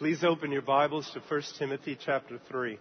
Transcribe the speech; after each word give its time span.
Please 0.00 0.24
open 0.24 0.50
your 0.50 0.62
Bibles 0.62 1.10
to 1.10 1.20
1 1.20 1.42
Timothy 1.58 1.94
chapter 2.02 2.40
3. 2.48 2.78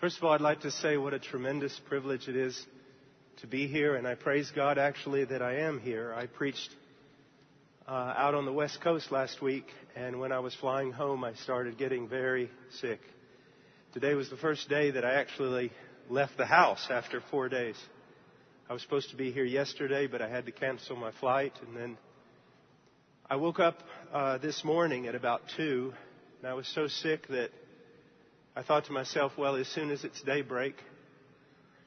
First 0.00 0.18
of 0.18 0.22
all, 0.22 0.30
I'd 0.30 0.40
like 0.40 0.60
to 0.60 0.70
say 0.70 0.98
what 0.98 1.12
a 1.12 1.18
tremendous 1.18 1.76
privilege 1.88 2.28
it 2.28 2.36
is 2.36 2.64
to 3.38 3.48
be 3.48 3.66
here, 3.66 3.96
and 3.96 4.06
I 4.06 4.14
praise 4.14 4.52
God 4.54 4.78
actually 4.78 5.24
that 5.24 5.42
I 5.42 5.62
am 5.62 5.80
here. 5.80 6.14
I 6.14 6.26
preached 6.26 6.70
uh, 7.88 8.14
out 8.16 8.36
on 8.36 8.44
the 8.44 8.52
West 8.52 8.80
Coast 8.82 9.10
last 9.10 9.42
week, 9.42 9.66
and 9.96 10.20
when 10.20 10.30
I 10.30 10.38
was 10.38 10.54
flying 10.54 10.92
home, 10.92 11.24
I 11.24 11.34
started 11.34 11.76
getting 11.76 12.08
very 12.08 12.48
sick. 12.78 13.00
Today 13.94 14.14
was 14.14 14.30
the 14.30 14.36
first 14.36 14.68
day 14.68 14.92
that 14.92 15.04
I 15.04 15.14
actually 15.14 15.72
left 16.08 16.36
the 16.36 16.46
house 16.46 16.88
after 16.90 17.22
four 17.30 17.48
days. 17.48 17.76
I 18.68 18.72
was 18.72 18.82
supposed 18.82 19.10
to 19.10 19.16
be 19.16 19.32
here 19.32 19.44
yesterday, 19.44 20.06
but 20.06 20.22
I 20.22 20.28
had 20.28 20.46
to 20.46 20.52
cancel 20.52 20.96
my 20.96 21.12
flight, 21.20 21.52
and 21.66 21.76
then 21.76 21.98
I 23.28 23.36
woke 23.36 23.58
up 23.60 23.78
uh, 24.12 24.38
this 24.38 24.64
morning 24.64 25.06
at 25.06 25.14
about 25.14 25.42
two, 25.56 25.92
and 26.38 26.48
I 26.48 26.54
was 26.54 26.66
so 26.74 26.86
sick 26.86 27.28
that 27.28 27.50
I 28.56 28.62
thought 28.62 28.86
to 28.86 28.92
myself, 28.92 29.32
well, 29.36 29.56
as 29.56 29.68
soon 29.68 29.90
as 29.90 30.04
it's 30.04 30.20
daybreak, 30.22 30.74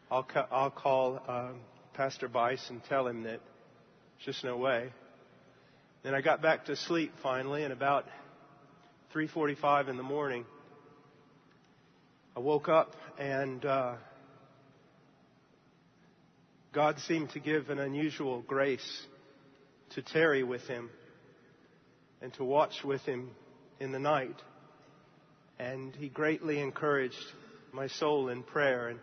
I'll, 0.10 0.24
ca- 0.24 0.48
I'll 0.52 0.72
call 0.72 1.22
um, 1.28 1.60
Pastor 1.94 2.28
Bice 2.28 2.70
and 2.70 2.84
tell 2.86 3.08
him 3.08 3.24
that 3.24 3.40
there's 3.40 4.36
just 4.36 4.44
no 4.44 4.58
way. 4.58 4.92
Then 6.04 6.14
I 6.16 6.22
got 6.22 6.42
back 6.42 6.66
to 6.66 6.76
sleep 6.76 7.14
finally, 7.22 7.64
and 7.64 7.72
about 7.72 8.06
3:45 9.14 9.90
in 9.90 9.98
the 9.98 10.04
morning, 10.04 10.46
I 12.36 12.40
woke 12.40 12.68
up 12.68 12.96
and 13.20 13.64
uh, 13.64 13.94
God 16.74 16.98
seemed 17.00 17.30
to 17.32 17.40
give 17.40 17.70
an 17.70 17.78
unusual 17.78 18.42
grace 18.42 19.06
to 19.92 20.02
tarry 20.02 20.44
with 20.44 20.64
him 20.64 20.90
and 22.24 22.34
to 22.34 22.44
watch 22.44 22.84
with 22.84 23.02
him 23.02 23.30
in 23.80 23.92
the 23.92 24.00
night 24.00 24.36
and 25.60 25.96
he 25.96 26.10
greatly 26.10 26.60
encouraged 26.60 27.24
my 27.72 27.88
soul 27.88 28.30
in 28.30 28.42
prayer. 28.42 28.88
And 28.88 29.00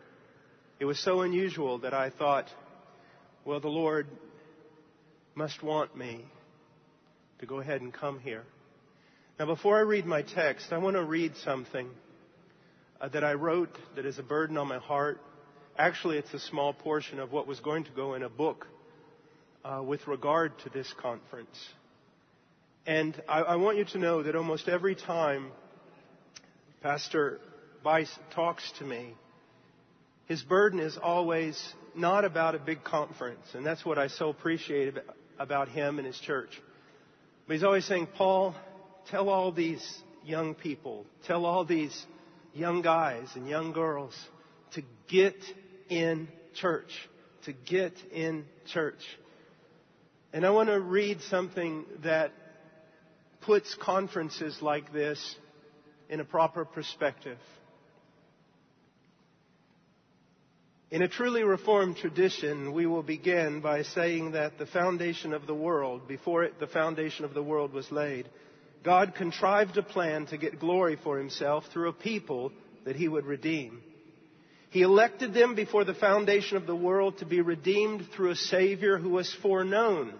it 0.80 0.84
was 0.84 0.98
so 0.98 1.20
unusual 1.20 1.78
that 1.78 1.94
I 1.94 2.10
thought, 2.10 2.48
well, 3.44 3.60
the 3.60 3.68
Lord 3.68 4.08
must 5.36 5.62
want 5.62 5.96
me 5.96 6.24
to 7.38 7.46
go 7.46 7.60
ahead 7.60 7.80
and 7.80 7.94
come 7.94 8.18
here. 8.18 8.42
Now, 9.38 9.46
before 9.46 9.78
I 9.78 9.83
read 9.83 10.05
my 10.05 10.22
text, 10.22 10.72
I 10.72 10.78
want 10.78 10.96
to 10.96 11.05
read 11.05 11.36
something 11.44 11.88
uh, 13.00 13.08
that 13.08 13.24
I 13.24 13.34
wrote 13.34 13.76
that 13.96 14.06
is 14.06 14.18
a 14.18 14.22
burden 14.22 14.56
on 14.56 14.68
my 14.68 14.78
heart. 14.78 15.20
Actually, 15.78 16.18
it's 16.18 16.32
a 16.34 16.38
small 16.38 16.72
portion 16.72 17.18
of 17.18 17.32
what 17.32 17.46
was 17.46 17.60
going 17.60 17.84
to 17.84 17.90
go 17.92 18.14
in 18.14 18.22
a 18.22 18.28
book 18.28 18.66
uh, 19.64 19.82
with 19.84 20.06
regard 20.06 20.58
to 20.60 20.70
this 20.70 20.92
conference. 21.00 21.68
And 22.86 23.20
I, 23.28 23.40
I 23.40 23.56
want 23.56 23.78
you 23.78 23.84
to 23.86 23.98
know 23.98 24.22
that 24.22 24.34
almost 24.34 24.68
every 24.68 24.94
time 24.94 25.52
Pastor 26.82 27.40
Bice 27.82 28.12
talks 28.34 28.70
to 28.78 28.84
me, 28.84 29.14
his 30.26 30.42
burden 30.42 30.80
is 30.80 30.96
always 30.96 31.60
not 31.94 32.24
about 32.24 32.54
a 32.54 32.58
big 32.58 32.84
conference, 32.84 33.46
and 33.54 33.66
that's 33.66 33.84
what 33.84 33.98
I 33.98 34.08
so 34.08 34.28
appreciate 34.28 34.94
about 35.38 35.68
him 35.68 35.98
and 35.98 36.06
his 36.06 36.18
church. 36.18 36.50
But 37.46 37.54
he's 37.54 37.64
always 37.64 37.84
saying, 37.84 38.08
Paul, 38.16 38.54
tell 39.10 39.28
all 39.28 39.50
these 39.50 39.84
young 40.24 40.54
people, 40.54 41.04
tell 41.26 41.44
all 41.44 41.64
these 41.64 42.06
young 42.54 42.82
guys 42.82 43.28
and 43.34 43.48
young 43.48 43.72
girls 43.72 44.14
to 44.72 44.82
get 45.08 45.36
in 45.88 46.28
church, 46.54 46.90
to 47.44 47.52
get 47.52 47.92
in 48.12 48.44
church. 48.72 49.02
And 50.33 50.46
I 50.46 50.50
want 50.50 50.68
to 50.68 50.80
read 50.80 51.20
something 51.22 51.84
that 52.05 52.33
puts 53.40 53.74
conferences 53.74 54.58
like 54.60 54.92
this 54.92 55.36
in 56.08 56.20
a 56.20 56.24
proper 56.24 56.64
perspective. 56.64 57.39
In 60.90 61.02
a 61.02 61.08
truly 61.08 61.44
reformed 61.44 61.98
tradition, 61.98 62.72
we 62.72 62.84
will 62.84 63.05
begin 63.05 63.60
by 63.60 63.83
saying 63.83 64.33
that 64.33 64.58
the 64.58 64.66
foundation 64.66 65.33
of 65.33 65.46
the 65.46 65.55
world, 65.55 66.08
before 66.08 66.42
it, 66.42 66.58
the 66.58 66.66
foundation 66.66 67.24
of 67.24 67.33
the 67.33 67.42
world 67.42 67.72
was 67.72 67.90
laid, 67.92 68.28
God 68.83 69.14
contrived 69.14 69.77
a 69.77 69.83
plan 69.83 70.27
to 70.27 70.39
get 70.39 70.58
glory 70.58 70.96
for 71.02 71.18
himself 71.18 71.64
through 71.73 71.91
a 71.91 71.92
people 71.92 72.52
that 72.85 72.96
he 72.96 73.08
would 73.08 73.27
redeem. 73.27 73.83
He 74.70 74.83
elected 74.83 75.35
them 75.35 75.55
before 75.55 75.85
the 75.85 75.95
foundation 75.95 76.57
of 76.57 76.67
the 76.67 76.77
world 76.77 77.19
to 77.19 77.27
be 77.27 77.40
redeemed 77.40 78.07
through 78.14 78.30
a 78.30 78.36
Savior 78.36 78.98
who 78.98 79.11
was 79.11 79.35
foreknown 79.42 80.14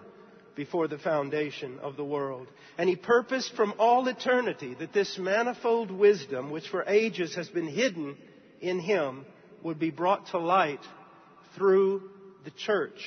before 0.55 0.87
the 0.87 0.99
foundation 0.99 1.79
of 1.79 1.95
the 1.95 2.03
world. 2.03 2.47
And 2.77 2.89
he 2.89 2.95
purposed 2.95 3.53
from 3.55 3.73
all 3.79 4.07
eternity 4.07 4.75
that 4.79 4.93
this 4.93 5.17
manifold 5.17 5.89
wisdom, 5.89 6.51
which 6.51 6.67
for 6.67 6.83
ages 6.85 7.35
has 7.35 7.47
been 7.47 7.67
hidden 7.67 8.17
in 8.59 8.79
him, 8.79 9.25
would 9.63 9.79
be 9.79 9.89
brought 9.89 10.27
to 10.27 10.37
light 10.37 10.81
through 11.55 12.09
the 12.43 12.51
church. 12.51 12.99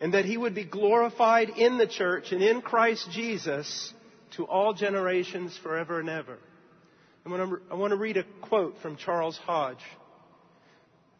And 0.00 0.14
that 0.14 0.24
he 0.24 0.36
would 0.36 0.54
be 0.54 0.64
glorified 0.64 1.50
in 1.50 1.78
the 1.78 1.86
church 1.86 2.32
and 2.32 2.42
in 2.42 2.60
Christ 2.60 3.08
Jesus 3.12 3.94
to 4.36 4.44
all 4.44 4.74
generations 4.74 5.58
forever 5.62 6.00
and 6.00 6.08
ever. 6.08 6.38
I 7.24 7.28
want 7.28 7.50
to, 7.50 7.60
I 7.70 7.74
want 7.74 7.92
to 7.92 7.96
read 7.96 8.16
a 8.16 8.24
quote 8.40 8.76
from 8.82 8.96
Charles 8.96 9.38
Hodge. 9.38 9.82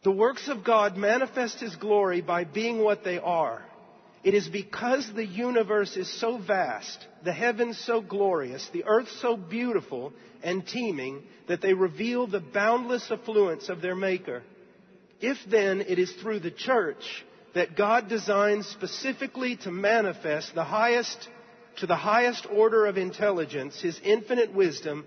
The 0.03 0.11
works 0.11 0.49
of 0.49 0.63
God 0.63 0.97
manifest 0.97 1.59
his 1.59 1.75
glory 1.75 2.21
by 2.21 2.43
being 2.43 2.79
what 2.79 3.03
they 3.03 3.19
are 3.19 3.63
it 4.23 4.33
is 4.33 4.47
because 4.47 5.11
the 5.13 5.25
universe 5.25 5.97
is 5.97 6.09
so 6.19 6.37
vast, 6.37 7.05
the 7.25 7.33
heavens 7.33 7.77
so 7.77 7.99
glorious, 8.01 8.67
the 8.71 8.85
earth 8.85 9.09
so 9.19 9.35
beautiful 9.35 10.13
and 10.41 10.65
teeming, 10.65 11.23
that 11.47 11.61
they 11.61 11.73
reveal 11.73 12.25
the 12.25 12.39
boundless 12.39 13.11
affluence 13.11 13.67
of 13.67 13.81
their 13.81 13.95
Maker. 13.95 14.43
If 15.19 15.37
then 15.49 15.81
it 15.81 15.99
is 15.99 16.11
through 16.13 16.39
the 16.39 16.51
church 16.51 17.25
that 17.53 17.75
God 17.75 18.07
designs 18.07 18.65
specifically 18.67 19.57
to 19.57 19.71
manifest 19.71 20.55
the 20.55 20.63
highest, 20.63 21.27
to 21.77 21.87
the 21.87 21.95
highest 21.95 22.47
order 22.51 22.85
of 22.85 22.97
intelligence, 22.97 23.81
His 23.81 23.99
infinite 24.03 24.53
wisdom 24.53 25.05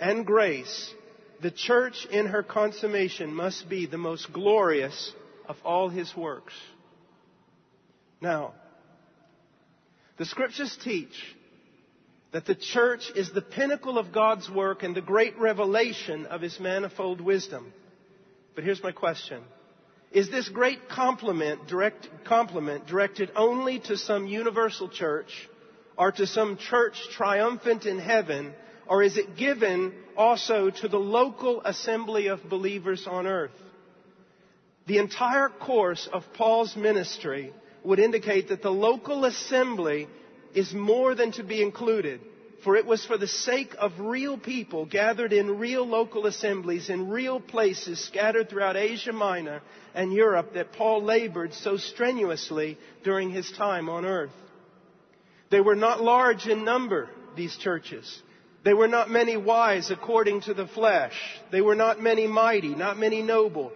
and 0.00 0.26
grace, 0.26 0.92
the 1.40 1.50
church 1.50 2.06
in 2.10 2.26
her 2.26 2.42
consummation 2.42 3.34
must 3.34 3.68
be 3.68 3.86
the 3.86 3.98
most 3.98 4.32
glorious 4.32 5.12
of 5.48 5.56
all 5.64 5.88
His 5.88 6.14
works. 6.16 6.54
Now, 8.20 8.54
the 10.16 10.24
scriptures 10.24 10.76
teach 10.82 11.14
that 12.32 12.46
the 12.46 12.54
church 12.54 13.12
is 13.14 13.30
the 13.30 13.42
pinnacle 13.42 13.98
of 13.98 14.12
God's 14.12 14.50
work 14.50 14.82
and 14.82 14.94
the 14.94 15.00
great 15.00 15.38
revelation 15.38 16.26
of 16.26 16.40
His 16.40 16.58
manifold 16.58 17.20
wisdom. 17.20 17.72
But 18.54 18.64
here's 18.64 18.82
my 18.82 18.92
question. 18.92 19.42
Is 20.10 20.30
this 20.30 20.48
great 20.48 20.88
compliment, 20.88 21.66
direct, 21.66 22.08
compliment 22.24 22.86
directed 22.86 23.30
only 23.34 23.80
to 23.80 23.96
some 23.96 24.26
universal 24.26 24.88
church 24.88 25.48
or 25.96 26.12
to 26.12 26.26
some 26.26 26.56
church 26.56 26.96
triumphant 27.12 27.86
in 27.86 27.98
heaven, 27.98 28.52
or 28.86 29.02
is 29.02 29.16
it 29.16 29.36
given 29.36 29.92
also 30.16 30.70
to 30.70 30.88
the 30.88 30.98
local 30.98 31.62
assembly 31.62 32.26
of 32.28 32.48
believers 32.48 33.06
on 33.06 33.26
earth? 33.26 33.52
The 34.86 34.98
entire 34.98 35.48
course 35.48 36.08
of 36.12 36.24
Paul's 36.34 36.76
ministry 36.76 37.52
would 37.84 37.98
indicate 37.98 38.48
that 38.48 38.62
the 38.62 38.70
local 38.70 39.24
assembly 39.24 40.08
is 40.54 40.72
more 40.72 41.14
than 41.14 41.32
to 41.32 41.42
be 41.42 41.62
included. 41.62 42.20
For 42.62 42.76
it 42.76 42.86
was 42.86 43.04
for 43.04 43.18
the 43.18 43.28
sake 43.28 43.74
of 43.78 43.92
real 43.98 44.38
people 44.38 44.86
gathered 44.86 45.34
in 45.34 45.58
real 45.58 45.86
local 45.86 46.26
assemblies 46.26 46.88
in 46.88 47.10
real 47.10 47.38
places 47.38 48.02
scattered 48.02 48.48
throughout 48.48 48.76
Asia 48.76 49.12
Minor 49.12 49.60
and 49.94 50.12
Europe 50.12 50.54
that 50.54 50.72
Paul 50.72 51.02
labored 51.02 51.52
so 51.52 51.76
strenuously 51.76 52.78
during 53.02 53.30
his 53.30 53.50
time 53.52 53.90
on 53.90 54.06
earth. 54.06 54.30
They 55.54 55.60
were 55.60 55.76
not 55.76 56.02
large 56.02 56.48
in 56.48 56.64
number, 56.64 57.08
these 57.36 57.56
churches. 57.56 58.20
They 58.64 58.74
were 58.74 58.88
not 58.88 59.08
many 59.08 59.36
wise 59.36 59.92
according 59.92 60.40
to 60.40 60.52
the 60.52 60.66
flesh. 60.66 61.14
They 61.52 61.60
were 61.60 61.76
not 61.76 62.02
many 62.02 62.26
mighty, 62.26 62.74
not 62.74 62.98
many 62.98 63.22
noble. 63.22 63.70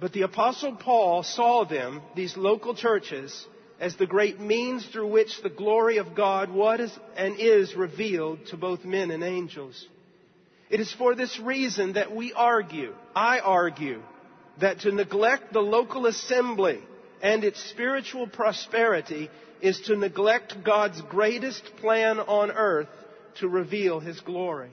But 0.00 0.12
the 0.12 0.22
apostle 0.22 0.74
Paul 0.74 1.22
saw 1.22 1.64
them, 1.64 2.02
these 2.16 2.36
local 2.36 2.74
churches, 2.74 3.46
as 3.78 3.94
the 3.94 4.06
great 4.08 4.40
means 4.40 4.84
through 4.84 5.12
which 5.12 5.40
the 5.44 5.48
glory 5.48 5.98
of 5.98 6.16
God 6.16 6.50
was 6.50 6.90
and 7.16 7.38
is 7.38 7.76
revealed 7.76 8.44
to 8.46 8.56
both 8.56 8.84
men 8.84 9.12
and 9.12 9.22
angels. 9.22 9.86
It 10.70 10.80
is 10.80 10.92
for 10.92 11.14
this 11.14 11.38
reason 11.38 11.92
that 11.92 12.12
we 12.12 12.32
argue, 12.32 12.96
I 13.14 13.38
argue, 13.38 14.02
that 14.58 14.80
to 14.80 14.90
neglect 14.90 15.52
the 15.52 15.60
local 15.60 16.06
assembly 16.06 16.80
and 17.22 17.44
its 17.44 17.62
spiritual 17.70 18.26
prosperity 18.26 19.30
is 19.62 19.80
to 19.82 19.96
neglect 19.96 20.64
God's 20.64 21.00
greatest 21.02 21.64
plan 21.76 22.18
on 22.18 22.50
earth 22.50 22.88
to 23.38 23.48
reveal 23.48 24.00
His 24.00 24.20
glory. 24.20 24.70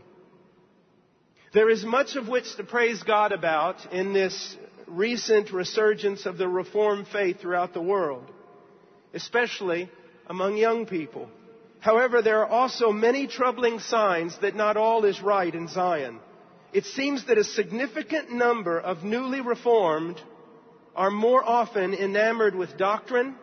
There 1.53 1.69
is 1.69 1.85
much 1.85 2.15
of 2.15 2.27
which 2.27 2.55
to 2.57 2.63
praise 2.63 3.01
God 3.03 3.31
about 3.31 3.93
in 3.93 4.13
this 4.13 4.57
recent 4.87 5.51
resurgence 5.51 6.25
of 6.25 6.37
the 6.37 6.47
Reformed 6.47 7.07
faith 7.07 7.39
throughout 7.39 7.73
the 7.73 7.81
world, 7.81 8.29
especially 9.13 9.89
among 10.27 10.57
young 10.57 10.85
people. 10.85 11.29
However, 11.79 12.21
there 12.21 12.39
are 12.39 12.47
also 12.47 12.91
many 12.91 13.27
troubling 13.27 13.79
signs 13.79 14.37
that 14.39 14.55
not 14.55 14.75
all 14.75 15.05
is 15.05 15.21
right 15.21 15.53
in 15.53 15.67
Zion. 15.67 16.19
It 16.73 16.85
seems 16.85 17.25
that 17.27 17.37
a 17.37 17.43
significant 17.43 18.31
number 18.31 18.79
of 18.79 19.03
newly 19.03 19.41
reformed 19.41 20.21
are 20.95 21.09
more 21.11 21.43
often 21.43 21.93
enamored 21.93 22.55
with 22.55 22.77
doctrine, 22.77 23.35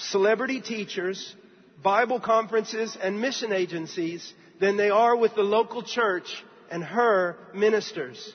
celebrity 0.00 0.60
teachers, 0.60 1.34
Bible 1.82 2.20
conferences, 2.20 2.96
and 3.00 3.20
mission 3.20 3.52
agencies 3.52 4.32
than 4.60 4.76
they 4.76 4.90
are 4.90 5.16
with 5.16 5.34
the 5.34 5.42
local 5.42 5.82
church 5.82 6.28
and 6.70 6.84
her 6.84 7.36
ministers. 7.54 8.34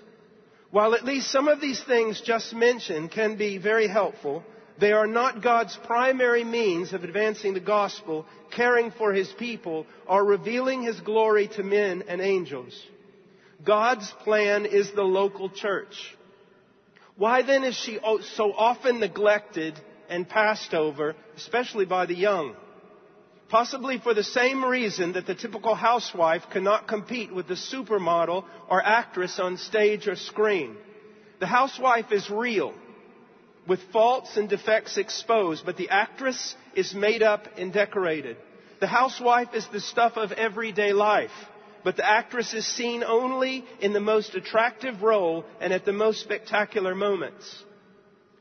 While 0.72 0.96
at 0.96 1.06
least 1.06 1.32
some 1.32 1.48
of 1.48 1.62
these 1.62 1.82
things 1.84 2.22
just 2.22 2.54
mentioned 2.54 3.12
can 3.12 3.38
be 3.38 3.58
very 3.58 3.88
helpful, 3.88 4.44
they 4.80 4.92
are 4.92 5.08
not 5.08 5.42
God's 5.42 5.78
primary 5.86 6.44
means 6.44 6.92
of 6.92 7.04
advancing 7.04 7.54
the 7.54 7.62
gospel, 7.62 8.26
caring 8.52 8.92
for 8.92 9.14
his 9.14 9.32
people, 9.34 9.86
or 10.06 10.26
revealing 10.26 10.84
his 10.84 11.00
glory 11.00 11.48
to 11.50 11.64
men 11.64 12.04
and 12.08 12.20
angels. 12.20 12.78
God's 13.64 14.12
plan 14.24 14.66
is 14.66 14.92
the 14.92 15.04
local 15.04 15.50
church. 15.50 15.96
Why 17.16 17.42
then 17.42 17.64
is 17.64 17.76
she 17.76 18.00
so 18.36 18.52
often 18.52 19.00
neglected 19.00 19.80
and 20.10 20.28
passed 20.28 20.74
over, 20.74 21.16
especially 21.36 21.86
by 21.86 22.06
the 22.06 22.16
young? 22.16 22.56
Possibly 23.50 24.00
for 24.00 24.14
the 24.14 24.24
same 24.24 24.66
reason 24.66 25.14
that 25.14 25.28
the 25.28 25.36
typical 25.36 25.76
housewife 25.76 26.44
cannot 26.52 26.88
compete 26.88 27.34
with 27.34 27.48
the 27.48 27.54
supermodel 27.54 28.44
or 28.70 28.84
actress 28.84 29.40
on 29.40 29.58
stage 29.58 30.08
or 30.08 30.16
screen. 30.16 30.76
The 31.40 31.48
housewife 31.48 32.12
is 32.12 32.30
real, 32.30 32.74
with 33.68 33.80
faults 33.92 34.36
and 34.38 34.50
defects 34.50 34.98
exposed, 34.98 35.66
but 35.66 35.78
the 35.78 35.90
actress 35.90 36.56
is 36.76 36.94
made 36.94 37.22
up 37.22 37.48
and 37.58 37.72
decorated. 37.72 38.38
The 38.80 38.88
housewife 38.88 39.54
is 39.54 39.68
the 39.68 39.80
stuff 39.80 40.14
of 40.18 40.32
everyday 40.32 40.94
life, 40.94 41.32
but 41.84 41.98
the 41.98 42.08
actress 42.08 42.54
is 42.54 42.66
seen 42.66 43.04
only 43.04 43.64
in 43.80 43.94
the 43.94 44.00
most 44.00 44.34
attractive 44.34 45.04
role 45.04 45.46
and 45.62 45.72
at 45.72 45.86
the 45.86 45.94
most 45.94 46.22
spectacular 46.22 46.96
moments. 46.96 47.64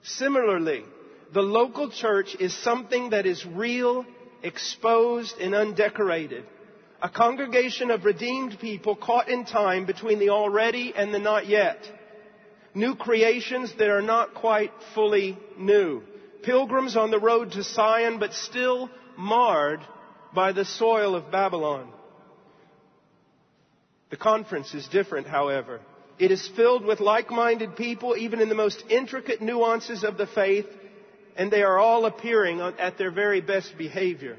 Similarly, 0.02 0.84
the 1.32 1.42
local 1.42 1.90
church 1.90 2.36
is 2.38 2.54
something 2.62 3.10
that 3.10 3.26
is 3.26 3.44
real 3.46 4.04
exposed 4.42 5.38
and 5.38 5.54
undecorated. 5.54 6.44
A 7.02 7.08
congregation 7.08 7.90
of 7.90 8.04
redeemed 8.04 8.58
people 8.60 8.96
caught 8.96 9.28
in 9.28 9.44
time 9.44 9.86
between 9.86 10.18
the 10.18 10.30
already 10.30 10.92
and 10.94 11.12
the 11.12 11.18
not 11.18 11.46
yet. 11.46 11.78
New 12.74 12.94
creations 12.94 13.72
that 13.78 13.88
are 13.88 14.02
not 14.02 14.34
quite 14.34 14.72
fully 14.94 15.38
new. 15.58 16.02
Pilgrims 16.42 16.96
on 16.96 17.10
the 17.10 17.20
road 17.20 17.52
to 17.52 17.62
Zion, 17.62 18.18
but 18.18 18.32
still 18.32 18.90
marred 19.16 19.80
by 20.34 20.52
the 20.52 20.64
soil 20.64 21.14
of 21.14 21.30
Babylon. 21.30 21.88
The 24.10 24.16
conference 24.16 24.74
is 24.74 24.86
different, 24.88 25.26
however. 25.26 25.80
It 26.18 26.30
is 26.30 26.48
filled 26.56 26.84
with 26.84 27.00
like-minded 27.00 27.76
people, 27.76 28.16
even 28.16 28.40
in 28.40 28.48
the 28.48 28.54
most 28.54 28.84
intricate 28.88 29.42
nuances 29.42 30.04
of 30.04 30.16
the 30.16 30.26
faith, 30.26 30.66
and 31.36 31.50
they 31.50 31.62
are 31.62 31.78
all 31.78 32.06
appearing 32.06 32.60
at 32.60 32.98
their 32.98 33.10
very 33.10 33.40
best 33.40 33.76
behavior. 33.76 34.36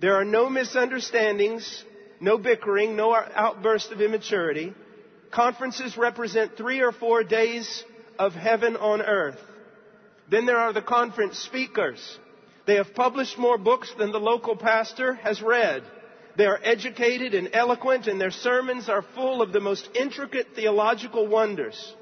There 0.00 0.14
are 0.14 0.24
no 0.24 0.48
misunderstandings, 0.48 1.84
no 2.20 2.38
bickering, 2.38 2.96
no 2.96 3.14
outburst 3.14 3.92
of 3.92 4.00
immaturity. 4.00 4.72
Conferences 5.30 5.96
represent 5.96 6.56
three 6.56 6.80
or 6.80 6.92
four 6.92 7.24
days 7.24 7.84
of 8.18 8.32
heaven 8.32 8.76
on 8.76 9.00
earth. 9.00 9.38
Then 10.30 10.46
there 10.46 10.58
are 10.58 10.72
the 10.72 10.82
conference 10.82 11.38
speakers. 11.38 12.18
They 12.66 12.76
have 12.76 12.94
published 12.94 13.38
more 13.38 13.58
books 13.58 13.92
than 13.98 14.12
the 14.12 14.20
local 14.20 14.56
pastor 14.56 15.14
has 15.14 15.42
read. 15.42 15.82
They 16.36 16.46
are 16.46 16.60
educated 16.62 17.34
and 17.34 17.50
eloquent, 17.52 18.06
and 18.06 18.20
their 18.20 18.30
sermons 18.30 18.88
are 18.88 19.04
full 19.14 19.42
of 19.42 19.52
the 19.52 19.60
most 19.60 19.88
intricate 19.94 20.48
theological 20.54 21.26
wonders. 21.26 21.94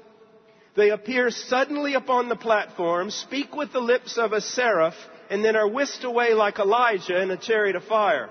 They 0.75 0.89
appear 0.89 1.31
suddenly 1.31 1.95
upon 1.95 2.29
the 2.29 2.35
platform, 2.35 3.11
speak 3.11 3.55
with 3.55 3.73
the 3.73 3.81
lips 3.81 4.17
of 4.17 4.31
a 4.31 4.41
seraph, 4.41 4.95
and 5.29 5.43
then 5.43 5.55
are 5.55 5.67
whisked 5.67 6.03
away 6.03 6.33
like 6.33 6.59
Elijah 6.59 7.21
in 7.21 7.31
a 7.31 7.37
chariot 7.37 7.75
of 7.75 7.83
fire. 7.83 8.29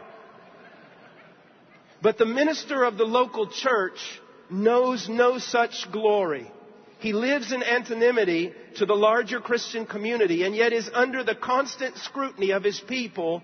But 2.03 2.17
the 2.17 2.27
minister 2.27 2.85
of 2.85 2.97
the 2.97 3.05
local 3.05 3.47
church 3.49 3.99
knows 4.51 5.09
no 5.09 5.39
such 5.39 5.91
glory. 5.93 6.51
He 6.99 7.13
lives 7.13 7.53
in 7.53 7.63
anonymity 7.63 8.53
to 8.77 8.87
the 8.87 8.95
larger 8.95 9.41
Christian 9.41 9.87
community 9.87 10.45
and 10.45 10.55
yet 10.55 10.73
is 10.73 10.91
under 10.93 11.23
the 11.23 11.35
constant 11.35 11.97
scrutiny 11.99 12.51
of 12.53 12.65
his 12.65 12.81
people 12.81 13.43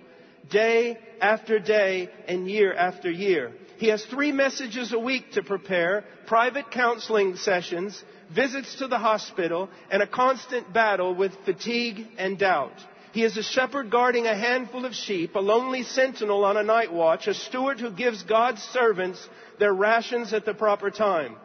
day 0.50 0.98
after 1.20 1.58
day 1.58 2.10
and 2.28 2.50
year 2.50 2.74
after 2.74 3.10
year. 3.10 3.52
He 3.78 3.88
has 3.88 4.04
three 4.06 4.32
messages 4.32 4.92
a 4.92 4.98
week 4.98 5.32
to 5.32 5.42
prepare, 5.42 6.04
private 6.26 6.70
counseling 6.70 7.36
sessions, 7.36 8.02
visits 8.34 8.76
to 8.76 8.88
the 8.88 8.98
hospital, 8.98 9.68
and 9.90 10.02
a 10.02 10.06
constant 10.06 10.72
battle 10.72 11.14
with 11.14 11.32
fatigue 11.44 12.06
and 12.18 12.38
doubt. 12.38 12.74
He 13.12 13.24
is 13.24 13.36
a 13.36 13.42
shepherd 13.42 13.90
guarding 13.90 14.26
a 14.26 14.36
handful 14.36 14.84
of 14.84 14.94
sheep, 14.94 15.34
a 15.34 15.40
lonely 15.40 15.84
sentinel 15.84 16.44
on 16.44 16.56
a 16.56 16.62
night 16.62 16.92
watch, 16.92 17.26
a 17.28 17.34
steward 17.34 17.80
who 17.80 17.90
gives 17.90 18.22
God's 18.22 18.62
servants 18.62 19.26
their 19.58 19.72
rations 19.72 20.34
at 20.34 20.44
the 20.44 20.52
proper 20.52 20.90
time. 20.90 21.36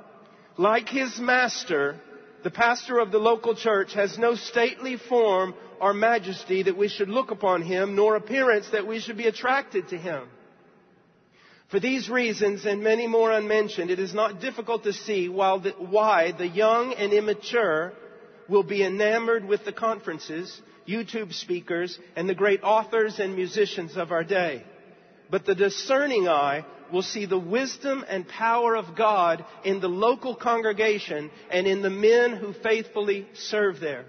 Like 0.58 0.90
his 0.90 1.18
master, 1.18 1.96
the 2.44 2.52
pastor 2.52 3.00
of 3.00 3.12
the 3.12 3.20
local 3.20 3.56
church 3.56 3.94
has 3.94 4.18
no 4.18 4.36
stately 4.36 4.98
form 4.98 5.54
or 5.80 5.94
majesty 5.94 6.64
that 6.64 6.78
we 6.78 6.90
should 6.90 7.10
look 7.10 7.32
upon 7.32 7.62
him, 7.62 7.96
nor 7.96 8.16
appearance 8.16 8.70
that 8.72 8.86
we 8.86 9.00
should 9.00 9.18
be 9.18 9.28
attracted 9.28 9.88
to 9.90 9.98
him. 9.98 10.24
For 11.72 11.80
these 11.80 12.10
reasons 12.10 12.66
and 12.66 12.84
many 12.84 13.08
more 13.08 13.32
unmentioned, 13.32 13.92
it 13.92 14.00
is 14.00 14.14
not 14.14 14.42
difficult 14.42 14.84
to 14.84 14.92
see 14.92 15.30
why 15.30 16.34
the 16.38 16.48
young 16.48 16.94
and 16.94 17.14
immature 17.14 17.94
will 18.50 18.64
be 18.64 18.84
enamored 18.84 19.46
with 19.46 19.64
the 19.64 19.72
conferences, 19.72 20.62
YouTube 20.86 21.34
speakers, 21.34 21.98
and 22.18 22.28
the 22.28 22.36
great 22.36 22.62
authors 22.62 23.20
and 23.20 23.38
musicians 23.38 23.96
of 23.96 24.12
our 24.12 24.26
day. 24.26 24.66
But 25.30 25.46
the 25.46 25.56
discerning 25.56 26.28
eye 26.28 26.66
will 26.92 27.04
see 27.04 27.26
the 27.26 27.40
wisdom 27.40 28.04
and 28.10 28.28
power 28.28 28.76
of 28.76 28.98
God 28.98 29.46
in 29.64 29.80
the 29.80 29.88
local 29.88 30.36
congregation 30.36 31.32
and 31.50 31.66
in 31.66 31.82
the 31.82 31.90
men 31.90 32.36
who 32.36 32.52
faithfully 32.52 33.28
serve 33.34 33.80
there. 33.80 34.04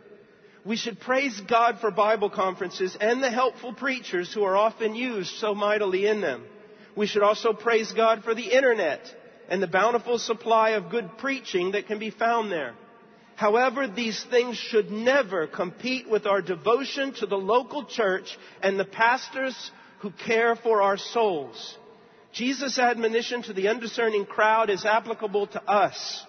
We 0.65 0.75
should 0.75 0.99
praise 0.99 1.41
God 1.41 1.79
for 1.81 1.93
Bible 1.93 2.31
conferences 2.31 2.97
and 3.01 3.23
the 3.23 3.31
helpful 3.31 3.73
preachers 3.73 4.35
who 4.35 4.43
are 4.43 4.57
often 4.57 4.97
used 4.97 5.37
so 5.37 5.55
mightily 5.55 6.09
in 6.09 6.21
them. 6.21 6.45
We 6.97 7.07
should 7.07 7.23
also 7.23 7.53
praise 7.53 7.93
God 7.93 8.23
for 8.25 8.35
the 8.35 8.53
internet 8.53 9.01
and 9.49 9.63
the 9.63 9.67
bountiful 9.67 10.19
supply 10.19 10.71
of 10.71 10.91
good 10.91 11.19
preaching 11.19 11.73
that 11.73 11.87
can 11.87 11.99
be 11.99 12.11
found 12.11 12.51
there. 12.51 12.75
However, 13.35 13.89
these 13.89 14.23
things 14.31 14.57
should 14.57 14.91
never 14.91 15.47
compete 15.47 16.09
with 16.09 16.27
our 16.27 16.43
devotion 16.43 17.13
to 17.15 17.27
the 17.27 17.37
local 17.37 17.85
church 17.85 18.39
and 18.63 18.79
the 18.79 18.85
pastors 18.85 19.71
who 20.01 20.11
care 20.11 20.55
for 20.55 20.83
our 20.83 20.97
souls. 20.97 21.79
Jesus' 22.33 22.79
admonition 22.79 23.43
to 23.43 23.53
the 23.53 23.69
undiscerning 23.69 24.27
crowd 24.27 24.71
is 24.71 24.85
applicable 24.85 25.49
to 25.49 25.63
us. 25.63 26.25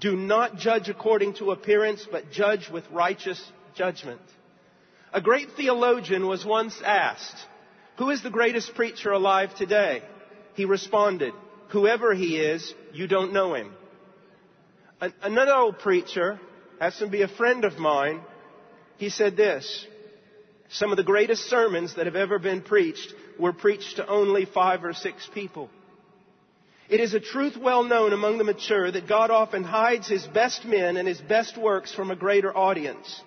Do 0.00 0.16
not 0.16 0.56
judge 0.56 0.88
according 0.88 1.34
to 1.34 1.50
appearance, 1.50 2.06
but 2.10 2.30
judge 2.30 2.68
with 2.70 2.84
righteous 2.90 3.42
judgment. 3.74 4.20
A 5.12 5.20
great 5.20 5.48
theologian 5.56 6.26
was 6.26 6.44
once 6.44 6.80
asked, 6.84 7.36
who 7.96 8.10
is 8.10 8.22
the 8.22 8.30
greatest 8.30 8.74
preacher 8.74 9.10
alive 9.10 9.54
today? 9.54 10.02
He 10.54 10.64
responded, 10.64 11.32
whoever 11.68 12.14
he 12.14 12.36
is, 12.36 12.74
you 12.92 13.06
don't 13.06 13.32
know 13.32 13.54
him. 13.54 13.72
Another 15.22 15.54
old 15.54 15.78
preacher, 15.78 16.38
has 16.80 16.96
to 16.98 17.06
be 17.06 17.22
a 17.22 17.28
friend 17.28 17.64
of 17.64 17.78
mine, 17.78 18.20
he 18.96 19.08
said 19.08 19.36
this, 19.36 19.86
some 20.68 20.90
of 20.90 20.96
the 20.96 21.04
greatest 21.04 21.44
sermons 21.44 21.94
that 21.96 22.06
have 22.06 22.16
ever 22.16 22.38
been 22.38 22.62
preached 22.62 23.14
were 23.38 23.52
preached 23.52 23.96
to 23.96 24.06
only 24.08 24.46
five 24.46 24.84
or 24.84 24.92
six 24.92 25.28
people. 25.34 25.70
It 26.88 27.00
is 27.00 27.14
a 27.14 27.20
truth 27.20 27.56
well 27.56 27.84
known 27.84 28.12
among 28.12 28.38
the 28.38 28.44
mature 28.44 28.90
that 28.90 29.08
God 29.08 29.30
often 29.30 29.64
hides 29.64 30.08
his 30.08 30.26
best 30.26 30.64
men 30.64 30.96
and 30.96 31.06
his 31.06 31.20
best 31.20 31.56
works 31.56 31.94
from 31.94 32.10
a 32.10 32.16
greater 32.16 32.56
audience. 32.56 33.22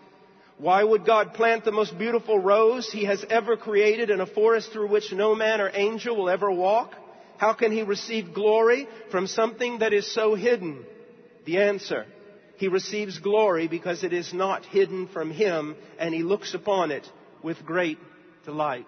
Why 0.57 0.83
would 0.83 1.05
God 1.05 1.33
plant 1.33 1.65
the 1.65 1.71
most 1.71 1.97
beautiful 1.97 2.39
rose 2.39 2.89
he 2.89 3.05
has 3.05 3.24
ever 3.29 3.57
created 3.57 4.09
in 4.09 4.21
a 4.21 4.25
forest 4.25 4.71
through 4.71 4.88
which 4.88 5.12
no 5.12 5.35
man 5.35 5.59
or 5.59 5.69
angel 5.74 6.15
will 6.15 6.29
ever 6.29 6.50
walk? 6.50 6.93
How 7.38 7.53
can 7.53 7.74
he 7.74 7.83
receive 7.83 8.33
glory 8.33 8.88
from 9.12 9.27
something 9.27 9.79
that 9.79 9.91
is 9.91 10.13
so 10.13 10.35
hidden? 10.35 10.85
The 11.45 11.57
answer. 11.57 12.05
He 12.57 12.69
receives 12.69 13.19
glory 13.19 13.67
because 13.67 14.05
it 14.05 14.13
is 14.13 14.33
not 14.33 14.65
hidden 14.65 15.09
from 15.09 15.29
him 15.29 15.75
and 16.00 16.13
he 16.13 16.24
looks 16.24 16.53
upon 16.53 16.91
it 16.91 17.05
with 17.43 17.65
great 17.65 17.97
delight. 18.45 18.88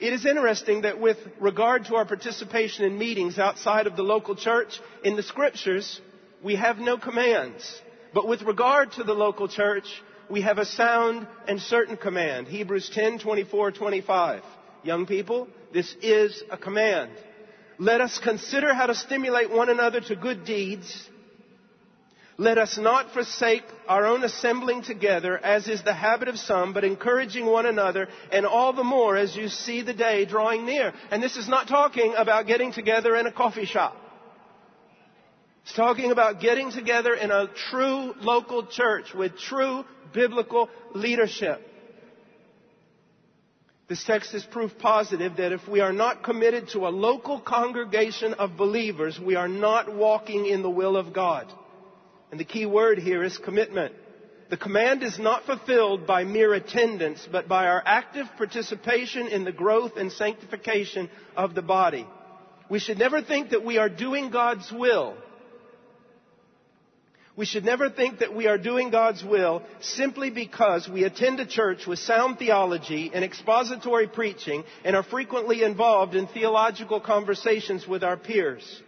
It 0.00 0.12
is 0.12 0.26
interesting 0.26 0.82
that 0.82 1.00
with 1.00 1.18
regard 1.38 1.84
to 1.86 1.94
our 1.94 2.04
participation 2.04 2.84
in 2.84 2.98
meetings 2.98 3.38
outside 3.38 3.86
of 3.86 3.94
the 3.94 4.02
local 4.02 4.34
church, 4.34 4.80
in 5.04 5.14
the 5.14 5.22
scriptures, 5.22 6.00
we 6.42 6.56
have 6.56 6.78
no 6.78 6.98
commands. 6.98 7.80
But 8.12 8.26
with 8.26 8.42
regard 8.42 8.90
to 8.92 9.04
the 9.04 9.14
local 9.14 9.46
church, 9.46 9.86
we 10.34 10.40
have 10.40 10.58
a 10.58 10.64
sound 10.64 11.28
and 11.46 11.60
certain 11.60 11.96
command. 11.96 12.48
Hebrews 12.48 12.90
10, 12.92 13.20
24, 13.20 13.70
25. 13.70 14.42
Young 14.82 15.06
people, 15.06 15.46
this 15.72 15.94
is 16.02 16.42
a 16.50 16.58
command. 16.58 17.12
Let 17.78 18.00
us 18.00 18.18
consider 18.18 18.74
how 18.74 18.86
to 18.86 18.96
stimulate 18.96 19.52
one 19.52 19.70
another 19.70 20.00
to 20.00 20.16
good 20.16 20.44
deeds. 20.44 21.08
Let 22.36 22.58
us 22.58 22.76
not 22.76 23.12
forsake 23.12 23.62
our 23.86 24.06
own 24.06 24.24
assembling 24.24 24.82
together, 24.82 25.38
as 25.38 25.68
is 25.68 25.84
the 25.84 25.94
habit 25.94 26.26
of 26.26 26.36
some, 26.36 26.72
but 26.72 26.82
encouraging 26.82 27.46
one 27.46 27.66
another, 27.66 28.08
and 28.32 28.44
all 28.44 28.72
the 28.72 28.82
more 28.82 29.16
as 29.16 29.36
you 29.36 29.46
see 29.46 29.82
the 29.82 29.94
day 29.94 30.24
drawing 30.24 30.66
near. 30.66 30.92
And 31.12 31.22
this 31.22 31.36
is 31.36 31.48
not 31.48 31.68
talking 31.68 32.12
about 32.16 32.48
getting 32.48 32.72
together 32.72 33.14
in 33.14 33.28
a 33.28 33.32
coffee 33.32 33.66
shop. 33.66 33.96
It's 35.64 35.72
talking 35.72 36.10
about 36.10 36.40
getting 36.40 36.70
together 36.70 37.14
in 37.14 37.30
a 37.30 37.48
true 37.70 38.12
local 38.20 38.66
church 38.66 39.14
with 39.14 39.38
true 39.38 39.84
biblical 40.12 40.68
leadership. 40.94 41.58
This 43.88 44.04
text 44.04 44.34
is 44.34 44.44
proof 44.44 44.72
positive 44.78 45.38
that 45.38 45.52
if 45.52 45.66
we 45.66 45.80
are 45.80 45.92
not 45.92 46.22
committed 46.22 46.68
to 46.70 46.86
a 46.86 46.90
local 46.90 47.40
congregation 47.40 48.34
of 48.34 48.58
believers, 48.58 49.18
we 49.18 49.36
are 49.36 49.48
not 49.48 49.94
walking 49.94 50.44
in 50.44 50.60
the 50.60 50.68
will 50.68 50.98
of 50.98 51.14
God. 51.14 51.50
And 52.30 52.38
the 52.38 52.44
key 52.44 52.66
word 52.66 52.98
here 52.98 53.24
is 53.24 53.38
commitment. 53.38 53.94
The 54.50 54.58
command 54.58 55.02
is 55.02 55.18
not 55.18 55.46
fulfilled 55.46 56.06
by 56.06 56.24
mere 56.24 56.52
attendance, 56.52 57.26
but 57.32 57.48
by 57.48 57.68
our 57.68 57.82
active 57.86 58.26
participation 58.36 59.28
in 59.28 59.44
the 59.44 59.52
growth 59.52 59.92
and 59.96 60.12
sanctification 60.12 61.08
of 61.34 61.54
the 61.54 61.62
body. 61.62 62.06
We 62.68 62.80
should 62.80 62.98
never 62.98 63.22
think 63.22 63.50
that 63.50 63.64
we 63.64 63.78
are 63.78 63.88
doing 63.88 64.30
God's 64.30 64.70
will 64.70 65.16
we 67.36 67.46
should 67.46 67.64
never 67.64 67.90
think 67.90 68.20
that 68.20 68.34
we 68.34 68.46
are 68.46 68.58
doing 68.58 68.90
God's 68.90 69.24
will 69.24 69.62
simply 69.80 70.30
because 70.30 70.88
we 70.88 71.02
attend 71.02 71.40
a 71.40 71.46
church 71.46 71.86
with 71.86 71.98
sound 71.98 72.38
theology 72.38 73.10
and 73.12 73.24
expository 73.24 74.06
preaching 74.06 74.62
and 74.84 74.94
are 74.94 75.02
frequently 75.02 75.64
involved 75.64 76.14
in 76.14 76.28
theological 76.28 77.00
conversations 77.00 77.88
with 77.88 78.04
our 78.04 78.16
peers. 78.16 78.82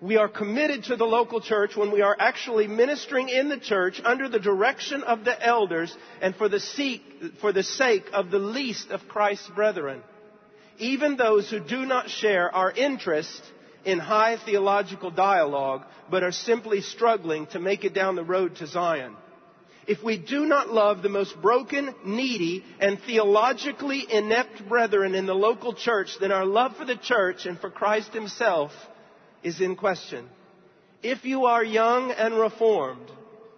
We 0.00 0.16
are 0.16 0.28
committed 0.28 0.84
to 0.84 0.96
the 0.96 1.04
local 1.04 1.40
church 1.40 1.76
when 1.76 1.92
we 1.92 2.00
are 2.00 2.16
actually 2.18 2.66
ministering 2.66 3.28
in 3.28 3.48
the 3.48 3.60
church 3.60 4.00
under 4.02 4.28
the 4.28 4.40
direction 4.40 5.02
of 5.02 5.24
the 5.24 5.46
elders 5.46 5.94
and 6.20 6.34
for 6.34 6.48
the, 6.48 6.60
sake, 6.60 7.02
for 7.40 7.52
the 7.52 7.62
sake 7.62 8.06
of 8.12 8.30
the 8.30 8.38
least 8.38 8.90
of 8.90 9.06
Christ's 9.06 9.48
brethren. 9.50 10.02
Even 10.78 11.16
those 11.16 11.48
who 11.50 11.60
do 11.60 11.84
not 11.84 12.08
share 12.08 12.52
our 12.52 12.72
interest 12.72 13.42
in 13.84 13.98
high 13.98 14.36
theological 14.44 15.10
dialogue, 15.10 15.84
but 16.10 16.22
are 16.22 16.32
simply 16.32 16.80
struggling 16.80 17.46
to 17.48 17.58
make 17.58 17.84
it 17.84 17.94
down 17.94 18.16
the 18.16 18.24
road 18.24 18.56
to 18.56 18.66
Zion. 18.66 19.16
If 19.86 20.02
we 20.02 20.16
do 20.16 20.46
not 20.46 20.68
love 20.68 21.02
the 21.02 21.08
most 21.08 21.40
broken, 21.42 21.92
needy, 22.04 22.64
and 22.78 23.00
theologically 23.00 24.06
inept 24.08 24.68
brethren 24.68 25.14
in 25.14 25.26
the 25.26 25.34
local 25.34 25.74
church, 25.74 26.10
then 26.20 26.30
our 26.30 26.46
love 26.46 26.76
for 26.76 26.84
the 26.84 26.96
church 26.96 27.46
and 27.46 27.58
for 27.58 27.68
Christ 27.68 28.12
Himself 28.12 28.70
is 29.42 29.60
in 29.60 29.74
question. 29.74 30.28
If 31.02 31.24
you 31.24 31.46
are 31.46 31.64
young 31.64 32.12
and 32.12 32.38
reformed, 32.38 33.10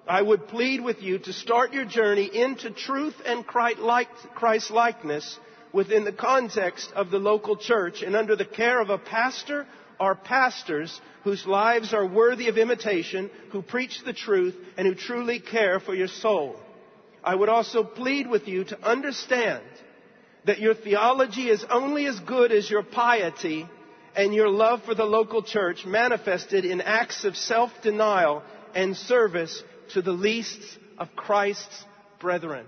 I 0.09 0.23
would 0.23 0.49
plead 0.49 0.83
with 0.83 1.03
you 1.03 1.19
to 1.19 1.33
start 1.33 1.75
your 1.75 1.85
journey 1.85 2.31
into 2.33 2.71
truth 2.71 3.15
and 3.27 3.47
Christ 3.47 4.71
likeness 4.71 5.39
within 5.73 6.05
the 6.05 6.13
context 6.13 6.91
of 6.95 7.11
the 7.11 7.19
local 7.19 7.57
church 7.57 8.03
and 8.03 8.17
under 8.17 8.37
the 8.37 8.45
care 8.47 8.81
of 8.81 8.89
a 8.89 8.99
pastor 8.99 9.67
are 10.01 10.15
pastors 10.15 11.01
whose 11.23 11.47
lives 11.47 11.95
are 11.95 12.07
worthy 12.07 12.49
of 12.49 12.59
imitation, 12.59 13.31
who 13.51 13.63
preach 13.63 14.03
the 14.05 14.13
truth, 14.13 14.55
and 14.77 14.87
who 14.87 14.95
truly 14.95 15.41
care 15.41 15.81
for 15.81 15.95
your 15.95 16.09
soul. 16.09 16.57
I 17.23 17.35
would 17.35 17.49
also 17.49 17.85
plead 17.85 18.27
with 18.27 18.49
you 18.49 18.65
to 18.65 18.87
understand 18.87 19.63
that 20.45 20.61
your 20.61 20.75
theology 20.75 21.49
is 21.49 21.65
only 21.71 22.07
as 22.07 22.21
good 22.21 22.53
as 22.53 22.71
your 22.71 22.83
piety 22.83 23.67
and 24.15 24.35
your 24.35 24.49
love 24.49 24.83
for 24.85 24.95
the 24.95 25.05
local 25.05 25.43
church 25.43 25.87
manifested 25.87 26.65
in 26.65 26.81
acts 26.81 27.25
of 27.25 27.37
self-denial 27.37 28.43
and 28.75 28.97
service 28.97 29.63
to 29.95 30.03
the 30.03 30.13
least 30.13 30.61
of 30.99 31.17
Christ's 31.17 31.85
brethren. 32.21 32.67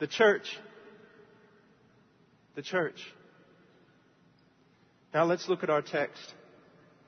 The 0.00 0.06
church. 0.06 0.58
The 2.56 2.62
church. 2.62 3.00
Now 5.12 5.24
let's 5.24 5.48
look 5.48 5.62
at 5.62 5.70
our 5.70 5.82
text. 5.82 6.20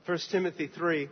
1 0.05 0.17
Timothy 0.31 0.67
3, 0.67 1.09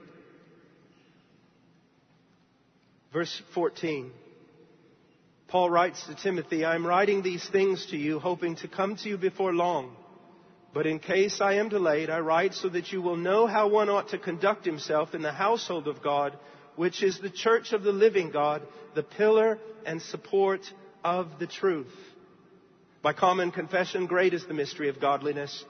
verse 3.11 3.41
14. 3.53 4.11
Paul 5.49 5.69
writes 5.69 6.07
to 6.07 6.15
Timothy, 6.15 6.63
I 6.63 6.75
am 6.75 6.87
writing 6.87 7.21
these 7.21 7.45
things 7.49 7.85
to 7.87 7.97
you, 7.97 8.19
hoping 8.19 8.55
to 8.57 8.69
come 8.69 8.95
to 8.95 9.09
you 9.09 9.17
before 9.17 9.53
long. 9.53 9.95
But 10.73 10.87
in 10.87 10.99
case 10.99 11.41
I 11.41 11.55
am 11.55 11.67
delayed, 11.67 12.09
I 12.09 12.19
write 12.19 12.53
so 12.53 12.69
that 12.69 12.93
you 12.93 13.01
will 13.01 13.17
know 13.17 13.47
how 13.47 13.67
one 13.67 13.89
ought 13.89 14.09
to 14.09 14.17
conduct 14.17 14.65
himself 14.65 15.13
in 15.13 15.21
the 15.21 15.31
household 15.33 15.89
of 15.89 16.01
God, 16.01 16.37
which 16.77 17.03
is 17.03 17.19
the 17.19 17.29
church 17.29 17.73
of 17.73 17.83
the 17.83 17.91
living 17.91 18.31
God, 18.31 18.61
the 18.95 19.03
pillar 19.03 19.59
and 19.85 20.01
support 20.01 20.61
of 21.05 21.37
the 21.37 21.45
truth. 21.45 21.93
By 23.03 23.13
common 23.13 23.51
confession, 23.51 24.07
great 24.07 24.33
is 24.33 24.45
the 24.47 24.55
mystery 24.55 24.89
of 24.89 24.99
godliness. 24.99 25.63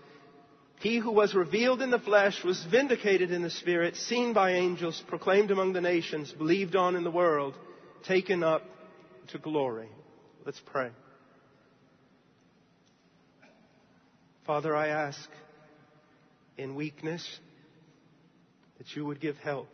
He 0.79 0.97
who 0.97 1.11
was 1.11 1.35
revealed 1.35 1.81
in 1.81 1.91
the 1.91 1.99
flesh 1.99 2.41
was 2.43 2.65
vindicated 2.71 3.31
in 3.31 3.41
the 3.41 3.49
spirit, 3.49 3.97
seen 3.97 4.31
by 4.31 4.51
angels, 4.53 5.03
proclaimed 5.07 5.51
among 5.51 5.73
the 5.73 5.81
nations, 5.81 6.31
believed 6.31 6.77
on 6.77 6.95
in 6.95 7.03
the 7.03 7.11
world, 7.11 7.53
taken 8.07 8.43
up 8.43 8.63
to 9.27 9.37
glory. 9.37 9.89
Let's 10.45 10.61
pray. 10.65 10.91
Father, 14.45 14.73
I 14.73 14.87
ask 14.87 15.29
in 16.57 16.75
weakness 16.75 17.39
that 18.77 18.95
you 18.95 19.05
would 19.05 19.19
give 19.19 19.35
help, 19.37 19.67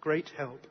great 0.00 0.30
help. 0.36 0.64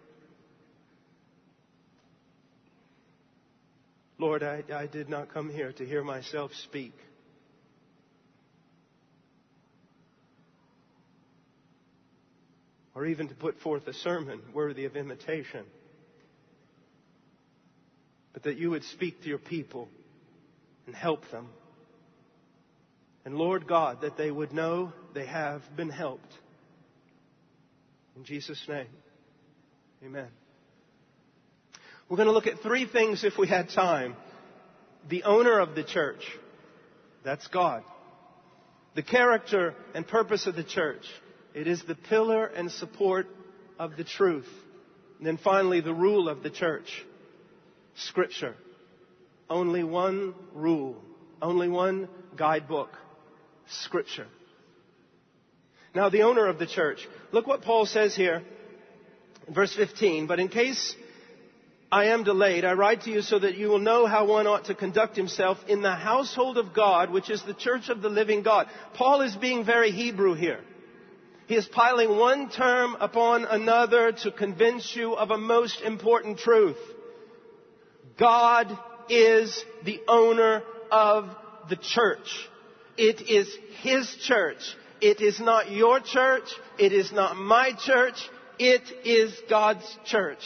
Lord, 4.19 4.41
I, 4.41 4.63
I 4.73 4.87
did 4.87 5.09
not 5.09 5.33
come 5.33 5.49
here 5.49 5.71
to 5.73 5.85
hear 5.85 6.03
myself 6.03 6.51
speak. 6.63 6.93
Or 12.95 13.05
even 13.05 13.27
to 13.27 13.35
put 13.35 13.59
forth 13.59 13.87
a 13.87 13.93
sermon 13.93 14.41
worthy 14.53 14.85
of 14.85 14.95
imitation. 14.95 15.65
But 18.33 18.43
that 18.43 18.57
you 18.57 18.71
would 18.71 18.83
speak 18.85 19.21
to 19.21 19.29
your 19.29 19.37
people 19.37 19.87
and 20.87 20.95
help 20.95 21.29
them. 21.29 21.49
And 23.23 23.35
Lord 23.35 23.67
God, 23.67 24.01
that 24.01 24.17
they 24.17 24.31
would 24.31 24.51
know 24.51 24.93
they 25.13 25.25
have 25.27 25.61
been 25.75 25.89
helped. 25.89 26.33
In 28.15 28.23
Jesus' 28.23 28.63
name, 28.67 28.87
amen. 30.03 30.29
We're 32.09 32.17
going 32.17 32.27
to 32.27 32.33
look 32.33 32.47
at 32.47 32.59
three 32.61 32.85
things 32.85 33.23
if 33.23 33.37
we 33.37 33.47
had 33.47 33.69
time. 33.69 34.15
The 35.09 35.23
owner 35.23 35.59
of 35.59 35.75
the 35.75 35.83
church, 35.83 36.21
that's 37.23 37.45
God. 37.47 37.83
The 38.95 39.03
character 39.03 39.75
and 39.93 40.07
purpose 40.07 40.47
of 40.47 40.55
the 40.55 40.63
church, 40.63 41.03
it 41.53 41.67
is 41.67 41.83
the 41.83 41.95
pillar 41.95 42.45
and 42.45 42.71
support 42.71 43.27
of 43.77 43.97
the 43.97 44.05
truth. 44.05 44.47
And 45.17 45.27
then 45.27 45.37
finally, 45.37 45.81
the 45.81 45.93
rule 45.93 46.29
of 46.29 46.43
the 46.43 46.49
church, 46.49 47.05
Scripture. 47.95 48.55
Only 49.49 49.83
one 49.83 50.33
rule, 50.53 51.01
only 51.41 51.67
one 51.67 52.07
guidebook, 52.35 52.89
Scripture. 53.67 54.27
Now, 55.93 56.09
the 56.09 56.21
owner 56.21 56.47
of 56.47 56.59
the 56.59 56.67
church. 56.67 56.99
Look 57.31 57.47
what 57.47 57.63
Paul 57.63 57.85
says 57.85 58.15
here, 58.15 58.43
verse 59.53 59.75
15. 59.75 60.27
But 60.27 60.39
in 60.39 60.47
case 60.47 60.95
I 61.91 62.05
am 62.07 62.23
delayed. 62.23 62.65
I 62.65 62.73
write 62.73 63.03
to 63.03 63.11
you 63.11 63.21
so 63.21 63.39
that 63.39 63.57
you 63.57 63.69
will 63.69 63.79
know 63.79 64.05
how 64.05 64.25
one 64.25 64.45
ought 64.45 64.65
to 64.65 64.75
conduct 64.75 65.15
himself 65.15 65.57
in 65.69 65.81
the 65.81 65.95
household 65.95 66.57
of 66.57 66.73
God, 66.73 67.11
which 67.11 67.29
is 67.29 67.41
the 67.43 67.53
church 67.53 67.87
of 67.89 68.01
the 68.01 68.09
living 68.09 68.43
God. 68.43 68.67
Paul 68.93 69.21
is 69.21 69.35
being 69.35 69.63
very 69.63 69.91
Hebrew 69.91 70.33
here. 70.33 70.59
He 71.47 71.55
is 71.55 71.65
piling 71.65 72.17
one 72.17 72.49
term 72.49 72.97
upon 72.99 73.45
another 73.45 74.11
to 74.11 74.31
convince 74.31 74.95
you 74.97 75.13
of 75.13 75.31
a 75.31 75.37
most 75.37 75.81
important 75.81 76.39
truth. 76.39 76.77
God 78.19 78.77
is 79.09 79.63
the 79.85 80.01
owner 80.09 80.63
of 80.91 81.29
the 81.69 81.77
church. 81.77 82.49
It 82.97 83.29
is 83.29 83.47
His 83.81 84.13
church. 84.23 84.75
It 84.99 85.21
is 85.21 85.39
not 85.39 85.71
your 85.71 86.01
church. 86.01 86.49
It 86.77 86.91
is 86.91 87.13
not 87.13 87.37
my 87.37 87.71
church. 87.79 88.15
It 88.59 88.81
is 89.05 89.33
God's 89.49 89.85
church. 90.05 90.41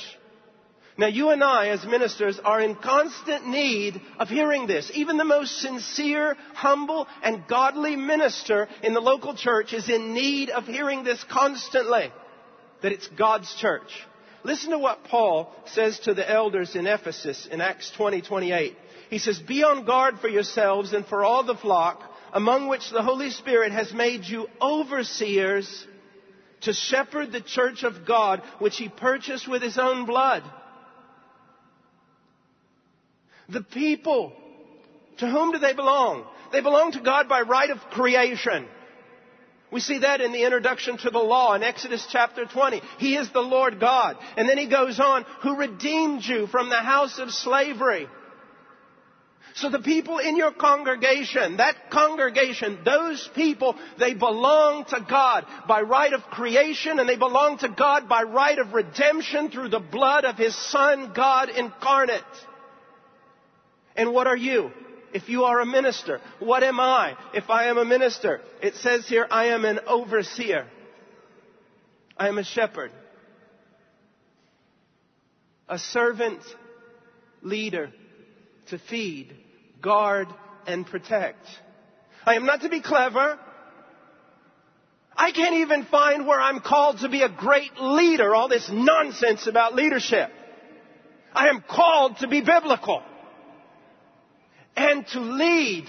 Now, 0.97 1.07
you 1.07 1.29
and 1.29 1.43
I, 1.43 1.69
as 1.69 1.85
ministers, 1.85 2.39
are 2.43 2.61
in 2.61 2.75
constant 2.75 3.47
need 3.47 4.01
of 4.19 4.27
hearing 4.27 4.67
this. 4.67 4.91
Even 4.93 5.17
the 5.17 5.23
most 5.23 5.59
sincere, 5.59 6.35
humble, 6.53 7.07
and 7.23 7.47
godly 7.47 7.95
minister 7.95 8.67
in 8.83 8.93
the 8.93 8.99
local 8.99 9.35
church 9.35 9.73
is 9.73 9.89
in 9.89 10.13
need 10.13 10.49
of 10.49 10.65
hearing 10.65 11.03
this 11.03 11.23
constantly 11.29 12.11
that 12.81 12.91
it's 12.91 13.07
God's 13.07 13.53
church. 13.55 13.89
Listen 14.43 14.71
to 14.71 14.79
what 14.79 15.03
Paul 15.05 15.53
says 15.67 15.99
to 15.99 16.13
the 16.13 16.29
elders 16.29 16.75
in 16.75 16.87
Ephesus 16.87 17.47
in 17.49 17.61
Acts 17.61 17.91
20, 17.95 18.21
28. 18.21 18.75
He 19.09 19.19
says, 19.19 19.39
Be 19.39 19.63
on 19.63 19.85
guard 19.85 20.19
for 20.19 20.27
yourselves 20.27 20.93
and 20.93 21.05
for 21.05 21.23
all 21.23 21.43
the 21.43 21.55
flock 21.55 22.01
among 22.33 22.67
which 22.67 22.89
the 22.89 23.03
Holy 23.03 23.29
Spirit 23.29 23.71
has 23.71 23.93
made 23.93 24.23
you 24.25 24.47
overseers 24.61 25.85
to 26.61 26.73
shepherd 26.73 27.31
the 27.31 27.41
church 27.41 27.83
of 27.83 28.05
God, 28.05 28.41
which 28.59 28.77
he 28.77 28.87
purchased 28.89 29.47
with 29.47 29.61
his 29.61 29.77
own 29.77 30.05
blood. 30.05 30.43
The 33.51 33.61
people, 33.61 34.33
to 35.17 35.27
whom 35.27 35.51
do 35.51 35.59
they 35.59 35.73
belong? 35.73 36.25
They 36.51 36.61
belong 36.61 36.93
to 36.93 37.01
God 37.01 37.27
by 37.27 37.41
right 37.41 37.69
of 37.69 37.79
creation. 37.91 38.65
We 39.71 39.79
see 39.79 39.99
that 39.99 40.19
in 40.19 40.33
the 40.33 40.43
introduction 40.43 40.97
to 40.97 41.09
the 41.09 41.19
law 41.19 41.53
in 41.53 41.63
Exodus 41.63 42.05
chapter 42.11 42.45
20. 42.45 42.81
He 42.97 43.15
is 43.15 43.31
the 43.31 43.41
Lord 43.41 43.79
God. 43.79 44.17
And 44.35 44.47
then 44.47 44.57
he 44.57 44.67
goes 44.67 44.99
on, 44.99 45.25
who 45.41 45.55
redeemed 45.55 46.23
you 46.23 46.47
from 46.47 46.69
the 46.69 46.75
house 46.75 47.19
of 47.19 47.31
slavery. 47.31 48.07
So 49.55 49.69
the 49.69 49.79
people 49.79 50.19
in 50.19 50.37
your 50.37 50.51
congregation, 50.51 51.57
that 51.57 51.89
congregation, 51.89 52.79
those 52.85 53.29
people, 53.35 53.75
they 53.99 54.13
belong 54.13 54.85
to 54.85 55.05
God 55.09 55.45
by 55.67 55.81
right 55.81 56.13
of 56.13 56.21
creation 56.23 56.99
and 56.99 57.07
they 57.07 57.17
belong 57.17 57.57
to 57.59 57.69
God 57.69 58.07
by 58.07 58.23
right 58.23 58.57
of 58.57 58.73
redemption 58.73 59.51
through 59.51 59.69
the 59.69 59.79
blood 59.79 60.23
of 60.23 60.37
His 60.37 60.55
Son, 60.55 61.11
God 61.13 61.49
incarnate. 61.49 62.23
And 64.01 64.13
what 64.13 64.25
are 64.25 64.37
you? 64.37 64.71
if 65.13 65.29
you 65.29 65.43
are 65.43 65.59
a 65.59 65.65
minister. 65.65 66.21
What 66.39 66.63
am 66.63 66.79
I 66.79 67.17
if 67.33 67.49
I 67.49 67.65
am 67.65 67.77
a 67.77 67.85
minister? 67.85 68.41
It 68.61 68.75
says 68.75 69.07
here, 69.07 69.27
I 69.29 69.47
am 69.47 69.65
an 69.65 69.81
overseer. 69.85 70.67
I 72.17 72.27
am 72.29 72.37
a 72.37 72.43
shepherd. 72.43 72.91
A 75.67 75.77
servant 75.77 76.41
leader 77.41 77.91
to 78.69 78.79
feed, 78.79 79.35
guard, 79.81 80.27
and 80.65 80.85
protect. 80.85 81.45
I 82.25 82.35
am 82.35 82.45
not 82.45 82.61
to 82.61 82.69
be 82.69 82.81
clever. 82.81 83.37
I 85.15 85.31
can't 85.33 85.55
even 85.55 85.85
find 85.85 86.25
where 86.25 86.39
I'm 86.39 86.61
called 86.61 86.99
to 86.99 87.09
be 87.09 87.21
a 87.21 87.29
great 87.29 87.77
leader, 87.77 88.33
all 88.33 88.47
this 88.47 88.69
nonsense 88.71 89.45
about 89.47 89.75
leadership. 89.75 90.31
I 91.33 91.49
am 91.49 91.63
called 91.67 92.17
to 92.19 92.27
be 92.27 92.41
biblical 92.41 93.03
and 94.75 95.05
to 95.07 95.19
lead 95.19 95.85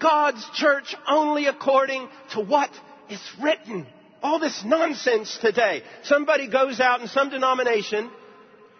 God's 0.00 0.44
church 0.54 0.94
only 1.08 1.46
according 1.46 2.08
to 2.32 2.40
what 2.40 2.70
is 3.08 3.20
written. 3.42 3.86
All 4.22 4.38
this 4.38 4.62
nonsense 4.64 5.38
today. 5.40 5.82
Somebody 6.04 6.48
goes 6.48 6.80
out 6.80 7.00
in 7.00 7.08
some 7.08 7.30
denomination 7.30 8.10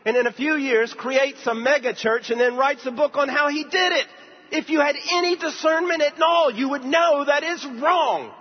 and 0.05 0.17
in 0.17 0.27
a 0.27 0.33
few 0.33 0.57
years 0.57 0.93
creates 0.93 1.47
a 1.47 1.55
mega 1.55 1.95
church 1.95 2.31
and 2.31 2.41
then 2.41 2.57
writes 2.57 2.85
a 2.87 2.91
book 2.91 3.17
on 3.17 3.29
how 3.29 3.49
he 3.49 3.65
did 3.65 3.93
it. 3.93 4.07
If 4.51 4.69
you 4.69 4.81
had 4.81 4.97
any 5.13 5.37
discernment 5.37 6.03
at 6.03 6.21
all, 6.21 6.51
you 6.51 6.71
would 6.71 6.85
know 6.85 7.25
that 7.25 7.43
is 7.43 7.65
wrong. 7.81 8.33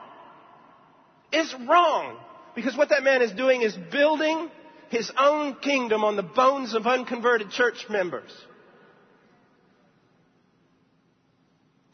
It's 1.31 1.53
wrong. 1.67 2.17
Because 2.55 2.77
what 2.77 2.89
that 2.89 3.03
man 3.03 3.21
is 3.21 3.31
doing 3.31 3.61
is 3.61 3.75
building 3.91 4.49
his 4.89 5.11
own 5.17 5.55
kingdom 5.55 6.03
on 6.03 6.15
the 6.15 6.23
bones 6.23 6.75
of 6.75 6.85
unconverted 6.85 7.49
church 7.49 7.85
members. 7.89 8.31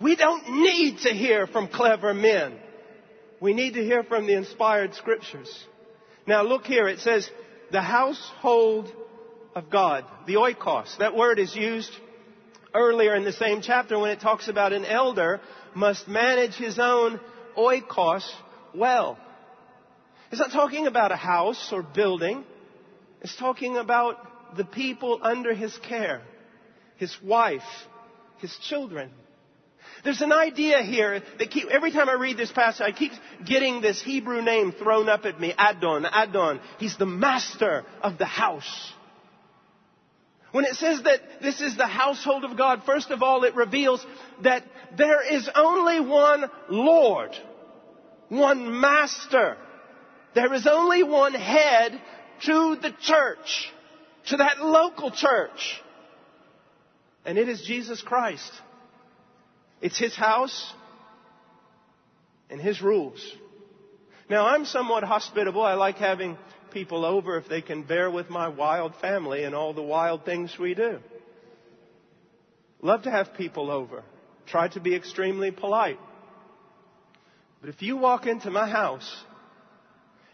We 0.02 0.16
don't 0.16 0.62
need 0.64 1.00
to 1.00 1.10
hear 1.10 1.48
from 1.48 1.68
clever 1.68 2.14
men. 2.14 2.58
We 3.42 3.54
need 3.54 3.74
to 3.74 3.84
hear 3.84 4.04
from 4.04 4.28
the 4.28 4.34
inspired 4.34 4.96
scriptures. 4.96 5.52
Now 6.26 6.44
look 6.44 6.66
here, 6.66 6.88
it 6.88 7.00
says, 7.00 7.30
the 7.72 7.82
household 7.82 8.92
of 9.56 9.70
God, 9.70 10.06
the 10.26 10.36
oikos. 10.36 10.98
That 11.00 11.16
word 11.16 11.40
is 11.40 11.56
used 11.56 11.92
earlier 12.74 13.16
in 13.16 13.24
the 13.24 13.34
same 13.34 13.62
chapter 13.62 13.98
when 14.00 14.12
it 14.12 14.20
talks 14.20 14.48
about 14.48 14.74
an 14.74 14.86
elder 14.86 15.42
must 15.74 16.08
manage 16.08 16.56
his 16.56 16.80
own 16.80 17.20
oikos 17.58 18.28
well. 18.74 19.18
It's 20.32 20.40
not 20.40 20.52
talking 20.52 20.88
about 20.88 21.12
a 21.12 21.16
house 21.16 21.70
or 21.72 21.84
building. 21.84 22.44
It's 23.22 23.36
talking 23.36 23.78
about 23.78 24.56
the 24.56 24.66
people 24.66 25.20
under 25.22 25.54
his 25.54 25.76
care. 25.80 26.22
His 26.98 27.16
wife, 27.24 27.64
his 28.38 28.56
children. 28.70 29.12
There's 30.04 30.22
an 30.22 30.32
idea 30.32 30.82
here 30.82 31.22
that 31.40 31.52
keep, 31.52 31.68
every 31.70 31.92
time 31.92 32.10
I 32.10 32.14
read 32.14 32.38
this 32.38 32.52
passage, 32.52 32.82
I 32.82 32.92
keep 32.92 33.12
getting 33.46 33.82
this 33.82 34.02
Hebrew 34.02 34.42
name 34.42 34.72
thrown 34.72 35.10
up 35.10 35.26
at 35.26 35.40
me. 35.40 35.54
Adon, 35.58 36.06
Adon. 36.06 36.60
He's 36.78 36.98
the 36.98 37.06
master 37.06 37.84
of 38.02 38.18
the 38.18 38.26
house. 38.26 38.94
When 40.52 40.66
it 40.66 40.76
says 40.76 41.04
that 41.04 41.20
this 41.42 41.62
is 41.62 41.78
the 41.78 41.86
household 41.86 42.44
of 42.44 42.58
God, 42.58 42.84
first 42.86 43.12
of 43.12 43.22
all, 43.22 43.44
it 43.44 43.56
reveals 43.56 44.06
that 44.42 44.64
there 44.98 45.22
is 45.22 45.50
only 45.54 46.00
one 46.00 46.46
Lord, 46.70 47.36
one 48.30 48.80
master. 48.80 49.58
There 50.34 50.54
is 50.54 50.66
only 50.66 51.04
one 51.04 51.34
head 51.34 52.02
to 52.46 52.78
the 52.82 52.94
church, 53.02 53.72
to 54.28 54.38
that 54.38 54.64
local 54.64 55.12
church. 55.12 55.82
And 57.26 57.38
it 57.38 57.50
is 57.50 57.62
Jesus 57.62 58.02
Christ. 58.02 58.52
It's 59.82 59.98
His 59.98 60.16
house 60.16 60.74
and 62.50 62.60
His 62.62 62.82
rules. 62.82 63.26
Now, 64.30 64.48
I'm 64.48 64.66
somewhat 64.66 65.04
hospitable. 65.04 65.62
I 65.62 65.74
like 65.74 65.96
having 65.96 66.38
people 66.72 67.04
over 67.06 67.38
if 67.38 67.50
they 67.50 67.62
can 67.62 67.84
bear 67.84 68.12
with 68.12 68.30
my 68.30 68.48
wild 68.48 68.94
family 69.02 69.44
and 69.44 69.56
all 69.56 69.74
the 69.74 69.82
wild 69.82 70.26
things 70.26 70.56
we 70.60 70.76
do. 70.76 71.00
Love 72.82 73.04
to 73.04 73.12
have 73.12 73.34
people 73.34 73.72
over. 73.72 74.04
Try 74.46 74.68
to 74.70 74.80
be 74.80 74.96
extremely 74.96 75.52
polite. 75.52 76.00
But 77.62 77.70
if 77.70 77.82
you 77.82 77.98
walk 77.98 78.26
into 78.26 78.52
my 78.52 78.70
house 78.70 79.24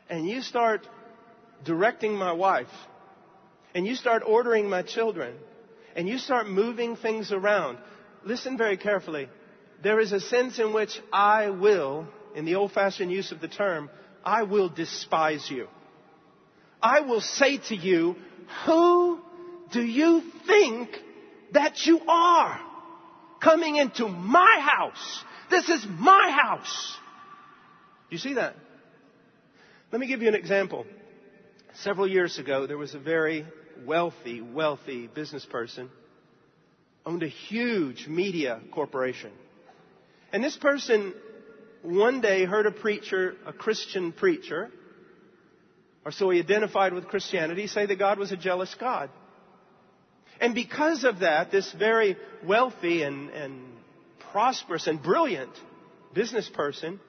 and 0.09 0.27
you 0.27 0.41
start 0.41 0.87
directing 1.63 2.13
my 2.13 2.33
wife 2.33 2.67
and 3.73 3.85
you 3.85 3.95
start 3.95 4.23
ordering 4.25 4.69
my 4.69 4.83
children 4.83 5.35
and 5.95 6.07
you 6.07 6.17
start 6.17 6.47
moving 6.47 6.95
things 6.95 7.31
around, 7.31 7.77
listen 8.25 8.57
very 8.57 8.77
carefully. 8.77 9.29
There 9.83 9.99
is 9.99 10.11
a 10.11 10.19
sense 10.19 10.59
in 10.59 10.73
which 10.73 10.99
I 11.13 11.49
will, 11.49 12.07
in 12.35 12.45
the 12.45 12.55
old 12.55 12.71
fashioned 12.71 13.11
use 13.11 13.31
of 13.31 13.39
the 13.39 13.47
term, 13.47 13.89
I 14.23 14.43
will 14.43 14.69
despise 14.69 15.47
you. 15.49 15.67
I 16.81 17.01
will 17.01 17.21
say 17.21 17.59
to 17.69 17.75
you, 17.75 18.15
who 18.65 19.19
do 19.71 19.81
you 19.81 20.23
think 20.47 20.89
that 21.53 21.85
you 21.85 22.01
are 22.07 22.59
coming 23.41 23.77
into 23.77 24.07
my 24.07 24.59
house? 24.59 25.23
This 25.49 25.69
is 25.69 25.85
my 25.87 26.29
house. 26.31 26.97
Do 28.09 28.15
you 28.15 28.19
see 28.19 28.33
that? 28.33 28.55
Let 29.91 30.01
me 30.01 30.07
give 30.07 30.21
you 30.21 30.27
an 30.27 30.35
example. 30.35 30.85
Several 31.75 32.07
years 32.07 32.39
ago, 32.39 32.67
there 32.67 32.77
was 32.77 32.95
a 32.95 32.99
very 32.99 33.45
wealthy, 33.85 34.41
wealthy 34.41 35.07
business 35.07 35.45
person 35.45 35.89
owned 37.05 37.23
a 37.23 37.27
huge 37.27 38.07
media 38.07 38.59
corporation. 38.71 39.31
And 40.33 40.43
this 40.43 40.57
person 40.57 41.13
one 41.83 42.19
day 42.19 42.45
heard 42.45 42.65
a 42.65 42.71
preacher, 42.71 43.35
a 43.45 43.53
Christian 43.53 44.11
preacher, 44.11 44.71
or 46.03 46.11
so 46.11 46.29
he 46.29 46.39
identified 46.39 46.93
with 46.93 47.07
Christianity, 47.07 47.67
say 47.67 47.85
that 47.85 47.99
God 47.99 48.17
was 48.17 48.31
a 48.31 48.37
jealous 48.37 48.75
God. 48.79 49.09
And 50.41 50.53
because 50.53 51.03
of 51.03 51.19
that, 51.19 51.51
this 51.51 51.71
very 51.73 52.17
wealthy 52.43 53.03
and, 53.03 53.29
and 53.29 53.61
prosperous 54.31 54.87
and 54.87 55.01
brilliant 55.01 55.51
business 56.13 56.49
person 56.49 56.99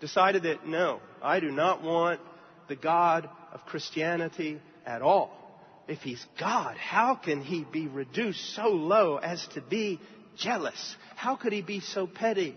decided 0.00 0.42
that 0.42 0.66
no, 0.66 1.00
I 1.22 1.40
do 1.40 1.50
not 1.50 1.82
want 1.82 2.20
the 2.68 2.76
God 2.76 3.28
of 3.52 3.64
Christianity 3.66 4.60
at 4.84 5.00
all 5.00 5.43
if 5.88 6.00
he's 6.00 6.24
God, 6.38 6.76
how 6.76 7.14
can 7.14 7.42
he 7.42 7.64
be 7.64 7.86
reduced 7.86 8.54
so 8.54 8.68
low 8.68 9.16
as 9.16 9.46
to 9.54 9.60
be 9.60 10.00
jealous? 10.36 10.96
How 11.16 11.36
could 11.36 11.52
he 11.52 11.62
be 11.62 11.80
so 11.80 12.06
petty? 12.06 12.56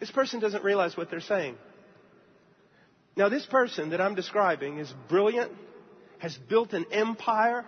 This 0.00 0.10
person 0.10 0.40
doesn't 0.40 0.64
realize 0.64 0.96
what 0.96 1.10
they're 1.10 1.20
saying. 1.20 1.56
Now, 3.16 3.28
this 3.28 3.46
person 3.46 3.90
that 3.90 4.00
I'm 4.00 4.14
describing 4.14 4.78
is 4.78 4.92
brilliant, 5.08 5.52
has 6.18 6.36
built 6.48 6.72
an 6.72 6.86
empire, 6.90 7.64